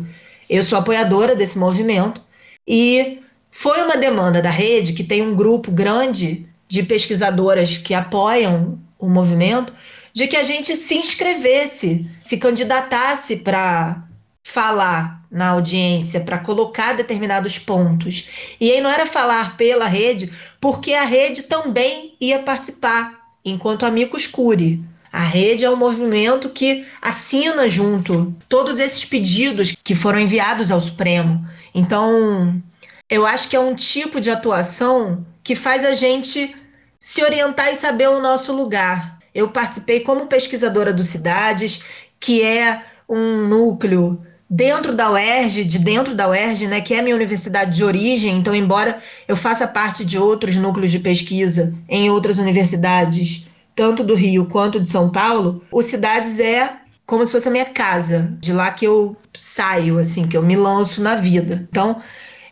Eu 0.49 0.63
sou 0.63 0.77
apoiadora 0.77 1.35
desse 1.35 1.57
movimento 1.57 2.21
e 2.67 3.19
foi 3.51 3.81
uma 3.81 3.97
demanda 3.97 4.41
da 4.41 4.49
rede, 4.49 4.93
que 4.93 5.03
tem 5.03 5.21
um 5.21 5.35
grupo 5.35 5.71
grande 5.71 6.47
de 6.67 6.83
pesquisadoras 6.83 7.77
que 7.77 7.93
apoiam 7.93 8.79
o 8.97 9.09
movimento, 9.09 9.73
de 10.13 10.27
que 10.27 10.35
a 10.35 10.43
gente 10.43 10.75
se 10.75 10.95
inscrevesse, 10.95 12.05
se 12.23 12.37
candidatasse 12.37 13.37
para 13.37 14.03
falar 14.43 15.19
na 15.31 15.49
audiência 15.49 16.21
para 16.21 16.39
colocar 16.39 16.93
determinados 16.93 17.59
pontos. 17.59 18.55
E 18.59 18.71
aí 18.71 18.81
não 18.81 18.89
era 18.89 19.05
falar 19.05 19.55
pela 19.57 19.85
rede, 19.85 20.31
porque 20.59 20.93
a 20.93 21.05
rede 21.05 21.43
também 21.43 22.15
ia 22.19 22.39
participar, 22.39 23.19
enquanto 23.45 23.85
amigos 23.85 24.25
cure. 24.25 24.83
A 25.11 25.21
rede 25.21 25.65
é 25.65 25.69
um 25.69 25.75
movimento 25.75 26.49
que 26.49 26.85
assina 27.01 27.67
junto 27.67 28.35
todos 28.47 28.79
esses 28.79 29.03
pedidos 29.05 29.75
que 29.83 29.95
foram 29.95 30.19
enviados 30.19 30.71
ao 30.71 30.81
Supremo. 30.81 31.43
Então, 31.73 32.61
eu 33.09 33.25
acho 33.25 33.49
que 33.49 33.55
é 33.55 33.59
um 33.59 33.73
tipo 33.73 34.21
de 34.21 34.29
atuação 34.29 35.25
que 35.43 35.55
faz 35.55 35.83
a 35.83 35.93
gente 35.93 36.55
se 36.99 37.23
orientar 37.23 37.71
e 37.71 37.75
saber 37.75 38.09
o 38.09 38.21
nosso 38.21 38.53
lugar. 38.53 39.17
Eu 39.33 39.49
participei 39.49 40.01
como 40.01 40.27
pesquisadora 40.27 40.93
do 40.93 41.03
Cidades, 41.03 41.81
que 42.19 42.43
é 42.43 42.83
um 43.07 43.47
núcleo 43.47 44.21
dentro 44.49 44.95
da 44.95 45.11
UERJ, 45.11 45.63
de 45.63 45.77
dentro 45.77 46.15
da 46.15 46.27
UERJ, 46.27 46.67
né, 46.67 46.81
que 46.81 46.93
é 46.93 46.99
a 46.99 47.03
minha 47.03 47.15
universidade 47.15 47.75
de 47.75 47.83
origem, 47.83 48.37
então, 48.37 48.55
embora 48.55 48.99
eu 49.27 49.37
faça 49.37 49.67
parte 49.67 50.03
de 50.03 50.17
outros 50.17 50.55
núcleos 50.55 50.91
de 50.91 50.99
pesquisa 50.99 51.73
em 51.87 52.09
outras 52.09 52.39
universidades, 52.39 53.47
tanto 53.75 54.03
do 54.03 54.15
Rio 54.15 54.45
quanto 54.45 54.79
de 54.79 54.89
São 54.89 55.09
Paulo, 55.09 55.63
o 55.71 55.81
Cidades 55.81 56.39
é 56.39 56.73
como 57.05 57.25
se 57.25 57.31
fosse 57.31 57.47
a 57.47 57.51
minha 57.51 57.65
casa, 57.65 58.37
de 58.39 58.53
lá 58.53 58.71
que 58.71 58.85
eu 58.85 59.15
saio, 59.37 59.97
assim, 59.97 60.27
que 60.27 60.37
eu 60.37 60.43
me 60.43 60.55
lanço 60.55 61.01
na 61.01 61.15
vida. 61.15 61.67
Então, 61.71 61.99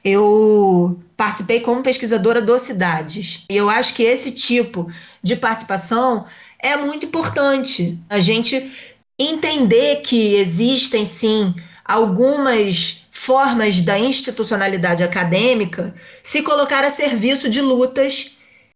eu 0.03 0.99
participei 1.15 1.59
como 1.59 1.83
pesquisadora 1.83 2.41
do 2.41 2.57
Cidades. 2.57 3.45
E 3.49 3.55
eu 3.55 3.69
acho 3.69 3.93
que 3.93 4.01
esse 4.01 4.31
tipo 4.31 4.89
de 5.21 5.35
participação 5.35 6.25
é 6.59 6.75
muito 6.75 7.05
importante. 7.05 7.99
A 8.09 8.19
gente 8.19 8.71
entender 9.19 9.97
que 9.97 10.35
existem 10.35 11.05
sim 11.05 11.53
algumas 11.87 13.07
formas 13.11 13.81
da 13.81 13.97
institucionalidade 13.97 15.03
acadêmica 15.03 15.95
se 16.21 16.41
colocar 16.41 16.83
a 16.83 16.89
serviço 16.89 17.49
de 17.49 17.61
lutas 17.61 18.35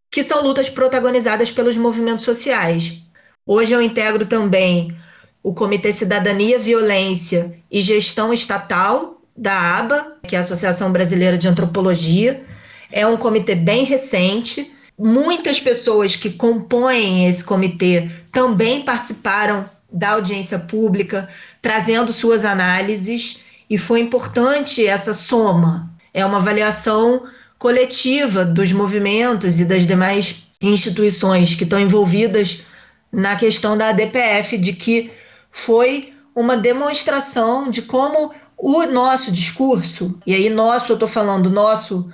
que 0.09 0.23
são 0.23 0.41
lutas 0.43 0.69
protagonizadas 0.69 1.51
pelos 1.51 1.77
movimentos 1.77 2.25
sociais. 2.25 3.01
Hoje 3.45 3.73
eu 3.73 3.81
integro 3.81 4.25
também 4.25 4.95
o 5.43 5.53
Comitê 5.53 5.91
Cidadania, 5.91 6.59
Violência 6.59 7.57
e 7.69 7.81
Gestão 7.81 8.31
Estatal 8.31 9.21
da 9.35 9.77
ABA, 9.77 10.17
que 10.27 10.35
é 10.35 10.39
a 10.39 10.41
Associação 10.41 10.91
Brasileira 10.91 11.37
de 11.37 11.47
Antropologia. 11.47 12.43
É 12.91 13.07
um 13.07 13.17
comitê 13.17 13.55
bem 13.55 13.83
recente. 13.83 14.71
Muitas 14.97 15.59
pessoas 15.59 16.15
que 16.15 16.29
compõem 16.29 17.27
esse 17.27 17.43
comitê 17.43 18.09
também 18.31 18.83
participaram 18.83 19.67
da 19.91 20.11
audiência 20.11 20.57
pública, 20.57 21.27
trazendo 21.61 22.13
suas 22.13 22.45
análises, 22.45 23.43
e 23.69 23.77
foi 23.77 23.99
importante 23.99 24.85
essa 24.85 25.13
soma. 25.13 25.91
É 26.13 26.25
uma 26.25 26.37
avaliação 26.37 27.23
coletiva 27.57 28.43
dos 28.43 28.71
movimentos 28.71 29.59
e 29.59 29.65
das 29.65 29.85
demais 29.85 30.43
instituições 30.61 31.55
que 31.55 31.63
estão 31.63 31.79
envolvidas 31.79 32.63
na 33.11 33.35
questão 33.35 33.77
da 33.77 33.89
ADPF, 33.89 34.57
de 34.57 34.73
que 34.73 35.11
foi 35.51 36.13
uma 36.35 36.55
demonstração 36.55 37.69
de 37.69 37.81
como 37.81 38.33
o 38.57 38.85
nosso 38.85 39.31
discurso, 39.31 40.17
e 40.25 40.33
aí 40.33 40.49
nosso, 40.49 40.91
eu 40.91 40.93
estou 40.93 41.07
falando 41.07 41.49
nosso, 41.49 42.09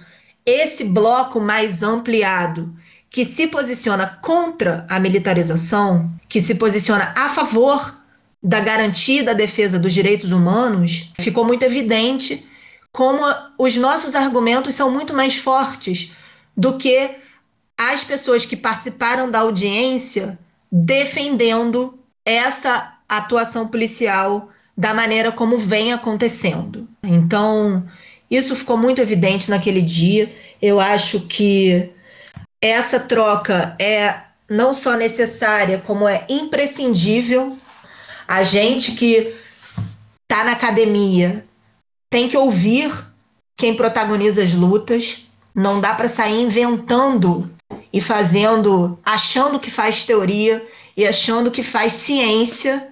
esse 0.45 0.83
bloco 0.85 1.41
mais 1.41 1.83
ampliado, 1.83 2.73
que 3.09 3.25
se 3.25 3.47
posiciona 3.47 4.07
contra 4.21 4.85
a 4.89 4.99
militarização, 4.99 6.11
que 6.27 6.41
se 6.41 6.55
posiciona 6.55 7.13
a 7.15 7.29
favor 7.29 7.97
da 8.43 8.59
garantia 8.59 9.23
da 9.23 9.33
defesa 9.33 9.79
dos 9.79 9.93
direitos 9.93 10.31
humanos, 10.31 11.11
ficou 11.19 11.45
muito 11.45 11.63
evidente 11.63 12.45
como 12.91 13.21
os 13.57 13.75
nossos 13.77 14.15
argumentos 14.15 14.75
são 14.75 14.91
muito 14.91 15.13
mais 15.13 15.37
fortes 15.37 16.13
do 16.55 16.77
que 16.77 17.15
as 17.77 18.03
pessoas 18.03 18.45
que 18.45 18.55
participaram 18.55 19.29
da 19.29 19.39
audiência 19.39 20.37
defendendo 20.71 21.99
essa 22.25 22.93
atuação 23.07 23.67
policial 23.67 24.49
da 24.75 24.93
maneira 24.93 25.31
como 25.31 25.57
vem 25.57 25.93
acontecendo. 25.93 26.87
Então, 27.03 27.85
isso 28.29 28.55
ficou 28.55 28.77
muito 28.77 29.01
evidente 29.01 29.49
naquele 29.49 29.81
dia. 29.81 30.31
Eu 30.61 30.79
acho 30.79 31.21
que 31.21 31.89
essa 32.61 32.99
troca 32.99 33.75
é 33.79 34.21
não 34.49 34.73
só 34.73 34.95
necessária, 34.95 35.83
como 35.85 36.07
é 36.07 36.25
imprescindível. 36.29 37.57
A 38.27 38.43
gente 38.43 38.93
que 38.93 39.35
está 40.23 40.43
na 40.43 40.53
academia 40.53 41.45
tem 42.09 42.29
que 42.29 42.37
ouvir 42.37 42.91
quem 43.57 43.75
protagoniza 43.75 44.43
as 44.43 44.53
lutas. 44.53 45.27
Não 45.53 45.81
dá 45.81 45.93
para 45.93 46.07
sair 46.07 46.41
inventando 46.41 47.51
e 47.91 47.99
fazendo, 47.99 48.99
achando 49.03 49.59
que 49.59 49.71
faz 49.71 50.03
teoria 50.03 50.65
e 50.95 51.05
achando 51.07 51.51
que 51.51 51.63
faz 51.63 51.93
ciência 51.93 52.87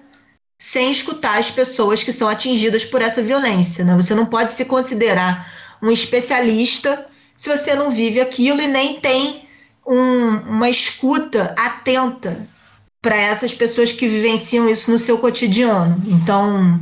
sem 0.58 0.90
escutar 0.90 1.38
as 1.38 1.50
pessoas 1.50 2.02
que 2.02 2.12
são 2.12 2.28
atingidas 2.28 2.84
por 2.84 3.02
essa 3.02 3.22
violência. 3.22 3.84
Né? 3.84 3.94
Você 3.94 4.14
não 4.14 4.26
pode 4.26 4.52
se 4.52 4.64
considerar 4.64 5.46
um 5.82 5.90
especialista 5.90 7.06
se 7.36 7.54
você 7.54 7.74
não 7.74 7.90
vive 7.90 8.20
aquilo 8.20 8.62
e 8.62 8.66
nem 8.66 8.98
tem 8.98 9.45
um, 9.86 10.36
uma 10.48 10.68
escuta 10.68 11.54
atenta 11.58 12.46
para 13.00 13.16
essas 13.16 13.54
pessoas 13.54 13.92
que 13.92 14.08
vivenciam 14.08 14.68
isso 14.68 14.90
no 14.90 14.98
seu 14.98 15.18
cotidiano. 15.18 16.02
Então, 16.08 16.80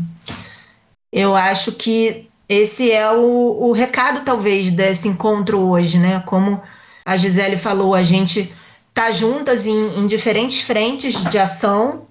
eu 1.13 1.37
acho 1.37 1.73
que 1.73 2.29
esse 2.49 2.91
é 2.91 3.11
o, 3.11 3.69
o 3.69 3.73
recado, 3.73 4.25
talvez, 4.25 4.71
desse 4.71 5.07
encontro 5.07 5.59
hoje, 5.59 5.99
né? 5.99 6.21
Como 6.27 6.63
a 7.05 7.17
Gisele 7.17 7.59
falou, 7.59 7.95
a 7.95 8.03
gente 8.03 8.53
tá 8.95 9.11
juntas 9.11 9.67
em, 9.67 9.99
em 9.99 10.07
diferentes 10.07 10.61
frentes 10.61 11.23
de 11.25 11.39
ação, 11.39 12.07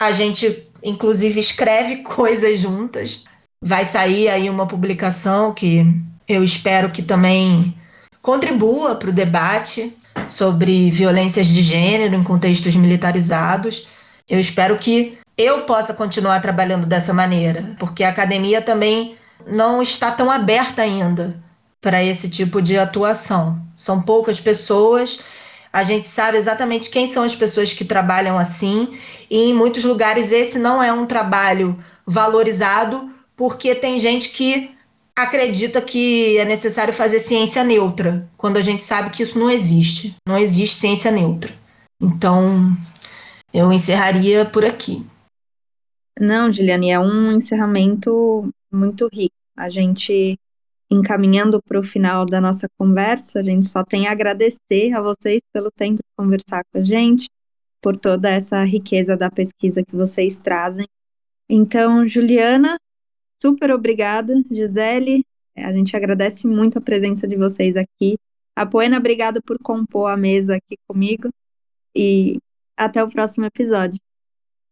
a 0.00 0.12
gente, 0.12 0.68
inclusive, 0.82 1.40
escreve 1.40 1.96
coisas 2.04 2.60
juntas. 2.60 3.24
Vai 3.62 3.84
sair 3.84 4.28
aí 4.28 4.48
uma 4.48 4.66
publicação 4.66 5.52
que 5.52 5.84
eu 6.28 6.44
espero 6.44 6.90
que 6.90 7.02
também 7.02 7.76
contribua 8.22 8.94
para 8.94 9.10
o 9.10 9.12
debate 9.12 9.92
sobre 10.30 10.90
violências 10.90 11.46
de 11.46 11.60
gênero 11.60 12.14
em 12.14 12.22
contextos 12.22 12.74
militarizados. 12.76 13.88
Eu 14.28 14.38
espero 14.38 14.78
que 14.78 15.18
eu 15.36 15.62
possa 15.62 15.92
continuar 15.92 16.40
trabalhando 16.40 16.86
dessa 16.86 17.12
maneira, 17.12 17.74
porque 17.78 18.04
a 18.04 18.10
academia 18.10 18.62
também 18.62 19.16
não 19.46 19.82
está 19.82 20.10
tão 20.10 20.30
aberta 20.30 20.82
ainda 20.82 21.42
para 21.80 22.02
esse 22.02 22.28
tipo 22.28 22.60
de 22.60 22.78
atuação. 22.78 23.60
São 23.74 24.02
poucas 24.02 24.38
pessoas, 24.38 25.20
a 25.72 25.82
gente 25.82 26.06
sabe 26.06 26.36
exatamente 26.36 26.90
quem 26.90 27.10
são 27.10 27.22
as 27.22 27.34
pessoas 27.34 27.72
que 27.72 27.84
trabalham 27.84 28.38
assim, 28.38 28.98
e 29.30 29.50
em 29.50 29.54
muitos 29.54 29.84
lugares 29.84 30.30
esse 30.30 30.58
não 30.58 30.82
é 30.82 30.92
um 30.92 31.06
trabalho 31.06 31.78
valorizado, 32.06 33.10
porque 33.36 33.74
tem 33.74 33.98
gente 33.98 34.28
que 34.30 34.74
acredita 35.22 35.80
que 35.80 36.38
é 36.38 36.44
necessário 36.44 36.92
fazer 36.92 37.20
ciência 37.20 37.64
neutra, 37.64 38.28
quando 38.36 38.56
a 38.56 38.62
gente 38.62 38.82
sabe 38.82 39.10
que 39.10 39.22
isso 39.22 39.38
não 39.38 39.50
existe. 39.50 40.14
Não 40.26 40.38
existe 40.38 40.78
ciência 40.78 41.10
neutra. 41.10 41.52
Então, 42.00 42.76
eu 43.52 43.72
encerraria 43.72 44.44
por 44.44 44.64
aqui. 44.64 45.04
Não, 46.18 46.50
Juliane, 46.50 46.90
é 46.90 46.98
um 46.98 47.32
encerramento 47.32 48.48
muito 48.70 49.08
rico. 49.12 49.34
A 49.56 49.68
gente, 49.68 50.38
encaminhando 50.90 51.60
para 51.62 51.78
o 51.78 51.82
final 51.82 52.26
da 52.26 52.40
nossa 52.40 52.68
conversa, 52.78 53.38
a 53.38 53.42
gente 53.42 53.66
só 53.66 53.84
tem 53.84 54.06
a 54.06 54.12
agradecer 54.12 54.92
a 54.94 55.00
vocês 55.00 55.40
pelo 55.52 55.70
tempo 55.70 55.96
de 55.96 56.16
conversar 56.16 56.62
com 56.72 56.80
a 56.80 56.82
gente, 56.82 57.28
por 57.80 57.96
toda 57.96 58.30
essa 58.30 58.62
riqueza 58.64 59.16
da 59.16 59.30
pesquisa 59.30 59.82
que 59.84 59.96
vocês 59.96 60.40
trazem. 60.42 60.86
Então, 61.48 62.06
Juliana, 62.06 62.78
Super 63.40 63.70
obrigada, 63.70 64.34
Gisele. 64.50 65.24
A 65.56 65.72
gente 65.72 65.96
agradece 65.96 66.46
muito 66.46 66.78
a 66.78 66.80
presença 66.80 67.26
de 67.26 67.36
vocês 67.36 67.76
aqui. 67.76 68.18
A 68.54 68.66
Poena, 68.66 68.98
obrigada 68.98 69.40
por 69.40 69.58
compor 69.58 70.10
a 70.10 70.16
mesa 70.16 70.56
aqui 70.56 70.76
comigo. 70.86 71.30
E 71.94 72.38
até 72.76 73.02
o 73.02 73.10
próximo 73.10 73.46
episódio. 73.46 73.98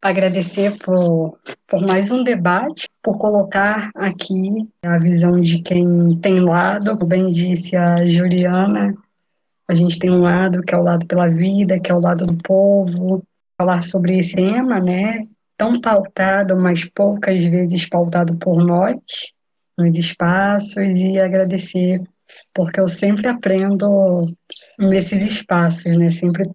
Agradecer 0.01 0.79
por, 0.79 1.37
por 1.67 1.81
mais 1.81 2.11
um 2.11 2.23
debate, 2.23 2.89
por 3.03 3.19
colocar 3.19 3.91
aqui 3.97 4.69
a 4.83 4.97
visão 4.99 5.41
de 5.41 5.61
quem 5.61 6.17
tem 6.21 6.39
lado, 6.41 6.97
como 6.97 7.07
bem 7.07 7.31
disse 7.31 7.77
a 7.77 8.09
Juliana, 8.09 8.95
a 9.67 9.75
gente 9.75 9.99
tem 9.99 10.11
um 10.11 10.21
lado 10.21 10.61
que 10.61 10.73
é 10.73 10.79
o 10.79 10.83
lado 10.83 11.05
pela 11.05 11.29
vida, 11.29 11.81
que 11.81 11.91
é 11.91 11.95
o 11.95 12.01
lado 12.01 12.27
do 12.27 12.37
povo, 12.37 13.25
falar 13.61 13.83
sobre 13.83 14.19
esse 14.19 14.37
tema, 14.37 14.79
né, 14.79 15.21
tão 15.59 15.81
pautado, 15.81 16.57
mas 16.57 16.85
poucas 16.85 17.45
vezes 17.45 17.87
pautado 17.87 18.35
por 18.37 18.65
nós 18.65 18.97
nos 19.77 19.99
espaços 19.99 20.97
e 20.97 21.21
agradecer 21.21 22.01
porque 22.55 22.81
eu 22.81 22.89
sempre 22.89 23.29
aprendo 23.29 24.21
nesses 24.79 25.23
espaços, 25.23 25.97
né? 25.97 26.11
Sempre 26.11 26.49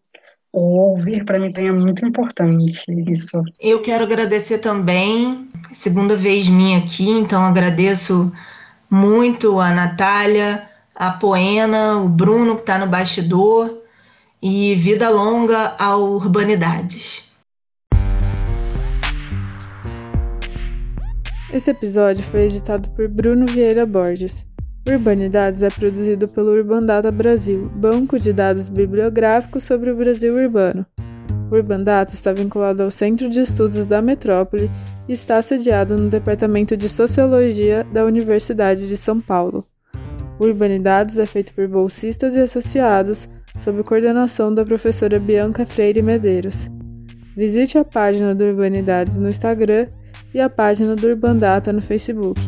o 0.52 0.78
ouvir 0.78 1.26
para 1.26 1.40
mim 1.40 1.52
é 1.56 1.72
muito 1.72 2.06
importante 2.06 2.86
isso. 3.12 3.42
Eu 3.60 3.82
quero 3.82 4.04
agradecer 4.04 4.60
também, 4.60 5.50
segunda 5.72 6.16
vez 6.16 6.48
minha 6.48 6.80
aqui, 6.80 7.10
então 7.10 7.44
agradeço 7.44 8.32
muito 8.90 9.60
a 9.60 9.72
Natália, 9.72 10.70
a 10.96 11.12
Poena, 11.12 11.98
o 11.98 12.08
Bruno 12.08 12.56
que 12.56 12.62
está 12.62 12.78
no 12.78 12.88
bastidor 12.88 13.82
e 14.42 14.76
vida 14.76 15.10
longa 15.10 15.76
ao 15.80 16.04
Urbanidades. 16.04 17.33
Esse 21.54 21.70
episódio 21.70 22.24
foi 22.24 22.46
editado 22.46 22.90
por 22.90 23.08
Bruno 23.08 23.46
Vieira 23.46 23.86
Borges. 23.86 24.44
Urbanidades 24.90 25.62
é 25.62 25.70
produzido 25.70 26.28
pelo 26.28 26.50
Urbandata 26.50 27.12
Brasil, 27.12 27.70
banco 27.76 28.18
de 28.18 28.34
dados 28.34 28.70
bibliográficos 28.70 29.64
sobre 29.64 29.92
o 29.92 29.96
Brasil 29.96 30.34
urbano. 30.34 30.84
O 31.52 31.56
Urbandata 31.56 32.12
está 32.12 32.34
vinculado 32.34 32.82
ao 32.82 32.90
Centro 32.90 33.30
de 33.30 33.42
Estudos 33.42 33.86
da 33.86 34.02
Metrópole 34.02 34.68
e 35.08 35.14
está 35.14 35.40
sediado 35.44 35.96
no 35.96 36.10
Departamento 36.10 36.76
de 36.76 36.90
Sociologia 36.90 37.86
da 37.94 38.04
Universidade 38.04 38.88
de 38.88 38.98
São 38.98 39.22
Paulo. 39.22 39.64
Urbanidades 40.40 41.20
é 41.20 41.26
feito 41.28 41.54
por 41.54 41.68
bolsistas 41.68 42.36
e 42.36 42.40
associados, 42.40 43.30
sob 43.60 43.84
coordenação 43.84 44.52
da 44.52 44.66
professora 44.66 45.20
Bianca 45.20 45.68
Freire 45.68 46.02
Medeiros. 46.02 46.68
Visite 47.38 47.78
a 47.78 47.86
página 47.86 48.34
do 48.34 48.44
Urbanidades 48.44 49.20
no 49.20 49.30
Instagram 49.30 49.88
e 50.34 50.42
a 50.42 50.50
página 50.50 50.96
do 50.96 51.08
Urbandata 51.08 51.72
no 51.72 51.82
Facebook. 51.82 52.40